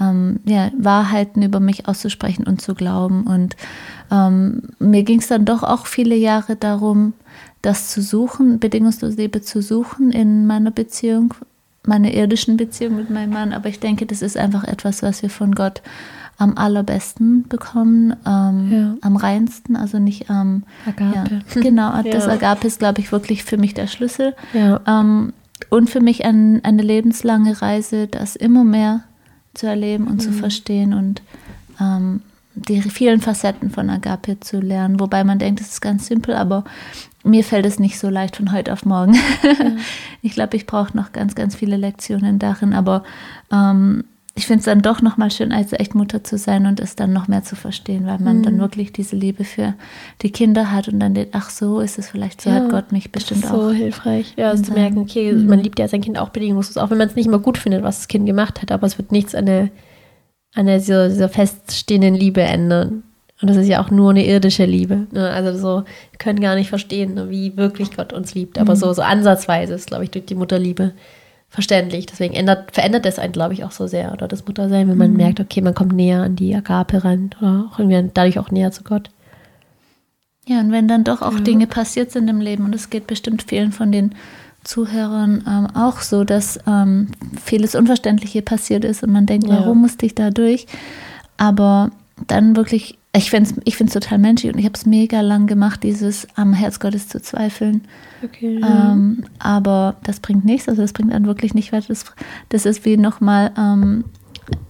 ähm, 0.00 0.40
ja, 0.44 0.70
Wahrheiten 0.78 1.42
über 1.42 1.60
mich 1.60 1.88
auszusprechen 1.88 2.46
und 2.46 2.60
zu 2.60 2.74
glauben. 2.74 3.24
Und 3.26 3.56
ähm, 4.10 4.62
mir 4.78 5.02
ging 5.02 5.20
es 5.20 5.28
dann 5.28 5.44
doch 5.44 5.62
auch 5.62 5.86
viele 5.86 6.16
Jahre 6.16 6.56
darum, 6.56 7.14
das 7.62 7.90
zu 7.90 8.02
suchen, 8.02 8.58
bedingungslose 8.58 9.16
Liebe 9.16 9.40
zu 9.40 9.62
suchen 9.62 10.12
in 10.12 10.46
meiner 10.46 10.70
Beziehung, 10.70 11.34
meiner 11.84 12.12
irdischen 12.12 12.56
Beziehung 12.56 12.96
mit 12.96 13.10
meinem 13.10 13.32
Mann. 13.32 13.52
Aber 13.52 13.68
ich 13.68 13.80
denke, 13.80 14.06
das 14.06 14.22
ist 14.22 14.36
einfach 14.36 14.64
etwas, 14.64 15.02
was 15.02 15.22
wir 15.22 15.30
von 15.30 15.54
Gott 15.54 15.82
am 16.38 16.58
allerbesten 16.58 17.48
bekommen, 17.48 18.14
ähm, 18.26 18.70
ja. 18.70 18.94
am 19.00 19.16
reinsten, 19.16 19.74
also 19.74 19.98
nicht 19.98 20.28
am 20.28 20.64
Agape. 20.84 21.42
Ja, 21.54 21.60
genau, 21.62 22.02
das 22.10 22.28
Agape 22.28 22.66
ist, 22.66 22.78
glaube 22.78 23.00
ich, 23.00 23.10
wirklich 23.10 23.42
für 23.42 23.56
mich 23.56 23.72
der 23.72 23.86
Schlüssel. 23.86 24.34
Ja. 24.52 24.80
Ähm, 24.86 25.32
und 25.70 25.90
für 25.90 26.00
mich 26.00 26.24
ein, 26.24 26.64
eine 26.64 26.82
lebenslange 26.82 27.60
Reise, 27.60 28.06
das 28.06 28.36
immer 28.36 28.64
mehr 28.64 29.04
zu 29.54 29.66
erleben 29.66 30.06
und 30.06 30.16
mhm. 30.16 30.20
zu 30.20 30.32
verstehen 30.32 30.94
und 30.94 31.22
ähm, 31.80 32.20
die 32.54 32.80
vielen 32.82 33.20
Facetten 33.20 33.70
von 33.70 33.90
Agape 33.90 34.40
zu 34.40 34.60
lernen. 34.60 34.98
Wobei 34.98 35.24
man 35.24 35.38
denkt, 35.38 35.60
es 35.60 35.72
ist 35.72 35.80
ganz 35.80 36.06
simpel, 36.06 36.34
aber 36.34 36.64
mir 37.22 37.44
fällt 37.44 37.66
es 37.66 37.78
nicht 37.78 37.98
so 37.98 38.08
leicht 38.08 38.36
von 38.36 38.52
heute 38.52 38.72
auf 38.72 38.86
morgen. 38.86 39.14
Ja. 39.14 39.72
ich 40.22 40.32
glaube, 40.32 40.56
ich 40.56 40.66
brauche 40.66 40.96
noch 40.96 41.12
ganz, 41.12 41.34
ganz 41.34 41.54
viele 41.54 41.76
Lektionen 41.76 42.38
darin, 42.38 42.72
aber 42.72 43.04
ähm, 43.52 44.04
ich 44.38 44.46
finde 44.46 44.58
es 44.58 44.66
dann 44.66 44.82
doch 44.82 45.00
nochmal 45.00 45.30
schön, 45.30 45.50
als 45.50 45.72
echt 45.72 45.94
Mutter 45.94 46.22
zu 46.22 46.36
sein 46.36 46.66
und 46.66 46.78
es 46.78 46.94
dann 46.94 47.10
noch 47.10 47.26
mehr 47.26 47.42
zu 47.42 47.56
verstehen, 47.56 48.06
weil 48.06 48.18
man 48.18 48.38
mhm. 48.38 48.42
dann 48.42 48.58
wirklich 48.60 48.92
diese 48.92 49.16
Liebe 49.16 49.44
für 49.44 49.74
die 50.20 50.30
Kinder 50.30 50.70
hat 50.70 50.88
und 50.88 51.00
dann 51.00 51.14
denkt, 51.14 51.30
ach 51.34 51.48
so 51.48 51.80
ist 51.80 51.98
es 51.98 52.10
vielleicht, 52.10 52.42
so 52.42 52.50
ja, 52.50 52.56
hat 52.56 52.68
Gott 52.68 52.92
mich 52.92 53.10
bestimmt 53.10 53.46
auch. 53.46 53.52
So 53.52 53.70
hilfreich, 53.70 54.34
ja, 54.36 54.50
also 54.50 54.62
zu 54.62 54.72
merken, 54.72 54.98
okay, 54.98 55.32
mhm. 55.32 55.46
man 55.46 55.60
liebt 55.60 55.78
ja 55.78 55.88
sein 55.88 56.02
Kind 56.02 56.18
auch 56.18 56.28
bedingungslos, 56.28 56.76
auch 56.76 56.90
wenn 56.90 56.98
man 56.98 57.08
es 57.08 57.16
nicht 57.16 57.26
immer 57.26 57.38
gut 57.38 57.56
findet, 57.56 57.82
was 57.82 57.96
das 57.96 58.08
Kind 58.08 58.26
gemacht 58.26 58.60
hat, 58.60 58.70
aber 58.70 58.86
es 58.86 58.98
wird 58.98 59.10
nichts 59.10 59.34
an 59.34 59.46
der, 59.46 59.70
an 60.54 60.66
der 60.66 60.78
dieser, 60.78 61.08
dieser 61.08 61.30
feststehenden 61.30 62.14
Liebe 62.14 62.42
ändern. 62.42 63.04
Und 63.40 63.48
das 63.48 63.56
ist 63.56 63.68
ja 63.68 63.82
auch 63.82 63.90
nur 63.90 64.10
eine 64.10 64.26
irdische 64.26 64.64
Liebe. 64.64 65.06
Ne? 65.12 65.30
Also 65.30 65.58
so, 65.58 65.84
wir 65.84 66.18
können 66.18 66.40
gar 66.40 66.54
nicht 66.54 66.68
verstehen, 66.68 67.14
ne, 67.14 67.28
wie 67.28 67.56
wirklich 67.56 67.94
Gott 67.94 68.14
uns 68.14 68.34
liebt. 68.34 68.58
Aber 68.58 68.74
mhm. 68.74 68.78
so, 68.78 68.92
so 68.94 69.02
ansatzweise 69.02 69.74
ist, 69.74 69.88
glaube 69.88 70.04
ich, 70.04 70.10
durch 70.10 70.24
die 70.24 70.34
Mutterliebe 70.34 70.92
verständlich. 71.48 72.06
Deswegen 72.06 72.34
ändert, 72.34 72.72
verändert 72.72 73.04
das 73.04 73.18
einen, 73.18 73.32
glaube 73.32 73.54
ich, 73.54 73.64
auch 73.64 73.72
so 73.72 73.86
sehr, 73.86 74.12
oder 74.12 74.28
das 74.28 74.46
Muttersein, 74.46 74.88
wenn 74.88 74.98
man 74.98 75.12
mhm. 75.12 75.16
merkt, 75.16 75.40
okay, 75.40 75.60
man 75.60 75.74
kommt 75.74 75.92
näher 75.92 76.22
an 76.22 76.36
die 76.36 76.54
Agape 76.54 77.04
ran 77.04 77.30
oder 77.40 77.70
auch 77.70 77.78
irgendwie 77.78 78.10
dadurch 78.12 78.38
auch 78.38 78.50
näher 78.50 78.72
zu 78.72 78.84
Gott. 78.84 79.10
Ja, 80.46 80.60
und 80.60 80.70
wenn 80.70 80.86
dann 80.86 81.04
doch 81.04 81.22
auch 81.22 81.34
ja. 81.34 81.40
Dinge 81.40 81.66
passiert 81.66 82.12
sind 82.12 82.28
im 82.28 82.40
Leben, 82.40 82.64
und 82.64 82.74
es 82.74 82.90
geht 82.90 83.06
bestimmt 83.06 83.42
vielen 83.42 83.72
von 83.72 83.90
den 83.90 84.14
Zuhörern 84.62 85.44
ähm, 85.46 85.68
auch 85.74 86.00
so, 86.00 86.24
dass 86.24 86.58
ähm, 86.66 87.08
vieles 87.42 87.74
Unverständliche 87.74 88.42
passiert 88.42 88.84
ist 88.84 89.02
und 89.02 89.12
man 89.12 89.26
denkt, 89.26 89.46
ja. 89.46 89.54
warum 89.54 89.80
musste 89.80 90.06
ich 90.06 90.14
da 90.14 90.30
durch? 90.30 90.66
Aber 91.36 91.90
dann 92.26 92.56
wirklich 92.56 92.98
ich 93.16 93.30
finde 93.30 93.50
es 93.50 93.56
ich 93.64 93.76
total 93.92 94.18
menschlich 94.18 94.52
und 94.52 94.58
ich 94.58 94.64
habe 94.64 94.74
es 94.74 94.86
mega 94.86 95.20
lang 95.20 95.46
gemacht, 95.46 95.82
dieses 95.82 96.26
am 96.34 96.52
Herz 96.52 96.80
Gottes 96.80 97.08
zu 97.08 97.20
zweifeln. 97.20 97.82
Okay, 98.24 98.58
ja. 98.60 98.92
ähm, 98.92 99.24
aber 99.38 99.96
das 100.02 100.20
bringt 100.20 100.44
nichts, 100.44 100.68
also 100.68 100.82
das 100.82 100.92
bringt 100.92 101.12
dann 101.12 101.26
wirklich 101.26 101.54
nicht 101.54 101.72
weiter. 101.72 101.86
Das, 101.88 102.04
das 102.48 102.66
ist 102.66 102.84
wie 102.84 102.96
nochmal 102.96 103.52
ähm, 103.58 104.04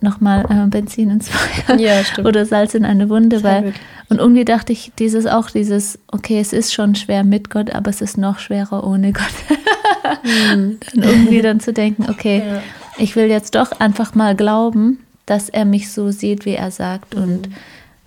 noch 0.00 0.20
äh, 0.20 0.66
Benzin 0.68 1.10
ins 1.10 1.28
Feuer 1.28 1.76
ja, 1.78 2.02
oder 2.24 2.44
Salz 2.46 2.74
in 2.74 2.84
eine 2.84 3.08
Wunde. 3.08 3.42
Weil, 3.42 3.74
und 4.08 4.18
irgendwie 4.18 4.44
dachte 4.44 4.72
ich, 4.72 4.92
dieses 4.98 5.26
auch 5.26 5.50
dieses, 5.50 5.98
okay, 6.08 6.40
es 6.40 6.52
ist 6.52 6.72
schon 6.72 6.94
schwer 6.94 7.24
mit 7.24 7.50
Gott, 7.50 7.70
aber 7.70 7.90
es 7.90 8.00
ist 8.00 8.16
noch 8.18 8.38
schwerer 8.38 8.86
ohne 8.86 9.12
Gott. 9.12 9.24
mhm. 10.24 10.78
Dann 10.94 11.02
irgendwie 11.02 11.42
dann 11.42 11.60
zu 11.60 11.72
denken, 11.72 12.06
okay, 12.08 12.42
ja. 12.46 12.62
ich 12.98 13.16
will 13.16 13.26
jetzt 13.26 13.54
doch 13.54 13.72
einfach 13.80 14.14
mal 14.14 14.34
glauben, 14.34 15.00
dass 15.26 15.48
er 15.48 15.64
mich 15.64 15.90
so 15.90 16.10
sieht, 16.10 16.44
wie 16.44 16.54
er 16.54 16.70
sagt. 16.70 17.16
Mhm. 17.16 17.22
Und 17.22 17.48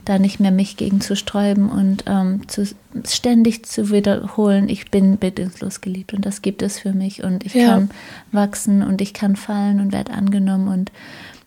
da 0.05 0.17
nicht 0.17 0.39
mehr 0.39 0.51
mich 0.51 0.77
gegen 0.77 1.01
zu 1.01 1.15
sträuben 1.15 1.69
und 1.69 2.05
ähm, 2.07 2.47
zu, 2.47 2.67
ständig 3.05 3.65
zu 3.65 3.91
wiederholen, 3.91 4.69
ich 4.69 4.89
bin 4.89 5.17
bedingungslos 5.17 5.81
geliebt 5.81 6.13
und 6.13 6.25
das 6.25 6.41
gibt 6.41 6.61
es 6.61 6.79
für 6.79 6.93
mich 6.93 7.23
und 7.23 7.45
ich 7.45 7.53
ja. 7.53 7.67
kann 7.67 7.89
wachsen 8.31 8.81
und 8.83 9.01
ich 9.01 9.13
kann 9.13 9.35
fallen 9.35 9.79
und 9.79 9.91
werde 9.91 10.13
angenommen 10.13 10.67
und 10.67 10.91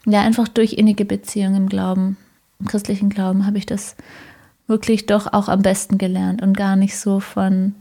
ja, 0.06 0.20
einfach 0.22 0.48
durch 0.48 0.74
innige 0.74 1.04
Beziehungen 1.04 1.56
im 1.56 1.68
Glauben, 1.68 2.16
im 2.60 2.66
christlichen 2.66 3.08
Glauben 3.08 3.46
habe 3.46 3.58
ich 3.58 3.66
das 3.66 3.96
wirklich 4.66 5.06
doch 5.06 5.32
auch 5.32 5.48
am 5.48 5.62
besten 5.62 5.98
gelernt 5.98 6.42
und 6.42 6.56
gar 6.56 6.76
nicht 6.76 6.96
so 6.96 7.20
von 7.20 7.74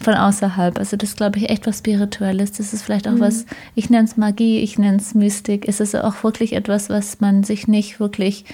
von 0.00 0.14
außerhalb. 0.14 0.78
Also 0.78 0.96
das 0.96 1.16
glaube 1.16 1.38
ich 1.38 1.50
echt 1.50 1.66
was 1.66 1.78
Spirituelles. 1.78 2.52
Das 2.52 2.72
ist 2.72 2.82
vielleicht 2.82 3.06
auch 3.06 3.12
mhm. 3.12 3.20
was, 3.20 3.46
ich 3.74 3.90
nenne 3.90 4.04
es 4.04 4.16
Magie, 4.16 4.58
ich 4.58 4.78
nenne 4.78 4.96
es 4.96 5.14
Mystik. 5.14 5.68
Es 5.68 5.80
ist 5.80 5.94
auch 5.94 6.24
wirklich 6.24 6.54
etwas, 6.54 6.88
was 6.88 7.20
man 7.20 7.44
sich 7.44 7.68
nicht 7.68 8.00
wirklich 8.00 8.44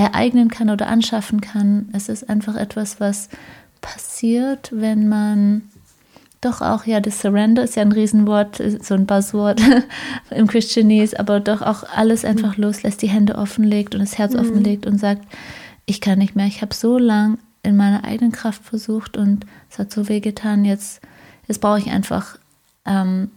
ereignen 0.00 0.48
kann 0.48 0.70
oder 0.70 0.88
anschaffen 0.88 1.40
kann. 1.40 1.88
Es 1.92 2.08
ist 2.08 2.28
einfach 2.30 2.56
etwas, 2.56 3.00
was 3.00 3.28
passiert, 3.82 4.70
wenn 4.72 5.08
man 5.08 5.62
doch 6.40 6.62
auch, 6.62 6.86
ja, 6.86 7.00
das 7.00 7.20
Surrender 7.20 7.64
ist 7.64 7.76
ja 7.76 7.82
ein 7.82 7.92
Riesenwort, 7.92 8.62
so 8.82 8.94
ein 8.94 9.04
Buzzword 9.04 9.60
im 10.30 10.46
Christianese, 10.46 11.20
aber 11.20 11.38
doch 11.38 11.60
auch 11.60 11.84
alles 11.94 12.24
einfach 12.24 12.56
mhm. 12.56 12.64
loslässt, 12.64 13.02
die 13.02 13.10
Hände 13.10 13.36
offenlegt 13.36 13.94
und 13.94 14.00
das 14.00 14.16
Herz 14.16 14.32
mhm. 14.32 14.40
offenlegt 14.40 14.86
und 14.86 14.98
sagt, 14.98 15.22
ich 15.84 16.00
kann 16.00 16.18
nicht 16.18 16.36
mehr, 16.36 16.46
ich 16.46 16.62
habe 16.62 16.74
so 16.74 16.96
lang 16.96 17.38
in 17.62 17.76
meiner 17.76 18.04
eigenen 18.04 18.32
Kraft 18.32 18.64
versucht 18.64 19.18
und 19.18 19.44
es 19.70 19.78
hat 19.78 19.92
so 19.92 20.08
weh 20.08 20.20
getan, 20.20 20.64
jetzt, 20.64 21.02
jetzt 21.46 21.60
brauche 21.60 21.78
ich 21.78 21.90
einfach 21.90 22.38
ähm, 22.86 23.30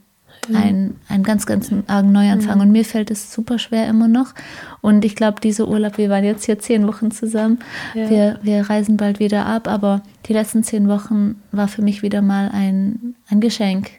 ja. 0.50 0.60
ein, 0.60 0.96
einen 1.08 1.24
ganz, 1.24 1.46
ganz 1.46 1.72
argen 1.88 2.12
Neuanfang. 2.12 2.56
Mhm. 2.56 2.62
Und 2.62 2.72
mir 2.72 2.86
fällt 2.86 3.12
es 3.12 3.32
super 3.34 3.60
schwer 3.60 3.88
immer 3.88 4.08
noch. 4.08 4.34
Und 4.82 5.06
ich 5.06 5.16
glaube, 5.16 5.42
dieser 5.42 5.68
Urlaub, 5.68 5.98
wir 5.98 6.10
waren 6.10 6.24
jetzt 6.24 6.46
hier 6.46 6.60
zehn 6.60 6.88
Wochen 6.88 7.12
zusammen. 7.12 7.60
Ja. 7.94 8.10
Wir, 8.10 8.40
wir 8.42 8.70
reisen 8.70 8.98
bald 8.98 9.20
wieder 9.20 9.46
ab, 9.46 9.68
aber 9.68 10.02
die 10.26 10.34
letzten 10.34 10.64
zehn 10.64 10.88
Wochen 10.88 11.42
war 11.52 11.68
für 11.68 11.82
mich 11.82 12.02
wieder 12.02 12.22
mal 12.22 12.50
ein, 12.54 13.16
ein 13.30 13.40
Geschenk, 13.40 13.90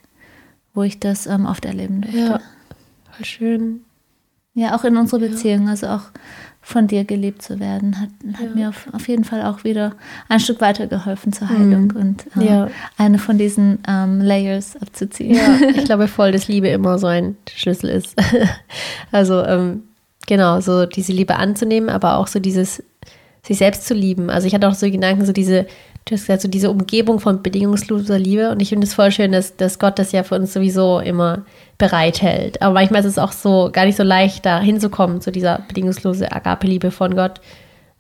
wo 0.75 0.83
ich 0.83 1.01
das 1.01 1.27
ähm, 1.27 1.47
oft 1.47 1.65
erleben 1.65 2.03
durfte. 2.03 2.19
Ja, 2.19 2.41
voll 3.11 3.25
schön. 3.25 3.81
Ja, 4.55 4.77
auch 4.77 4.85
in 4.85 4.97
unserer 4.97 5.21
Beziehung, 5.21 5.69
also 5.69 5.89
auch 5.89 6.03
von 6.65 6.87
dir 6.87 7.05
geliebt 7.05 7.43
zu 7.43 7.61
werden, 7.61 8.01
hat, 8.01 8.09
hat 8.39 8.49
ja. 8.49 8.55
mir 8.55 8.69
auf, 8.71 8.89
auf 8.93 9.07
jeden 9.07 9.25
Fall 9.25 9.43
auch 9.43 9.65
wieder 9.65 9.93
ein 10.31 10.41
Stück 10.41 10.63
weitergeholfen 10.63 11.33
zur 11.33 11.51
Heilung 11.51 11.89
mhm. 11.89 11.97
und 11.97 12.25
äh, 12.37 12.47
ja. 12.47 12.69
eine 12.97 13.19
von 13.19 13.37
diesen 13.37 13.81
ähm, 13.87 14.23
Layers 14.23 14.75
abzuziehen. 14.81 15.35
Ja, 15.35 15.69
ich 15.77 15.85
glaube 15.85 16.09
voll, 16.09 16.33
dass 16.33 16.49
Liebe 16.49 16.69
immer 16.69 16.99
so 16.99 17.07
ein 17.07 17.37
Schlüssel 17.55 17.91
ist. 17.91 18.17
also 19.13 19.45
ähm, 19.45 19.83
genau, 20.27 20.61
so 20.61 20.87
diese 20.87 21.13
Liebe 21.13 21.37
anzunehmen, 21.37 21.91
aber 21.91 22.17
auch 22.17 22.29
so 22.29 22.41
dieses 22.41 22.83
sich 23.47 23.59
selbst 23.59 23.87
zu 23.87 23.95
lieben. 23.95 24.31
Also 24.31 24.47
ich 24.47 24.55
hatte 24.55 24.69
auch 24.69 24.75
so 24.75 24.91
Gedanken, 24.91 25.27
so 25.27 25.33
diese, 25.33 25.65
du 26.05 26.15
hast 26.15 26.23
gesagt, 26.23 26.43
so 26.43 26.49
diese 26.49 26.71
Umgebung 26.71 27.21
von 27.21 27.43
bedingungsloser 27.43 28.19
Liebe 28.19 28.51
und 28.51 28.61
ich 28.61 28.71
finde 28.71 28.87
es 28.87 28.95
voll 28.95 29.13
schön, 29.13 29.33
dass, 29.33 29.57
dass 29.57 29.79
Gott 29.79 29.99
das 29.99 30.13
ja 30.13 30.23
für 30.23 30.35
uns 30.35 30.53
sowieso 30.53 31.01
immer 31.01 31.45
bereithält. 31.77 32.63
Aber 32.63 32.75
manchmal 32.75 33.01
ist 33.01 33.07
es 33.07 33.19
auch 33.19 33.33
so 33.33 33.71
gar 33.73 33.85
nicht 33.85 33.97
so 33.97 34.03
leicht, 34.03 34.47
da 34.47 34.61
hinzukommen, 34.61 35.21
zu 35.21 35.31
dieser 35.31 35.63
bedingungslose 35.69 36.33
Agape-Liebe 36.33 36.91
von 36.91 37.15
Gott. 37.15 37.41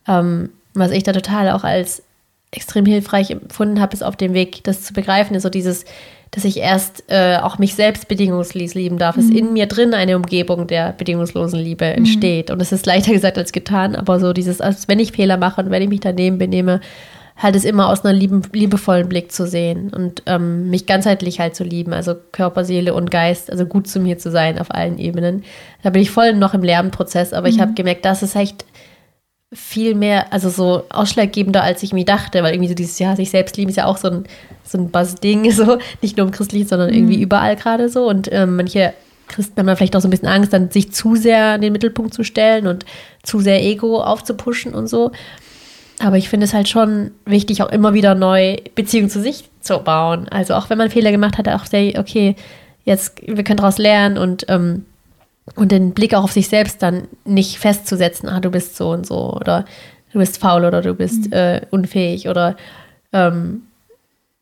Ähm, 0.09 0.51
was 0.73 0.91
ich 0.91 1.03
da 1.03 1.13
total 1.13 1.51
auch 1.51 1.65
als 1.65 2.03
extrem 2.51 2.87
hilfreich 2.87 3.31
empfunden 3.31 3.81
habe, 3.81 3.95
ist 3.95 4.03
auf 4.03 4.17
dem 4.17 4.33
Weg, 4.33 4.65
das 4.65 4.83
zu 4.83 4.93
begreifen, 4.93 5.35
ist 5.35 5.43
so 5.43 5.51
dieses, 5.51 5.85
dass 6.35 6.45
ich 6.45 6.57
erst 6.57 7.05
äh, 7.07 7.37
auch 7.37 7.59
mich 7.59 7.77
selbst 7.77 8.09
bedingungslos 8.09 8.75
lieben 8.75 8.99
darf. 8.99 9.17
Mhm. 9.17 9.23
Es 9.23 9.31
in 9.31 9.53
mir 9.53 9.67
drin 9.67 9.95
eine 9.95 10.17
Umgebung 10.17 10.67
der 10.67 10.93
bedingungslosen 10.93 11.61
Liebe 11.61 11.85
mhm. 11.85 11.99
entsteht. 11.99 12.51
Und 12.51 12.61
es 12.61 12.73
ist 12.73 12.87
leichter 12.87 13.13
gesagt 13.13 13.39
als 13.39 13.53
getan, 13.53 13.95
aber 13.95 14.19
so 14.19 14.33
dieses, 14.33 14.61
als 14.61 14.89
wenn 14.89 14.99
ich 14.99 15.13
Fehler 15.13 15.37
mache 15.37 15.61
und 15.61 15.71
wenn 15.71 15.83
ich 15.83 15.89
mich 15.89 16.01
daneben 16.01 16.39
benehme, 16.39 16.81
halt 17.37 17.57
es 17.57 17.65
immer 17.65 17.89
aus 17.89 18.05
einer 18.05 18.13
lieben, 18.13 18.43
liebevollen 18.53 19.09
Blick 19.09 19.31
zu 19.31 19.47
sehen 19.47 19.93
und 19.95 20.23
ähm, 20.27 20.71
mich 20.71 20.87
ganzheitlich 20.87 21.41
halt 21.41 21.55
zu 21.55 21.65
lieben, 21.65 21.93
also 21.93 22.15
Körper, 22.33 22.65
Seele 22.65 22.95
und 22.95 23.11
Geist, 23.11 23.51
also 23.51 23.67
gut 23.67 23.89
zu 23.89 24.01
mir 24.01 24.19
zu 24.19 24.31
sein 24.31 24.59
auf 24.59 24.73
allen 24.73 24.99
Ebenen. 24.99 25.45
Da 25.83 25.91
bin 25.91 26.03
ich 26.03 26.11
voll 26.11 26.33
noch 26.33 26.55
im 26.55 26.63
Lernprozess, 26.63 27.33
aber 27.33 27.49
mhm. 27.49 27.55
ich 27.55 27.61
habe 27.61 27.75
gemerkt, 27.75 28.05
das 28.05 28.23
ist 28.23 28.37
echt 28.37 28.65
viel 29.55 29.95
mehr, 29.95 30.33
also 30.33 30.51
so 30.51 30.85
ausschlaggebender, 30.91 31.63
als 31.63 31.83
ich 31.83 31.93
mir 31.93 32.05
dachte, 32.05 32.43
weil 32.43 32.55
irgendwie 32.55 32.69
so 32.69 32.75
dieses 32.75 32.99
Jahr 32.99 33.17
sich 33.17 33.31
selbst 33.31 33.57
lieben 33.57 33.71
ist 33.71 33.77
ja 33.77 33.87
auch 33.87 33.97
so 33.97 34.09
ein, 34.09 34.25
so 34.65 34.79
ein 34.79 34.91
Buzz-Ding, 34.91 35.51
so 35.53 35.79
nicht 36.03 36.17
nur 36.17 36.27
im 36.27 36.33
Christlichen, 36.33 36.69
sondern 36.69 36.91
mhm. 36.91 36.97
irgendwie 36.97 37.21
überall 37.23 37.57
gerade 37.57 37.89
so 37.89 38.09
und 38.09 38.29
ähm, 38.33 38.57
manche 38.57 38.95
Christen 39.29 39.59
haben 39.59 39.67
dann 39.67 39.77
vielleicht 39.77 39.97
auch 39.97 40.01
so 40.01 40.09
ein 40.09 40.11
bisschen 40.11 40.29
Angst, 40.29 40.53
dann 40.53 40.71
sich 40.71 40.93
zu 40.93 41.17
sehr 41.17 41.55
in 41.55 41.63
den 41.63 41.73
Mittelpunkt 41.73 42.13
zu 42.13 42.25
stellen 42.25 42.67
und 42.67 42.85
zu 43.23 43.41
sehr 43.41 43.63
Ego 43.63 44.03
aufzupuschen 44.03 44.75
und 44.75 44.87
so. 44.87 45.13
Aber 46.01 46.19
ich 46.19 46.29
finde 46.29 46.45
es 46.45 46.53
halt 46.53 46.69
schon 46.69 47.13
wichtig, 47.25 47.63
auch 47.63 47.71
immer 47.71 47.95
wieder 47.95 48.15
neu 48.15 48.57
Beziehungen 48.75 49.09
zu 49.09 49.21
sich 49.21 49.49
zu 49.61 49.79
bauen. 49.79 50.29
Also 50.29 50.55
auch 50.55 50.69
wenn 50.69 50.79
man 50.79 50.91
Fehler 50.91 51.11
gemacht 51.11 51.39
hat, 51.39 51.49
auch 51.49 51.65
sehr, 51.65 51.99
okay, 51.99 52.37
jetzt, 52.85 53.21
wir 53.27 53.45
können 53.45 53.57
daraus 53.57 53.79
lernen 53.79 54.19
und, 54.19 54.45
ähm, 54.49 54.85
und 55.57 55.73
den 55.73 55.93
Blick 55.93 56.15
auch 56.15 56.25
auf 56.25 56.33
sich 56.33 56.49
selbst 56.49 56.83
dann 56.83 57.09
nicht 57.25 57.59
festzusetzen, 57.59 58.29
ah, 58.29 58.41
du 58.41 58.51
bist 58.51 58.77
so 58.77 58.91
und 58.91 59.07
so 59.07 59.33
oder 59.33 59.65
du 60.13 60.19
bist 60.19 60.39
faul 60.39 60.65
oder 60.65 60.81
du 60.81 60.95
bist 60.95 61.27
mhm. 61.27 61.33
äh, 61.33 61.61
unfähig 61.71 62.29
oder 62.29 62.57
ähm, 63.13 63.63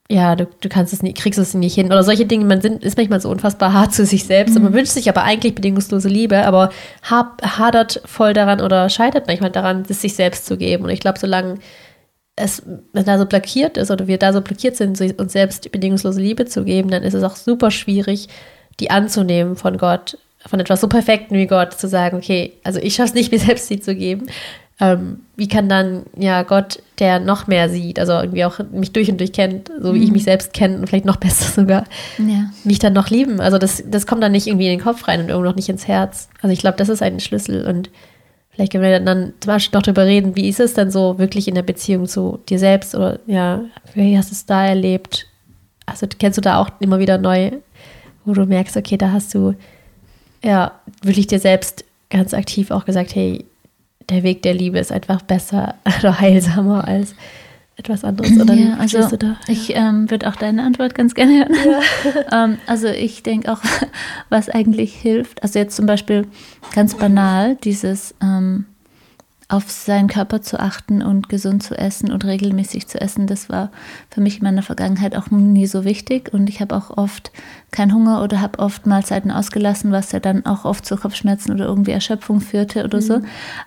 ja, 0.09 0.37
du, 0.37 0.47
du 0.61 0.69
kannst 0.69 0.93
es 0.93 1.03
nicht, 1.03 1.17
kriegst 1.17 1.39
es 1.39 1.55
nicht 1.55 1.75
hin 1.75 1.87
oder 1.87 2.03
solche 2.03 2.27
Dinge. 2.27 2.45
Man 2.45 2.61
sind, 2.61 2.85
ist 2.85 2.99
manchmal 2.99 3.21
so 3.21 3.31
unfassbar 3.31 3.73
hart 3.73 3.95
zu 3.95 4.05
sich 4.05 4.25
selbst 4.25 4.53
mhm. 4.53 4.57
und 4.59 4.63
man 4.65 4.75
wünscht 4.75 4.93
sich 4.93 5.09
aber 5.09 5.23
eigentlich 5.23 5.55
bedingungslose 5.55 6.09
Liebe, 6.09 6.45
aber 6.45 6.71
hadert 7.03 8.03
voll 8.05 8.35
daran 8.35 8.61
oder 8.61 8.91
scheitert 8.91 9.27
manchmal 9.27 9.51
daran, 9.51 9.85
es 9.89 10.03
sich 10.03 10.15
selbst 10.15 10.45
zu 10.45 10.59
geben. 10.59 10.85
Und 10.85 10.91
ich 10.91 11.01
glaube, 11.01 11.19
solange 11.19 11.59
es 12.37 12.63
da 12.93 13.19
so 13.19 13.27
blockiert 13.27 13.77
ist 13.77 13.91
oder 13.91 14.07
wir 14.07 14.19
da 14.19 14.33
so 14.33 14.41
blockiert 14.41 14.77
sind, 14.77 15.01
uns 15.19 15.33
selbst 15.33 15.71
bedingungslose 15.73 16.21
Liebe 16.21 16.45
zu 16.45 16.65
geben, 16.65 16.91
dann 16.91 17.03
ist 17.03 17.15
es 17.15 17.23
auch 17.23 17.37
super 17.37 17.71
schwierig, 17.71 18.29
die 18.81 18.91
anzunehmen 18.91 19.57
von 19.57 19.79
Gott, 19.79 20.19
von 20.47 20.61
etwas 20.61 20.81
so 20.81 20.89
Perfekten 20.89 21.35
wie 21.37 21.47
Gott, 21.47 21.75
zu 21.75 21.89
sagen, 21.89 22.17
okay, 22.17 22.53
also 22.65 22.81
ich 22.81 22.95
schaffe 22.95 23.11
es 23.11 23.15
nicht, 23.15 23.33
mir 23.33 23.39
selbst 23.39 23.69
sie 23.69 23.81
zu 23.81 23.95
geben 23.95 24.27
ähm, 24.83 25.21
wie 25.37 25.47
kann 25.47 25.69
dann 25.69 26.03
ja 26.17 26.43
Gott, 26.43 26.83
der 26.99 27.21
noch 27.21 27.47
mehr 27.47 27.69
sieht, 27.69 28.01
also 28.01 28.15
irgendwie 28.15 28.45
auch 28.45 28.59
mich 28.73 28.93
durch 28.93 29.09
und 29.09 29.21
durch 29.21 29.33
kennt, 29.33 29.71
so 29.81 29.95
wie 29.95 29.99
mhm. 29.99 30.05
ich 30.05 30.11
mich 30.11 30.25
selbst 30.25 30.53
kenne 30.53 30.79
und 30.79 30.89
vielleicht 30.89 31.05
noch 31.05 31.17
besser 31.19 31.45
sogar, 31.45 31.85
ja. 32.19 32.51
mich 32.65 32.81
dann 32.81 32.93
noch 32.93 33.09
lieben. 33.09 33.41
Also 33.41 33.59
das, 33.59 33.85
das 33.87 34.09
kommt 34.09 34.25
dann 34.25 34.33
nicht 34.33 34.49
irgendwie 34.49 34.67
in 34.67 34.79
den 34.79 34.85
Kopf 34.85 35.07
rein 35.07 35.21
und 35.21 35.29
irgendwo 35.29 35.49
noch 35.49 35.55
nicht 35.55 35.69
ins 35.69 35.87
Herz. 35.87 36.29
Also 36.41 36.53
ich 36.53 36.59
glaube, 36.59 36.79
das 36.79 36.89
ist 36.89 37.01
ein 37.01 37.21
Schlüssel 37.21 37.65
und 37.65 37.91
vielleicht 38.51 38.73
können 38.73 38.83
wir 38.83 38.99
dann 38.99 39.35
zum 39.39 39.53
Beispiel 39.53 39.79
noch 39.79 39.85
darüber 39.85 40.05
reden, 40.05 40.35
wie 40.35 40.49
ist 40.49 40.59
es 40.59 40.75
dann 40.75 40.91
so 40.91 41.17
wirklich 41.17 41.47
in 41.47 41.55
der 41.55 41.63
Beziehung 41.63 42.07
zu 42.07 42.41
dir 42.49 42.59
selbst 42.59 42.97
oder 42.97 43.21
ja, 43.27 43.61
wie 43.95 44.19
hast 44.19 44.31
du 44.31 44.35
es 44.35 44.47
da 44.47 44.67
erlebt? 44.67 45.29
Also 45.87 46.09
kennst 46.19 46.39
du 46.39 46.43
da 46.43 46.59
auch 46.59 46.71
immer 46.81 46.99
wieder 46.99 47.19
neu, 47.19 47.53
wo 48.25 48.33
du 48.33 48.47
merkst, 48.47 48.77
okay, 48.77 48.97
da 48.97 49.13
hast 49.13 49.33
du 49.35 49.55
ja 50.43 50.73
wirklich 51.03 51.27
dir 51.27 51.39
selbst 51.39 51.85
ganz 52.11 52.35
aktiv 52.35 52.71
auch 52.71 52.85
gesagt, 52.85 53.15
hey, 53.15 53.45
der 54.11 54.23
Weg 54.23 54.43
der 54.43 54.55
Liebe 54.55 54.79
ist 54.79 54.93
einfach 54.93 55.23
besser 55.23 55.75
oder 55.99 56.21
heilsamer 56.21 56.87
als 56.87 57.15
etwas 57.77 58.05
anderes. 58.05 58.39
Oder 58.39 58.55
ja, 58.55 58.77
also 58.77 59.17
da? 59.17 59.37
ich 59.49 59.75
ähm, 59.75 60.11
würde 60.11 60.29
auch 60.29 60.37
deine 60.37 60.63
Antwort 60.63 60.95
ganz 60.95 61.15
gerne 61.15 61.39
hören. 61.39 61.55
Ja. 62.31 62.45
ähm, 62.45 62.59
also 62.67 62.87
ich 62.89 63.23
denke 63.23 63.51
auch, 63.51 63.61
was 64.29 64.49
eigentlich 64.49 64.95
hilft, 64.95 65.43
also 65.43 65.59
jetzt 65.59 65.77
zum 65.77 65.87
Beispiel 65.87 66.27
ganz 66.75 66.95
banal, 66.97 67.57
dieses 67.57 68.15
ähm, 68.23 68.67
auf 69.49 69.71
seinen 69.71 70.09
Körper 70.09 70.41
zu 70.41 70.59
achten 70.61 71.03
und 71.03 71.29
gesund 71.29 71.63
zu 71.63 71.77
essen 71.77 72.11
und 72.11 72.25
regelmäßig 72.25 72.87
zu 72.87 73.01
essen, 73.01 73.27
das 73.27 73.51
war 73.51 73.71
für 74.11 74.23
mich 74.23 74.39
in 74.39 74.45
meiner 74.45 74.63
Vergangenheit 74.63 75.15
auch 75.15 75.31
nie 75.31 75.67
so 75.67 75.85
wichtig. 75.85 76.33
Und 76.33 76.49
ich 76.49 76.61
habe 76.61 76.75
auch 76.75 76.97
oft 76.97 77.33
keinen 77.73 77.95
Hunger 77.95 78.23
oder 78.23 78.41
habe 78.41 78.59
oft 78.59 78.87
Mahlzeiten 78.87 79.31
ausgelassen, 79.31 79.91
was 79.93 80.13
ja 80.13 80.21
dann 80.21 80.45
auch 80.47 80.65
oft 80.65 80.85
zu 80.85 80.97
Kopfschmerzen 80.97 81.53
oder 81.53 81.65
irgendwie 81.65 81.91
Erschöpfung 81.91 82.41
führte 82.41 82.85
oder 82.85 82.99
mhm. 82.99 83.03
so. 83.03 83.21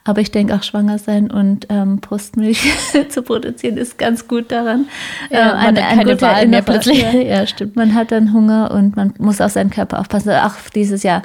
Aber 0.03 0.21
ich 0.21 0.31
denke 0.31 0.55
auch 0.55 0.63
schwanger 0.63 0.99
sein 0.99 1.31
und 1.31 1.67
ähm, 1.69 1.97
Brustmilch 1.97 2.61
zu 3.09 3.23
produzieren 3.23 3.77
ist 3.77 3.97
ganz 3.97 4.27
gut 4.27 4.51
daran. 4.51 4.85
Ja, 5.31 5.49
äh, 5.49 5.67
eine, 5.67 5.83
ein 5.83 5.99
guter 5.99 6.21
Wahl 6.21 6.47
mehr 6.47 6.61
plötzlich. 6.61 7.01
Ja, 7.01 7.47
stimmt. 7.47 7.75
Man 7.75 7.95
hat 7.95 8.11
dann 8.11 8.31
Hunger 8.31 8.71
und 8.71 8.95
man 8.95 9.13
muss 9.17 9.41
auf 9.41 9.51
seinen 9.51 9.71
Körper 9.71 9.99
aufpassen. 9.99 10.29
Auch 10.29 10.53
dieses 10.73 11.01
Jahr 11.01 11.23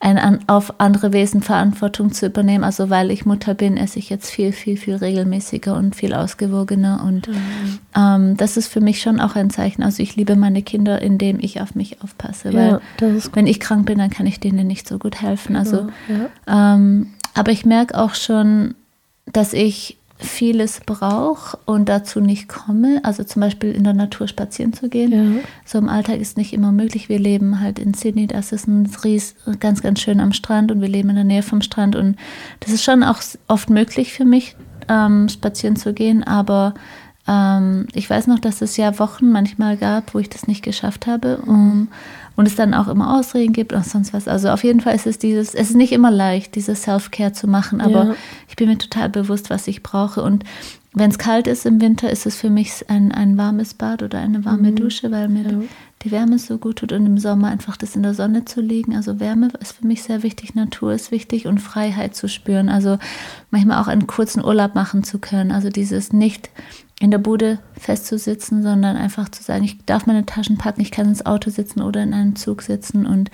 ein, 0.00 0.40
auf 0.48 0.80
andere 0.80 1.12
Wesen 1.12 1.42
Verantwortung 1.42 2.12
zu 2.12 2.26
übernehmen. 2.26 2.64
Also 2.64 2.90
weil 2.90 3.10
ich 3.10 3.26
Mutter 3.26 3.54
bin, 3.54 3.76
esse 3.76 3.98
ich 3.98 4.10
jetzt 4.10 4.30
viel, 4.30 4.52
viel, 4.52 4.76
viel 4.76 4.96
regelmäßiger 4.96 5.74
und 5.74 5.96
viel 5.96 6.14
ausgewogener. 6.14 7.02
Und 7.04 7.28
mhm. 7.28 7.78
ähm, 7.96 8.36
das 8.36 8.56
ist 8.56 8.68
für 8.68 8.80
mich 8.80 9.00
schon 9.00 9.20
auch 9.20 9.34
ein 9.34 9.50
Zeichen. 9.50 9.82
Also 9.82 10.02
ich 10.02 10.14
liebe 10.16 10.36
meine 10.36 10.62
Kinder, 10.62 11.02
indem 11.02 11.38
ich 11.40 11.60
auf 11.60 11.74
mich 11.74 12.02
aufpasse. 12.02 12.17
Weil 12.54 12.80
ja, 13.00 13.08
wenn 13.32 13.46
ich 13.46 13.60
krank 13.60 13.86
bin, 13.86 13.98
dann 13.98 14.10
kann 14.10 14.26
ich 14.26 14.40
denen 14.40 14.66
nicht 14.66 14.88
so 14.88 14.98
gut 14.98 15.22
helfen. 15.22 15.56
Also, 15.56 15.88
ja. 16.08 16.74
ähm, 16.74 17.14
aber 17.34 17.52
ich 17.52 17.64
merke 17.64 17.96
auch 17.96 18.14
schon, 18.14 18.74
dass 19.26 19.52
ich 19.52 19.98
vieles 20.18 20.80
brauche 20.84 21.56
und 21.64 21.88
dazu 21.88 22.20
nicht 22.20 22.48
komme. 22.48 23.00
Also 23.04 23.22
zum 23.24 23.40
Beispiel 23.40 23.70
in 23.70 23.84
der 23.84 23.94
Natur 23.94 24.26
spazieren 24.26 24.72
zu 24.72 24.88
gehen. 24.88 25.12
Ja. 25.12 25.40
So 25.64 25.78
im 25.78 25.88
Alltag 25.88 26.18
ist 26.20 26.36
nicht 26.36 26.52
immer 26.52 26.72
möglich. 26.72 27.08
Wir 27.08 27.20
leben 27.20 27.60
halt 27.60 27.78
in 27.78 27.94
Sydney, 27.94 28.26
das 28.26 28.52
ist 28.52 28.66
ein 28.66 28.90
Ries, 29.04 29.36
ganz, 29.60 29.80
ganz 29.80 30.00
schön 30.00 30.20
am 30.20 30.32
Strand 30.32 30.72
und 30.72 30.80
wir 30.80 30.88
leben 30.88 31.10
in 31.10 31.14
der 31.14 31.24
Nähe 31.24 31.42
vom 31.42 31.62
Strand. 31.62 31.94
Und 31.94 32.16
das 32.60 32.72
ist 32.72 32.82
schon 32.82 33.04
auch 33.04 33.20
oft 33.46 33.70
möglich 33.70 34.12
für 34.12 34.24
mich, 34.24 34.56
ähm, 34.88 35.28
spazieren 35.28 35.76
zu 35.76 35.94
gehen. 35.94 36.24
Aber 36.24 36.74
ich 37.92 38.08
weiß 38.08 38.26
noch, 38.26 38.38
dass 38.38 38.62
es 38.62 38.76
ja 38.76 38.98
Wochen 38.98 39.30
manchmal 39.30 39.76
gab, 39.76 40.14
wo 40.14 40.18
ich 40.18 40.30
das 40.30 40.46
nicht 40.46 40.62
geschafft 40.62 41.06
habe. 41.06 41.38
Um, 41.46 41.88
und 42.38 42.46
es 42.46 42.54
dann 42.54 42.72
auch 42.72 42.86
immer 42.86 43.18
Ausreden 43.18 43.52
gibt 43.52 43.72
und 43.72 43.84
sonst 43.84 44.12
was. 44.12 44.28
Also 44.28 44.50
auf 44.50 44.62
jeden 44.62 44.80
Fall 44.80 44.94
ist 44.94 45.08
es 45.08 45.18
dieses, 45.18 45.54
es 45.54 45.70
ist 45.70 45.76
nicht 45.76 45.90
immer 45.90 46.12
leicht, 46.12 46.54
dieses 46.54 46.82
Self-Care 46.84 47.32
zu 47.32 47.48
machen, 47.48 47.80
aber 47.80 48.04
ja. 48.04 48.14
ich 48.48 48.54
bin 48.54 48.68
mir 48.68 48.78
total 48.78 49.08
bewusst, 49.08 49.50
was 49.50 49.66
ich 49.66 49.82
brauche. 49.82 50.22
Und 50.22 50.44
wenn 50.94 51.10
es 51.10 51.18
kalt 51.18 51.48
ist 51.48 51.66
im 51.66 51.80
Winter, 51.80 52.08
ist 52.10 52.26
es 52.26 52.36
für 52.36 52.48
mich 52.48 52.88
ein, 52.88 53.10
ein 53.10 53.36
warmes 53.36 53.74
Bad 53.74 54.04
oder 54.04 54.20
eine 54.20 54.44
warme 54.44 54.70
mhm. 54.70 54.76
Dusche, 54.76 55.10
weil 55.10 55.28
mir 55.28 55.50
ja. 55.50 55.58
die 56.02 56.12
Wärme 56.12 56.38
so 56.38 56.58
gut 56.58 56.76
tut 56.76 56.92
und 56.92 57.06
im 57.06 57.18
Sommer 57.18 57.48
einfach 57.48 57.76
das 57.76 57.96
in 57.96 58.04
der 58.04 58.14
Sonne 58.14 58.44
zu 58.44 58.60
liegen. 58.60 58.94
Also 58.94 59.18
Wärme 59.18 59.48
ist 59.60 59.72
für 59.72 59.86
mich 59.86 60.04
sehr 60.04 60.22
wichtig, 60.22 60.54
Natur 60.54 60.92
ist 60.92 61.10
wichtig 61.10 61.48
und 61.48 61.58
Freiheit 61.58 62.14
zu 62.14 62.28
spüren. 62.28 62.68
Also 62.68 62.98
manchmal 63.50 63.82
auch 63.82 63.88
einen 63.88 64.06
kurzen 64.06 64.44
Urlaub 64.44 64.76
machen 64.76 65.02
zu 65.02 65.18
können. 65.18 65.50
Also 65.50 65.70
dieses 65.70 66.12
nicht 66.12 66.50
in 67.00 67.10
der 67.10 67.18
Bude 67.18 67.58
festzusitzen, 67.78 68.62
sondern 68.62 68.96
einfach 68.96 69.28
zu 69.28 69.42
sagen, 69.42 69.64
ich 69.64 69.84
darf 69.86 70.06
meine 70.06 70.26
Taschen 70.26 70.58
packen, 70.58 70.80
ich 70.80 70.90
kann 70.90 71.06
ins 71.06 71.24
Auto 71.24 71.50
sitzen 71.50 71.80
oder 71.80 72.02
in 72.02 72.12
einem 72.12 72.36
Zug 72.36 72.62
sitzen 72.62 73.06
und 73.06 73.30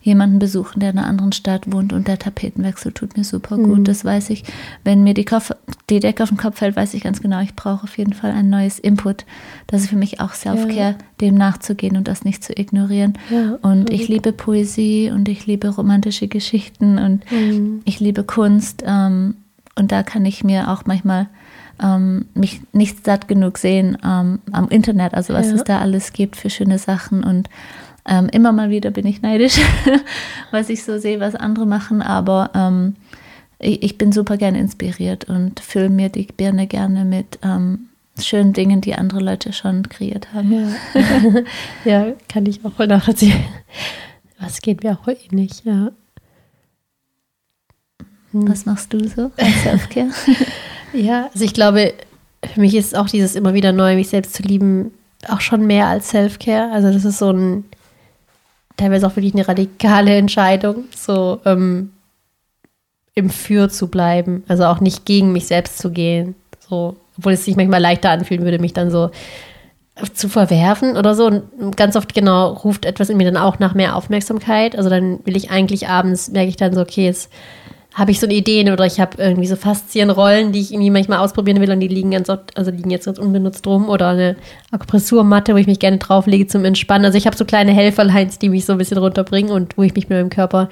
jemanden 0.00 0.38
besuchen, 0.38 0.80
der 0.80 0.90
in 0.90 0.98
einer 0.98 1.06
anderen 1.06 1.32
Stadt 1.32 1.70
wohnt 1.72 1.92
und 1.92 2.08
der 2.08 2.18
Tapetenwechsel 2.18 2.92
tut 2.92 3.16
mir 3.16 3.24
super 3.24 3.56
gut. 3.56 3.80
Mhm. 3.80 3.84
Das 3.84 4.04
weiß 4.04 4.30
ich. 4.30 4.44
Wenn 4.84 5.02
mir 5.02 5.12
die, 5.12 5.24
Kopf, 5.24 5.50
die 5.90 6.00
Decke 6.00 6.22
auf 6.22 6.28
den 6.28 6.38
Kopf 6.38 6.58
fällt, 6.58 6.76
weiß 6.76 6.94
ich 6.94 7.02
ganz 7.02 7.20
genau, 7.20 7.40
ich 7.40 7.54
brauche 7.54 7.84
auf 7.84 7.98
jeden 7.98 8.12
Fall 8.12 8.30
ein 8.30 8.48
neues 8.48 8.78
Input. 8.78 9.24
Das 9.66 9.82
ist 9.82 9.90
für 9.90 9.96
mich 9.96 10.20
auch 10.20 10.32
Self-Care, 10.34 10.90
ja. 10.92 10.94
dem 11.20 11.34
nachzugehen 11.34 11.96
und 11.96 12.08
das 12.08 12.24
nicht 12.24 12.44
zu 12.44 12.56
ignorieren. 12.56 13.18
Ja, 13.30 13.58
und 13.60 13.90
ich 13.90 14.08
liebe 14.08 14.32
Poesie 14.32 15.10
und 15.10 15.28
ich 15.28 15.46
liebe 15.46 15.68
romantische 15.68 16.28
Geschichten 16.28 16.98
und 16.98 17.30
mhm. 17.30 17.82
ich 17.84 18.00
liebe 18.00 18.22
Kunst. 18.22 18.84
Ähm, 18.86 19.34
und 19.74 19.92
da 19.92 20.02
kann 20.02 20.24
ich 20.24 20.42
mir 20.42 20.70
auch 20.70 20.86
manchmal 20.86 21.28
ähm, 21.82 22.26
mich 22.34 22.60
nicht 22.72 23.04
satt 23.04 23.28
genug 23.28 23.58
sehen 23.58 23.98
ähm, 24.04 24.40
am 24.52 24.68
Internet, 24.68 25.14
also 25.14 25.34
was 25.34 25.48
ja. 25.48 25.54
es 25.54 25.64
da 25.64 25.80
alles 25.80 26.12
gibt 26.12 26.36
für 26.36 26.50
schöne 26.50 26.78
Sachen 26.78 27.24
und 27.24 27.48
ähm, 28.06 28.28
immer 28.32 28.52
mal 28.52 28.70
wieder 28.70 28.90
bin 28.90 29.06
ich 29.06 29.22
neidisch, 29.22 29.58
was 30.50 30.70
ich 30.70 30.82
so 30.82 30.98
sehe, 30.98 31.20
was 31.20 31.34
andere 31.34 31.66
machen, 31.66 32.00
aber 32.00 32.50
ähm, 32.54 32.96
ich, 33.58 33.82
ich, 33.82 33.98
bin 33.98 34.12
super 34.12 34.36
gerne 34.36 34.58
inspiriert 34.58 35.24
und 35.24 35.60
fülle 35.60 35.90
mir 35.90 36.08
die 36.08 36.26
Birne 36.26 36.66
gerne 36.66 37.04
mit 37.04 37.38
ähm, 37.42 37.88
schönen 38.18 38.52
Dingen, 38.52 38.80
die 38.80 38.94
andere 38.94 39.20
Leute 39.20 39.52
schon 39.52 39.88
kreiert 39.88 40.32
haben. 40.32 40.52
Ja, 40.52 41.42
ja 42.06 42.12
kann 42.28 42.46
ich 42.46 42.64
auch 42.64 42.72
voll 42.72 42.86
nachvollziehen. 42.86 43.44
Was 44.40 44.62
geht 44.62 44.84
mir 44.84 44.92
auch 44.92 45.08
ähnlich, 45.08 45.64
ja. 45.64 45.90
Hm. 48.32 48.48
Was 48.48 48.66
machst 48.66 48.92
du 48.92 49.06
so 49.08 49.30
als 49.36 49.62
Selfcare? 49.62 50.10
Ja, 50.92 51.28
also 51.32 51.44
ich 51.44 51.54
glaube, 51.54 51.94
für 52.44 52.60
mich 52.60 52.74
ist 52.74 52.96
auch 52.96 53.08
dieses 53.08 53.34
immer 53.34 53.54
wieder 53.54 53.72
neu, 53.72 53.94
mich 53.96 54.08
selbst 54.08 54.34
zu 54.34 54.42
lieben, 54.42 54.92
auch 55.28 55.40
schon 55.40 55.66
mehr 55.66 55.86
als 55.86 56.10
Selfcare. 56.10 56.70
Also 56.72 56.92
das 56.92 57.04
ist 57.04 57.18
so 57.18 57.30
ein 57.30 57.64
teilweise 58.76 59.06
auch 59.06 59.16
wirklich 59.16 59.34
eine 59.34 59.46
radikale 59.46 60.16
Entscheidung, 60.16 60.84
so 60.96 61.40
ähm, 61.44 61.90
im 63.14 63.28
Für 63.28 63.68
zu 63.68 63.88
bleiben, 63.88 64.44
also 64.48 64.64
auch 64.64 64.80
nicht 64.80 65.04
gegen 65.04 65.32
mich 65.32 65.46
selbst 65.46 65.78
zu 65.78 65.90
gehen, 65.90 66.36
so, 66.68 66.96
obwohl 67.18 67.32
es 67.32 67.44
sich 67.44 67.56
manchmal 67.56 67.80
leichter 67.80 68.10
anfühlen 68.10 68.44
würde, 68.44 68.60
mich 68.60 68.72
dann 68.72 68.90
so 68.90 69.10
zu 70.14 70.28
verwerfen 70.28 70.96
oder 70.96 71.16
so. 71.16 71.26
Und 71.26 71.76
ganz 71.76 71.96
oft 71.96 72.14
genau 72.14 72.52
ruft 72.52 72.84
etwas 72.84 73.10
in 73.10 73.16
mir 73.16 73.24
dann 73.24 73.42
auch 73.42 73.58
nach 73.58 73.74
mehr 73.74 73.96
Aufmerksamkeit. 73.96 74.76
Also 74.76 74.88
dann 74.88 75.18
will 75.24 75.36
ich 75.36 75.50
eigentlich 75.50 75.88
abends, 75.88 76.30
merke 76.30 76.48
ich 76.48 76.56
dann 76.56 76.72
so, 76.72 76.80
okay, 76.80 77.06
jetzt 77.06 77.30
habe 77.98 78.12
ich 78.12 78.20
so 78.20 78.28
Ideen 78.28 78.70
oder 78.70 78.86
ich 78.86 79.00
habe 79.00 79.20
irgendwie 79.20 79.48
so 79.48 79.56
Faszienrollen, 79.56 80.52
die 80.52 80.60
ich 80.60 80.72
irgendwie 80.72 80.90
manchmal 80.90 81.18
ausprobieren 81.18 81.60
will 81.60 81.70
und 81.72 81.80
die 81.80 81.88
liegen 81.88 82.12
ganz 82.12 82.30
oft, 82.30 82.56
also 82.56 82.70
liegen 82.70 82.90
jetzt 82.90 83.06
ganz 83.06 83.18
unbenutzt 83.18 83.66
rum 83.66 83.88
oder 83.88 84.10
eine 84.10 84.36
Akupressurmatte, 84.70 85.52
wo 85.52 85.56
ich 85.56 85.66
mich 85.66 85.80
gerne 85.80 85.98
drauflege 85.98 86.46
zum 86.46 86.64
Entspannen. 86.64 87.04
Also 87.04 87.18
ich 87.18 87.26
habe 87.26 87.36
so 87.36 87.44
kleine 87.44 87.72
Helferlines, 87.72 88.38
die 88.38 88.50
mich 88.50 88.66
so 88.66 88.72
ein 88.72 88.78
bisschen 88.78 88.98
runterbringen 88.98 89.50
und 89.50 89.76
wo 89.76 89.82
ich 89.82 89.94
mich 89.96 90.08
mit 90.08 90.16
meinem 90.16 90.30
Körper 90.30 90.68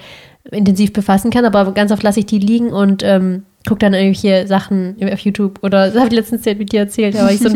intensiv 0.51 0.93
befassen 0.93 1.29
kann, 1.29 1.43
aber 1.43 1.69
ganz 1.73 1.91
oft 1.91 2.01
lasse 2.01 2.21
ich 2.21 2.27
die 2.27 2.39
liegen 2.39 2.71
und 2.71 3.03
ähm, 3.03 3.43
gucke 3.67 3.79
dann 3.79 3.93
irgendwelche 3.93 4.47
Sachen 4.47 4.95
auf 5.11 5.19
YouTube 5.19 5.59
oder 5.63 5.87
das 5.87 5.97
habe 5.97 6.07
ich 6.07 6.13
letztens 6.13 6.45
mit 6.45 6.71
dir 6.71 6.79
erzählt, 6.79 7.15
aber 7.19 7.33
ich 7.33 7.39
so, 7.39 7.49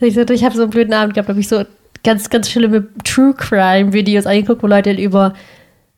ich, 0.00 0.14
so, 0.14 0.22
ich 0.22 0.42
habe 0.42 0.56
so 0.56 0.62
einen 0.62 0.70
blöden 0.70 0.94
Abend 0.94 1.14
gehabt, 1.14 1.28
habe 1.28 1.38
ich 1.38 1.46
so 1.46 1.62
ganz, 2.02 2.28
ganz 2.28 2.50
schlimme 2.50 2.88
True 3.04 3.34
Crime 3.34 3.92
Videos 3.92 4.26
angeguckt, 4.26 4.64
wo 4.64 4.66
Leute 4.66 4.90
über 4.90 5.34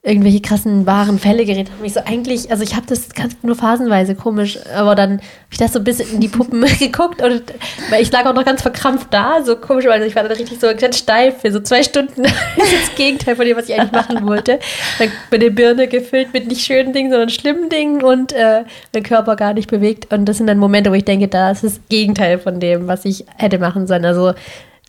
irgendwelche 0.05 0.43
krassen 0.43 0.85
wahren 0.85 1.19
Fälle 1.19 1.47
geredet 1.47 1.73
haben. 1.73 1.83
Ich 1.83 1.95
so 1.95 2.01
eigentlich, 2.05 2.51
also 2.51 2.63
ich 2.63 2.77
habe 2.77 2.85
das 2.87 3.15
ganz 3.15 3.37
nur 3.43 3.57
phasenweise 3.57 4.15
komisch, 4.15 4.59
aber 4.77 4.95
dann 4.95 5.13
habe 5.13 5.23
ich 5.51 5.57
das 5.57 5.73
so 5.73 5.79
ein 5.79 5.85
bisschen 5.85 6.13
in 6.13 6.21
die 6.21 6.29
Puppen 6.29 6.61
geguckt 6.79 7.23
und 7.23 7.43
weil 7.89 8.03
ich 8.03 8.13
lag 8.13 8.27
auch 8.27 8.35
noch 8.35 8.45
ganz 8.45 8.61
verkrampft 8.61 9.07
da, 9.11 9.43
so 9.43 9.57
komisch, 9.57 9.87
weil 9.87 10.03
ich 10.03 10.15
war 10.15 10.23
dann 10.23 10.33
richtig 10.33 10.61
so 10.61 10.67
ganz 10.79 10.99
steif 10.99 11.41
für 11.41 11.51
so 11.51 11.59
zwei 11.61 11.83
Stunden. 11.83 12.23
das 12.57 12.67
ist 12.67 12.89
das 12.89 12.95
Gegenteil 12.97 13.35
von 13.35 13.47
dem, 13.47 13.57
was 13.57 13.71
ich 13.71 13.81
eigentlich 13.81 13.93
machen 13.93 14.27
wollte. 14.27 14.59
Dann 14.99 15.11
meine 15.31 15.51
Birne 15.51 15.89
gefüllt 15.89 16.35
mit 16.35 16.49
nicht 16.49 16.67
schönen 16.67 16.93
Dingen, 16.93 17.11
sondern 17.11 17.31
schlimmen 17.31 17.71
Dingen 17.71 18.03
und 18.03 18.35
äh, 18.35 18.65
mein 18.93 19.03
Körper 19.03 19.37
gar 19.37 19.55
nicht 19.55 19.71
bewegt. 19.71 20.13
Und 20.13 20.27
das 20.27 20.37
sind 20.37 20.49
dann 20.49 20.59
Momente, 20.59 20.91
wo 20.91 20.95
ich 20.95 21.07
denke, 21.07 21.29
das 21.29 21.65
ist 21.65 21.79
das 21.79 21.89
Gegenteil 21.89 22.39
von 22.39 22.61
dem, 22.61 22.89
was 22.89 23.07
ich 23.07 23.25
hätte 23.39 23.59
machen 23.59 23.87
sollen. 23.87 24.05
Also 24.05 24.35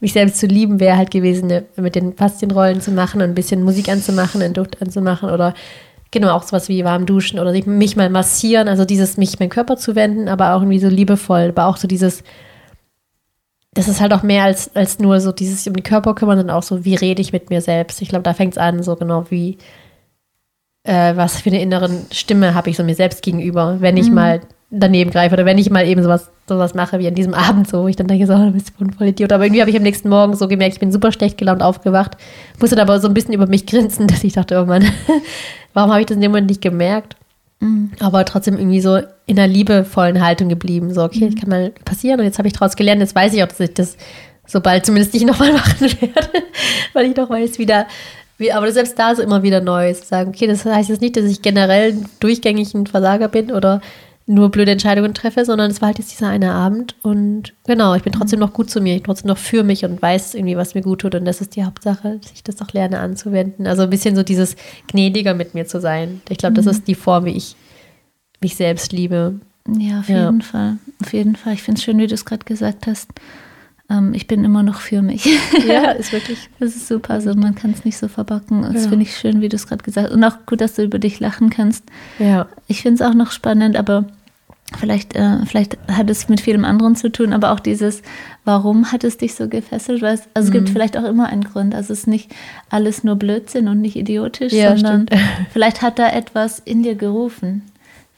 mich 0.02 0.14
selbst 0.14 0.38
zu 0.38 0.48
lieben 0.48 0.80
wäre 0.80 0.98
halt 0.98 1.12
gewesen, 1.12 1.48
ne, 1.48 1.66
mit 1.78 1.96
den 1.96 2.14
Faszienrollen 2.14 2.82
zu 2.82 2.92
machen 2.92 3.22
und 3.22 3.30
ein 3.30 3.36
bisschen 3.36 3.64
Musik 3.64 3.90
anzumachen, 3.90 4.42
einen 4.42 4.54
Duft 4.54 4.82
anzumachen 4.82 5.30
oder 5.30 5.54
genau 6.12 6.32
auch 6.32 6.44
sowas 6.44 6.70
wie 6.70 6.84
warm 6.84 7.06
duschen 7.06 7.40
oder 7.40 7.54
mich 7.66 7.96
mal 7.96 8.10
massieren, 8.10 8.68
also 8.68 8.86
dieses 8.86 9.18
mich 9.18 9.40
meinen 9.40 9.50
Körper 9.50 9.78
zu 9.78 9.96
wenden, 9.96 10.28
aber 10.28 10.54
auch 10.54 10.62
irgendwie 10.62 10.80
so 10.80 10.88
liebevoll, 10.88 11.50
aber 11.50 11.66
auch 11.66 11.78
so 11.78 11.88
dieses 11.88 12.24
das 13.76 13.90
ist 13.90 14.00
halt 14.00 14.14
auch 14.14 14.24
mehr 14.24 14.46
als, 14.46 14.74
als 14.74 15.00
nur 15.00 15.20
so 15.20 15.34
dieses 15.34 15.68
um 15.68 15.74
den 15.74 15.84
Körper 15.84 16.16
kümmern, 16.16 16.38
sondern 16.38 16.56
auch 16.56 16.64
so, 16.64 16.86
wie 16.86 16.96
rede 16.96 17.22
ich 17.22 17.34
mit 17.34 17.50
mir 17.50 17.62
selbst. 17.62 18.02
Ich 18.02 18.08
glaube, 18.08 18.24
da 18.24 18.34
fängt 18.34 18.54
es 18.54 18.58
an, 18.58 18.82
so 18.82 18.96
genau 18.96 19.26
wie, 19.30 19.58
äh, 20.84 21.16
was 21.18 21.42
für 21.42 21.50
eine 21.50 21.62
innere 21.62 21.90
Stimme 22.12 22.56
habe 22.56 22.70
ich 22.70 22.78
so 22.78 22.86
mir 22.86 22.96
selbst 22.96 23.22
gegenüber, 23.22 23.82
wenn 23.82 23.98
ich 23.98 24.08
mhm. 24.08 24.16
mal 24.16 24.42
daneben 24.70 25.12
greife 25.12 25.34
oder 25.34 25.46
wenn 25.46 25.58
ich 25.58 25.70
mal 25.70 25.88
eben 25.88 26.04
sowas, 26.04 26.30
sowas 26.48 26.74
mache 26.74 27.00
wie 27.00 27.08
an 27.08 27.16
diesem 27.16 27.34
Abend 27.34 27.68
so, 27.68 27.84
wo 27.84 27.88
ich 27.88 27.96
dann 27.96 28.08
denke, 28.08 28.28
so, 28.28 28.34
oh, 28.34 28.46
du 28.46 28.52
bist 28.52 28.74
ein 28.80 28.92
voll 28.92 29.08
Idiot. 29.08 29.32
Aber 29.32 29.46
irgendwie 29.46 29.62
habe 29.62 29.70
ich 29.70 29.78
am 29.78 29.84
nächsten 29.84 30.10
Morgen 30.10 30.36
so 30.36 30.48
gemerkt, 30.48 30.74
ich 30.74 30.80
bin 30.80 30.92
super 30.92 31.12
schlecht 31.12 31.38
gelaunt 31.38 31.62
aufgewacht, 31.62 32.18
musste 32.60 32.76
dann 32.76 32.88
aber 32.88 33.00
so 33.00 33.08
ein 33.08 33.14
bisschen 33.14 33.34
über 33.34 33.48
mich 33.48 33.66
grinsen, 33.68 34.08
dass 34.08 34.24
ich 34.24 34.34
dachte, 34.34 34.60
oh 34.62 34.66
Mann, 34.66 34.86
warum 35.74 35.92
habe 35.92 36.02
ich 36.02 36.08
das 36.08 36.16
in 36.16 36.22
dem 36.22 36.32
Moment 36.32 36.50
nicht 36.50 36.62
gemerkt? 36.62 37.16
Mhm. 37.60 37.92
Aber 38.00 38.26
trotzdem 38.26 38.58
irgendwie 38.58 38.82
so 38.82 39.00
in 39.26 39.40
einer 39.40 39.48
liebevollen 39.48 40.24
Haltung 40.24 40.50
geblieben. 40.50 40.94
So, 40.94 41.04
okay, 41.04 41.30
mhm. 41.30 41.36
kann 41.36 41.50
mal 41.50 41.70
passieren 41.86 42.20
und 42.20 42.26
jetzt 42.26 42.38
habe 42.38 42.48
ich 42.48 42.54
daraus 42.54 42.76
gelernt, 42.76 43.02
jetzt 43.02 43.16
weiß 43.16 43.34
ich 43.34 43.44
auch, 43.44 43.48
dass 43.48 43.60
ich 43.60 43.74
das 43.74 43.98
sobald 44.48 44.86
zumindest 44.86 45.14
nicht 45.14 45.26
nochmal 45.28 45.54
machen 45.54 45.82
werde, 46.02 46.44
weil 46.94 47.06
ich 47.06 47.16
noch 47.16 47.30
weiß, 47.30 47.60
wieder 47.60 47.88
wie, 48.38 48.52
aber 48.52 48.70
selbst 48.72 49.00
da 49.00 49.16
so 49.16 49.22
immer 49.22 49.44
wieder 49.44 49.62
neu 49.62 49.94
zu 49.94 50.06
sagen, 50.06 50.30
okay, 50.30 50.46
das 50.46 50.66
heißt 50.66 50.90
jetzt 50.90 51.02
nicht, 51.02 51.16
dass 51.16 51.24
ich 51.24 51.42
generell 51.42 51.96
durchgängig 52.20 52.74
ein 52.74 52.86
Versager 52.86 53.30
bin 53.30 53.52
oder 53.52 53.80
nur 54.28 54.50
blöde 54.50 54.72
Entscheidungen 54.72 55.14
treffe, 55.14 55.46
sondern 55.46 55.70
es 55.70 55.82
war 55.82 55.88
halt 55.88 56.00
jetzt 56.00 56.12
dieser 56.12 56.30
eine 56.30 56.54
Abend 56.54 56.96
und 57.04 57.54
genau, 57.68 57.94
ich 57.94 58.02
bin 58.02 58.12
mhm. 58.14 58.18
trotzdem 58.18 58.40
noch 58.40 58.54
gut 58.54 58.70
zu 58.70 58.82
mir, 58.82 58.96
ich 58.96 59.04
bin 59.04 59.08
trotzdem 59.08 59.28
noch 59.28 59.38
für 59.38 59.64
mich 59.64 59.86
und 59.86 60.02
weiß 60.02 60.34
irgendwie, 60.34 60.58
was 60.58 60.74
mir 60.74 60.82
gut 60.82 61.02
tut 61.02 61.14
und 61.14 61.26
das 61.26 61.42
ist 61.42 61.56
die 61.56 61.64
Hauptsache, 61.64 62.20
dass 62.22 62.32
ich 62.32 62.44
das 62.44 62.62
auch 62.62 62.72
lerne 62.74 63.00
anzuwenden. 63.00 63.68
Also 63.68 63.84
ein 63.84 63.90
bisschen 63.90 64.16
so 64.16 64.24
dieses 64.24 64.56
gnädiger 64.88 65.36
mit 65.36 65.54
mir 65.54 65.68
zu 65.68 65.80
sein. 65.80 66.22
Ich 66.30 66.40
glaube, 66.40 66.56
das 66.56 66.66
mhm. 66.66 66.72
ist 66.72 66.88
die 66.88 66.96
Form, 66.96 67.26
wie 67.26 67.38
ich 67.38 67.56
mich 68.42 68.56
selbst 68.56 68.92
liebe. 68.92 69.40
Ja, 69.68 70.00
auf 70.00 70.10
ja. 70.10 70.26
jeden 70.26 70.42
Fall. 70.42 70.78
Auf 71.02 71.14
jeden 71.14 71.36
Fall. 71.36 71.54
Ich 71.54 71.64
finde 71.64 71.80
es 71.80 71.84
schön, 71.84 71.98
wie 72.00 72.08
du 72.08 72.14
es 72.14 72.26
gerade 72.26 72.46
gesagt 72.46 72.88
hast. 72.88 73.10
Ähm, 73.90 74.14
ich 74.14 74.28
bin 74.28 74.44
immer 74.44 74.64
noch 74.64 74.80
für 74.80 75.02
mich. 75.02 75.26
Ja, 75.68 75.92
ist 75.92 76.12
wirklich. 76.12 76.50
das 76.60 76.76
ist 76.76 76.88
super. 76.88 77.14
Also 77.14 77.34
man 77.34 77.56
kann 77.56 77.72
es 77.72 77.86
nicht 77.86 77.98
so 77.98 78.08
verbacken. 78.08 78.62
Das 78.62 78.84
ja. 78.84 78.90
finde 78.90 79.04
ich 79.04 79.18
schön, 79.18 79.42
wie 79.42 79.50
du 79.50 79.56
es 79.56 79.68
gerade 79.68 79.84
gesagt 79.84 80.08
hast. 80.08 80.14
Und 80.16 80.24
auch 80.24 80.46
gut, 80.46 80.62
dass 80.62 80.76
du 80.76 80.84
über 80.84 81.00
dich 81.00 81.20
lachen 81.20 81.50
kannst. 81.50 81.84
Ja. 82.20 82.48
Ich 82.68 82.82
finde 82.82 83.04
es 83.04 83.10
auch 83.10 83.16
noch 83.16 83.32
spannend, 83.32 83.76
aber 83.76 84.06
vielleicht, 84.78 85.16
äh, 85.16 85.46
vielleicht 85.46 85.78
hat 85.88 86.10
es 86.10 86.30
mit 86.30 86.42
vielem 86.42 86.66
anderen 86.66 86.96
zu 86.96 87.12
tun, 87.12 87.34
aber 87.34 87.52
auch 87.52 87.60
dieses, 87.60 88.02
warum 88.44 88.92
hat 88.92 89.04
es 89.04 89.18
dich 89.18 89.36
so 89.36 89.48
gefesselt? 89.48 90.02
Weil 90.02 90.16
es, 90.16 90.24
also 90.34 90.48
es 90.48 90.52
gibt 90.52 90.70
mhm. 90.70 90.74
vielleicht 90.74 90.98
auch 90.98 91.04
immer 91.04 91.28
einen 91.28 91.44
Grund. 91.44 91.74
Also 91.74 91.94
es 91.94 92.00
ist 92.00 92.08
nicht 92.08 92.32
alles 92.70 93.04
nur 93.04 93.16
Blödsinn 93.16 93.68
und 93.68 93.82
nicht 93.82 93.96
idiotisch, 93.96 94.54
ja, 94.54 94.76
sondern 94.76 95.08
stimmt. 95.08 95.22
vielleicht 95.54 95.82
hat 95.82 96.00
da 96.00 96.10
etwas 96.10 96.60
in 96.60 96.84
dir 96.84 96.96
gerufen 96.96 97.64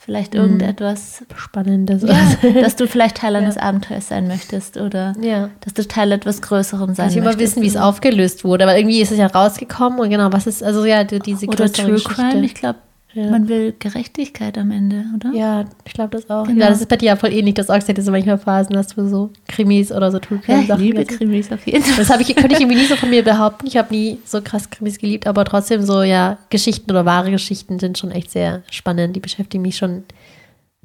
vielleicht 0.07 0.35
mhm. 0.35 0.39
irgendetwas 0.39 1.25
Spannendes. 1.35 2.01
Ja, 2.01 2.15
dass 2.61 2.77
du 2.77 2.87
vielleicht 2.87 3.17
Teil 3.17 3.35
eines 3.35 3.55
ja. 3.55 3.63
Abenteuers 3.63 4.07
sein 4.07 4.25
möchtest 4.29 4.77
oder 4.77 5.13
ja. 5.19 5.49
dass 5.59 5.73
du 5.73 5.85
Teil 5.85 6.13
etwas 6.13 6.41
Größerem 6.41 6.95
sein 6.95 7.07
möchtest. 7.07 7.33
Ich 7.33 7.39
wissen, 7.39 7.61
wie 7.61 7.67
es 7.67 7.75
aufgelöst 7.75 8.45
wurde, 8.45 8.63
aber 8.63 8.77
irgendwie 8.77 9.01
ist 9.01 9.11
es 9.11 9.17
ja 9.17 9.27
rausgekommen 9.27 9.99
und 9.99 10.09
genau, 10.09 10.31
was 10.31 10.47
ist, 10.47 10.63
also 10.63 10.85
ja, 10.85 11.03
diese 11.03 11.45
Oder 11.47 11.69
True 11.69 11.91
Geschichte. 11.91 12.13
Crime, 12.13 12.45
ich 12.45 12.53
glaube, 12.53 12.79
ja. 13.13 13.31
Man 13.31 13.47
will 13.47 13.73
Gerechtigkeit 13.79 14.57
am 14.57 14.69
Ende, 14.69 15.05
oder? 15.15 15.31
Ja, 15.33 15.65
ich 15.85 15.93
glaube 15.93 16.11
das 16.11 16.29
auch. 16.29 16.45
Genau. 16.45 16.59
Ja, 16.59 16.69
das 16.69 16.81
ist 16.81 16.89
bei 16.89 16.97
dir 16.97 17.07
ja 17.07 17.15
voll 17.15 17.31
ähnlich, 17.31 17.55
dass 17.55 17.67
du 17.67 17.73
auch 17.73 17.79
gesagt 17.79 17.97
hast, 17.97 18.09
manchmal 18.09 18.37
Phasen 18.37 18.77
hast 18.77 18.95
du 18.95 19.07
so 19.07 19.31
Krimis 19.47 19.91
oder 19.91 20.11
so 20.11 20.19
True 20.19 20.39
Crime 20.39 20.65
ja, 20.65 20.75
ich 20.75 20.81
liebe 20.81 21.05
Krimis 21.05 21.51
auf 21.51 21.65
jeden 21.65 21.83
Fall. 21.83 22.05
Das 22.05 22.19
ich, 22.19 22.35
könnte 22.35 22.53
ich 22.53 22.59
irgendwie 22.59 22.77
nie 22.77 22.85
so 22.85 22.95
von 22.95 23.09
mir 23.09 23.23
behaupten. 23.23 23.65
Ich 23.65 23.77
habe 23.77 23.93
nie 23.93 24.19
so 24.25 24.41
krass 24.41 24.69
Krimis 24.69 24.99
geliebt, 24.99 25.25
aber 25.25 25.45
trotzdem 25.45 25.81
so, 25.83 26.03
ja, 26.03 26.37
Geschichten 26.49 26.91
oder 26.91 27.05
wahre 27.05 27.31
Geschichten 27.31 27.79
sind 27.79 27.97
schon 27.97 28.11
echt 28.11 28.29
sehr 28.29 28.61
spannend. 28.69 29.15
Die 29.15 29.21
beschäftigen 29.21 29.63
mich 29.63 29.77
schon 29.77 30.03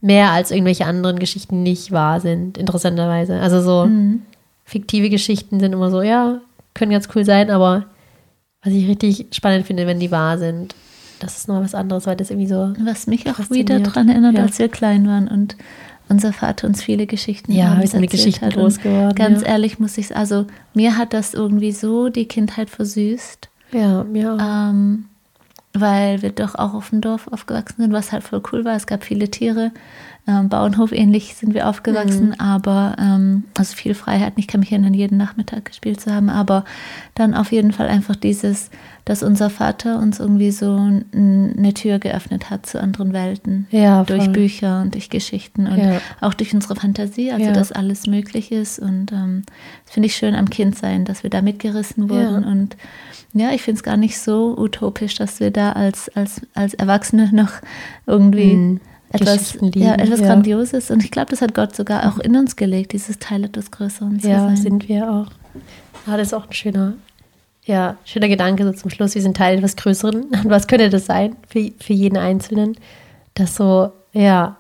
mehr 0.01 0.31
als 0.31 0.51
irgendwelche 0.51 0.87
anderen 0.87 1.19
Geschichten 1.19 1.63
nicht 1.63 1.93
wahr 1.93 2.21
sind, 2.21 2.57
interessanterweise. 2.57 3.41
Also 3.41 3.61
so 3.61 3.87
mhm. 3.87 4.23
fiktive 4.65 5.11
Geschichten 5.11 5.61
sind 5.61 5.73
immer 5.73 5.91
so, 5.91 6.03
ja, 6.03 6.41
können 6.75 6.93
ganz 6.93 7.09
cool 7.15 7.25
sein, 7.25 7.51
aber 7.51 7.87
was 8.63 8.73
ich 8.73 8.89
richtig 8.89 9.27
spannend 9.33 9.67
finde, 9.67 9.87
wenn 9.87 10.01
die 10.01 10.11
wahr 10.11 10.39
sind, 10.39 10.75
das 11.23 11.37
ist 11.37 11.49
noch 11.49 11.63
was 11.63 11.75
anderes, 11.75 12.07
weil 12.07 12.17
das 12.17 12.31
irgendwie 12.31 12.49
so. 12.49 12.73
Was 12.85 13.07
mich 13.07 13.29
auch 13.29 13.39
wieder 13.51 13.81
daran 13.81 14.09
erinnert, 14.09 14.35
ja. 14.35 14.43
als 14.43 14.59
wir 14.59 14.69
klein 14.69 15.07
waren 15.07 15.29
und 15.29 15.57
unser 16.09 16.33
Vater 16.33 16.67
uns 16.67 16.83
viele 16.83 17.07
Geschichten 17.07 17.53
ja, 17.53 17.81
sind 17.87 18.01
mit 18.01 18.11
Geschichten 18.11 18.47
hat. 18.47 18.55
groß 18.55 18.81
geworden. 18.81 19.15
Ganz 19.15 19.43
ja. 19.43 19.49
ehrlich 19.49 19.79
muss 19.79 19.97
ich 19.99 20.15
also 20.15 20.47
mir 20.75 20.99
hat 20.99 21.15
das 21.15 21.33
irgendwie 21.33 21.73
so 21.73 22.09
die 22.09 22.27
Kindheit 22.27 22.69
versüßt. 22.69 23.49
Ja, 23.73 24.05
mir 24.05 24.35
auch. 24.35 24.39
Ähm, 24.71 25.07
weil 25.75 26.23
wir 26.23 26.31
doch 26.31 26.55
auch 26.55 26.75
auf 26.75 26.91
dem 26.91 27.01
Dorf 27.01 27.29
aufgewachsen 27.29 27.83
sind, 27.83 27.93
was 27.93 28.13
halt 28.13 28.23
voll 28.23 28.43
cool 28.53 28.65
war. 28.65 28.77
Es 28.77 28.87
gab 28.87 29.05
viele 29.05 29.31
Tiere. 29.31 29.73
Ähm, 30.29 30.49
Bauernhof 30.49 30.93
ähnlich 30.93 31.35
sind 31.35 31.53
wir 31.53 31.69
aufgewachsen, 31.69 32.29
mhm. 32.29 32.35
aber 32.41 32.95
ähm, 32.99 33.45
also 33.59 33.75
viel 33.75 33.95
Freiheit. 33.95 34.35
Ich 34.37 34.47
kann 34.47 34.61
mich 34.61 34.71
erinnern, 34.71 34.95
jeden 34.95 35.19
Nachmittag 35.19 35.65
gespielt 35.65 36.01
zu 36.01 36.15
haben, 36.15 36.31
aber 36.31 36.65
dann 37.17 37.35
auf 37.35 37.51
jeden 37.51 37.73
Fall 37.73 37.89
einfach 37.89 38.15
dieses, 38.15 38.71
dass 39.05 39.25
unser 39.25 39.51
Vater 39.51 39.99
uns 39.99 40.21
irgendwie 40.21 40.53
so 40.53 40.77
eine 40.77 41.75
Tür 41.75 41.99
geöffnet 41.99 42.51
hat 42.51 42.67
zu 42.67 42.81
anderen 42.81 43.13
Welten. 43.13 43.67
Ja, 43.71 44.05
durch 44.05 44.31
Bücher 44.31 44.83
und 44.83 44.95
durch 44.95 45.11
Geschichten 45.11 45.67
und 45.67 45.79
ja. 45.79 46.01
auch 46.21 46.35
durch 46.35 46.55
unsere 46.55 46.77
Fantasie, 46.77 47.33
also 47.33 47.47
ja. 47.47 47.53
dass 47.53 47.73
alles 47.73 48.07
möglich 48.07 48.53
ist. 48.53 48.79
Und 48.79 49.11
ähm, 49.11 49.43
das 49.85 49.95
finde 49.95 50.07
ich 50.07 50.15
schön 50.15 50.37
am 50.37 50.51
Kindsein, 50.51 51.05
dass 51.05 51.25
wir 51.25 51.31
da 51.31 51.43
mitgerissen 51.43 52.09
wurden. 52.09 52.45
Und 52.45 52.77
ja, 53.35 53.53
ich 53.53 53.63
finde 53.63 53.79
es 53.79 53.83
gar 53.83 53.97
nicht 53.97 54.19
so 54.19 54.57
utopisch, 54.59 55.15
dass 55.15 55.41
wir 55.41 55.51
da 55.51 55.73
als, 55.73 56.09
als, 56.15 56.43
als 56.55 56.75
Erwachsene 56.75 57.31
noch 57.33 57.53
irgendwie. 58.07 58.55
Mhm 58.55 58.81
etwas, 59.13 59.59
ja, 59.75 59.95
etwas 59.95 60.21
ja. 60.21 60.27
Grandioses. 60.27 60.91
Und 60.91 61.05
ich 61.05 61.11
glaube, 61.11 61.31
das 61.31 61.43
hat 61.43 61.55
Gott 61.55 61.77
sogar 61.77 62.09
auch 62.09 62.19
in 62.19 62.37
uns 62.37 62.57
gelegt, 62.57 62.93
dieses 62.93 63.19
Teil 63.19 63.45
etwas 63.45 63.71
Größeren 63.71 64.21
zu 64.21 64.29
ja, 64.29 64.41
sein. 64.41 64.57
Ja, 64.57 64.57
sind 64.57 64.89
wir 64.89 65.11
auch. 65.11 65.27
Ah, 66.07 66.17
das 66.17 66.29
ist 66.29 66.35
auch 66.35 66.47
ein 66.47 66.53
schöner, 66.53 66.95
ja, 67.65 67.97
schöner 68.05 68.29
Gedanke 68.29 68.65
so 68.65 68.73
zum 68.73 68.91
Schluss. 68.91 69.15
Wir 69.15 69.23
sind 69.23 69.37
Teil 69.37 69.59
etwas 69.59 69.77
Größeren. 69.77 70.25
Und 70.25 70.45
was 70.49 70.67
könnte 70.67 70.89
das 70.89 71.07
sein 71.07 71.37
für, 71.49 71.71
für 71.79 71.93
jeden 71.93 72.17
Einzelnen? 72.17 72.77
Das 73.35 73.57
so, 73.57 73.93
ja, 74.13 74.57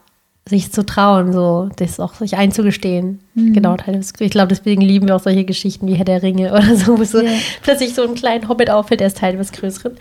sich 0.49 0.73
zu 0.73 0.85
trauen, 0.85 1.33
so 1.33 1.71
das 1.77 2.01
auch 2.01 2.15
sich 2.15 2.37
einzugestehen. 2.37 3.21
Mhm. 3.35 3.53
Genau, 3.53 3.77
ich 4.19 4.31
glaube, 4.31 4.49
deswegen 4.49 4.83
lieben 4.83 5.07
wir 5.09 5.17
auch 5.17 5.21
solche 5.23 5.45
Geschichten 5.45 5.87
wie 5.87 5.95
Herr 5.95 6.05
der 6.05 6.23
Ringe 6.23 6.53
oder 6.53 6.77
so, 6.77 6.99
wo 6.99 7.05
so 7.05 7.21
yeah. 7.21 7.33
plötzlich 7.63 7.95
so 7.95 8.03
ein 8.03 8.15
kleiner 8.15 8.49
Hobbit 8.49 8.71
auffällt, 8.71 9.01
der 9.01 9.07
ist 9.07 9.19
Teil 9.19 9.35
etwas 9.35 9.53
Größeren. 9.53 9.97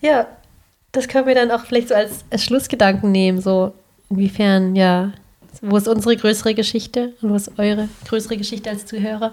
Ja, 0.00 0.26
das 0.92 1.08
können 1.08 1.26
wir 1.26 1.34
dann 1.34 1.50
auch 1.50 1.64
vielleicht 1.64 1.88
so 1.88 1.94
als, 1.94 2.24
als 2.30 2.44
Schlussgedanken 2.44 3.12
nehmen, 3.12 3.40
so 3.40 3.72
inwiefern, 4.10 4.76
ja, 4.76 5.12
wo 5.60 5.76
ist 5.76 5.86
unsere 5.86 6.16
größere 6.16 6.54
Geschichte 6.54 7.12
und 7.20 7.30
wo 7.30 7.34
ist 7.34 7.52
eure 7.58 7.88
größere 8.08 8.36
Geschichte 8.36 8.70
als 8.70 8.86
Zuhörer? 8.86 9.32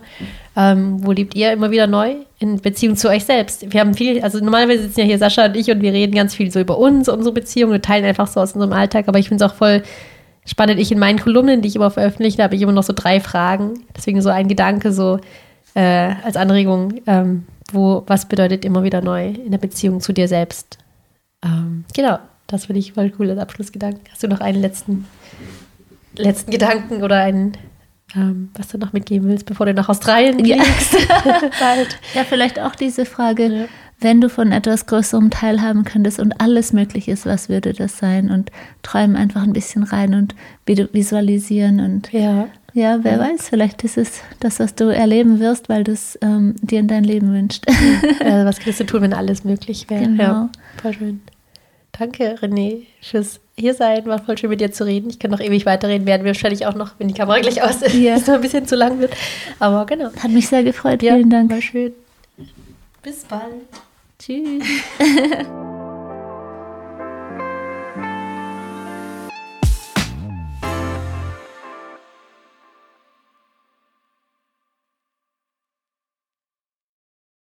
Ähm, 0.56 1.06
wo 1.06 1.12
lebt 1.12 1.34
ihr 1.36 1.54
immer 1.54 1.72
wieder 1.72 1.88
neu 1.88 2.16
in 2.40 2.60
Beziehung 2.60 2.98
zu 2.98 3.10
euch 3.10 3.24
selbst? 3.24 3.72
Wir 3.72 3.80
haben 3.80 3.94
viel, 3.94 4.22
also 4.22 4.40
normalerweise 4.40 4.84
sitzen 4.84 5.00
ja 5.00 5.06
hier 5.06 5.18
Sascha 5.18 5.46
und 5.46 5.56
ich 5.56 5.72
und 5.72 5.82
wir 5.82 5.94
reden 5.94 6.14
ganz 6.14 6.36
viel 6.36 6.52
so 6.52 6.60
über 6.60 6.78
uns, 6.78 7.08
unsere 7.08 7.34
Beziehung 7.34 7.72
und 7.72 7.84
teilen 7.84 8.06
einfach 8.06 8.28
so 8.28 8.42
aus 8.42 8.54
unserem 8.54 8.74
Alltag, 8.74 9.08
aber 9.08 9.18
ich 9.18 9.30
finde 9.30 9.44
es 9.44 9.52
auch 9.52 9.56
voll 9.56 9.82
spannend. 10.50 10.80
Ich 10.80 10.92
in 10.92 11.00
meinen 11.00 11.20
Kolumnen, 11.20 11.62
die 11.62 11.68
ich 11.68 11.76
immer 11.76 11.92
veröffentliche, 11.92 12.44
habe 12.44 12.56
ich 12.56 12.62
immer 12.62 12.72
noch 12.72 12.84
so 12.84 12.94
drei 12.94 13.20
Fragen. 13.20 13.86
Deswegen 13.96 14.22
so 14.22 14.30
ein 14.30 14.48
Gedanke 14.48 14.92
so 14.92 15.20
äh, 15.76 16.14
als 16.24 16.36
Anregung, 16.36 17.02
ähm, 17.08 17.46
wo, 17.72 18.04
was 18.08 18.28
bedeutet 18.28 18.66
immer 18.66 18.84
wieder 18.84 19.02
neu 19.02 19.28
in 19.28 19.52
der 19.52 19.60
Beziehung 19.60 20.02
zu 20.02 20.14
dir 20.14 20.28
selbst? 20.28 20.78
Ähm, 21.44 21.86
genau. 21.94 22.20
Das 22.48 22.66
finde 22.66 22.80
ich 22.80 22.94
voll 22.94 23.14
cool 23.20 23.30
als 23.30 23.40
Abschlussgedanken. 23.40 24.02
Hast 24.12 24.24
du 24.24 24.28
noch 24.28 24.40
einen 24.40 24.60
letzten, 24.60 25.06
letzten 26.16 26.50
Gedanken 26.50 27.04
oder 27.04 27.18
einen, 27.18 27.56
ähm, 28.16 28.50
was 28.56 28.70
du 28.70 28.80
noch 28.80 28.92
mitgeben 28.92 29.30
willst, 29.30 29.46
bevor 29.46 29.68
du 29.68 29.74
nach 29.76 29.88
Australien 29.88 30.44
ja. 30.44 30.58
fliegst? 30.58 30.94
ja, 32.16 32.24
vielleicht 32.24 32.60
auch 32.60 32.74
diese 32.74 33.06
Frage, 33.06 33.46
ja. 33.46 33.66
Wenn 34.02 34.22
du 34.22 34.30
von 34.30 34.52
etwas 34.52 34.86
Größerem 34.86 35.30
teilhaben 35.30 35.84
könntest 35.84 36.20
und 36.20 36.40
alles 36.40 36.74
möglich 36.74 37.08
ist, 37.08 37.26
was 37.26 37.50
würde 37.50 37.74
das 37.74 37.98
sein? 37.98 38.32
Und 38.32 38.52
träumen 38.82 39.16
einfach 39.16 39.44
ein 39.44 39.54
bisschen 39.54 39.84
rein 39.84 40.14
und 40.14 40.36
visualisieren 40.66 41.80
und 41.80 42.12
ja. 42.12 42.48
Ja, 42.74 43.04
wer 43.04 43.20
weiß, 43.20 43.50
vielleicht 43.50 43.84
ist 43.84 43.98
es 43.98 44.22
das, 44.40 44.60
was 44.60 44.76
du 44.76 44.94
erleben 44.94 45.40
wirst, 45.40 45.70
weil 45.70 45.84
du 45.84 45.92
es 45.92 46.20
ähm, 46.22 46.56
dir 46.62 46.80
in 46.80 46.88
dein 46.88 47.04
Leben 47.04 47.34
wünschst. 47.34 47.66
Ja, 48.24 48.46
was 48.46 48.60
kannst 48.60 48.80
du 48.80 48.86
tun, 48.86 49.02
wenn 49.02 49.14
alles 49.14 49.44
möglich 49.44 49.90
wäre? 49.90 50.04
Genau. 50.04 50.24
Ja, 50.24 50.50
voll 50.80 50.94
schön. 50.94 51.22
Danke, 51.98 52.36
René, 52.36 52.84
fürs 53.02 53.40
hier 53.58 53.74
sein. 53.74 54.06
War 54.06 54.24
voll 54.24 54.38
schön 54.38 54.50
mit 54.50 54.62
dir 54.62 54.72
zu 54.72 54.86
reden. 54.86 55.10
Ich 55.10 55.20
kann 55.20 55.32
noch 55.32 55.42
ewig 55.42 55.66
weiterreden, 55.66 56.06
werden 56.06 56.24
wir 56.24 56.30
wahrscheinlich 56.30 56.66
auch 56.66 56.76
noch, 56.76 56.92
wenn 56.98 57.08
die 57.08 57.14
Kamera 57.14 57.40
gleich 57.40 57.62
aus 57.62 57.82
ist, 57.82 57.96
ja. 57.96 58.18
noch 58.20 58.30
ein 58.30 58.42
bisschen 58.42 58.66
zu 58.66 58.76
lang 58.76 59.00
wird. 59.00 59.14
Aber 59.58 59.86
genau. 59.86 60.12
Hat 60.16 60.32
mich 60.32 60.48
sehr 60.48 60.64
gefreut. 60.64 61.00
Vielen 61.02 61.32
ja, 61.32 61.38
Dank. 61.38 61.52
War 61.52 61.62
schön. 61.62 61.92
Bis 63.02 63.26
bald. 63.26 63.89
Tschüss. 64.20 64.64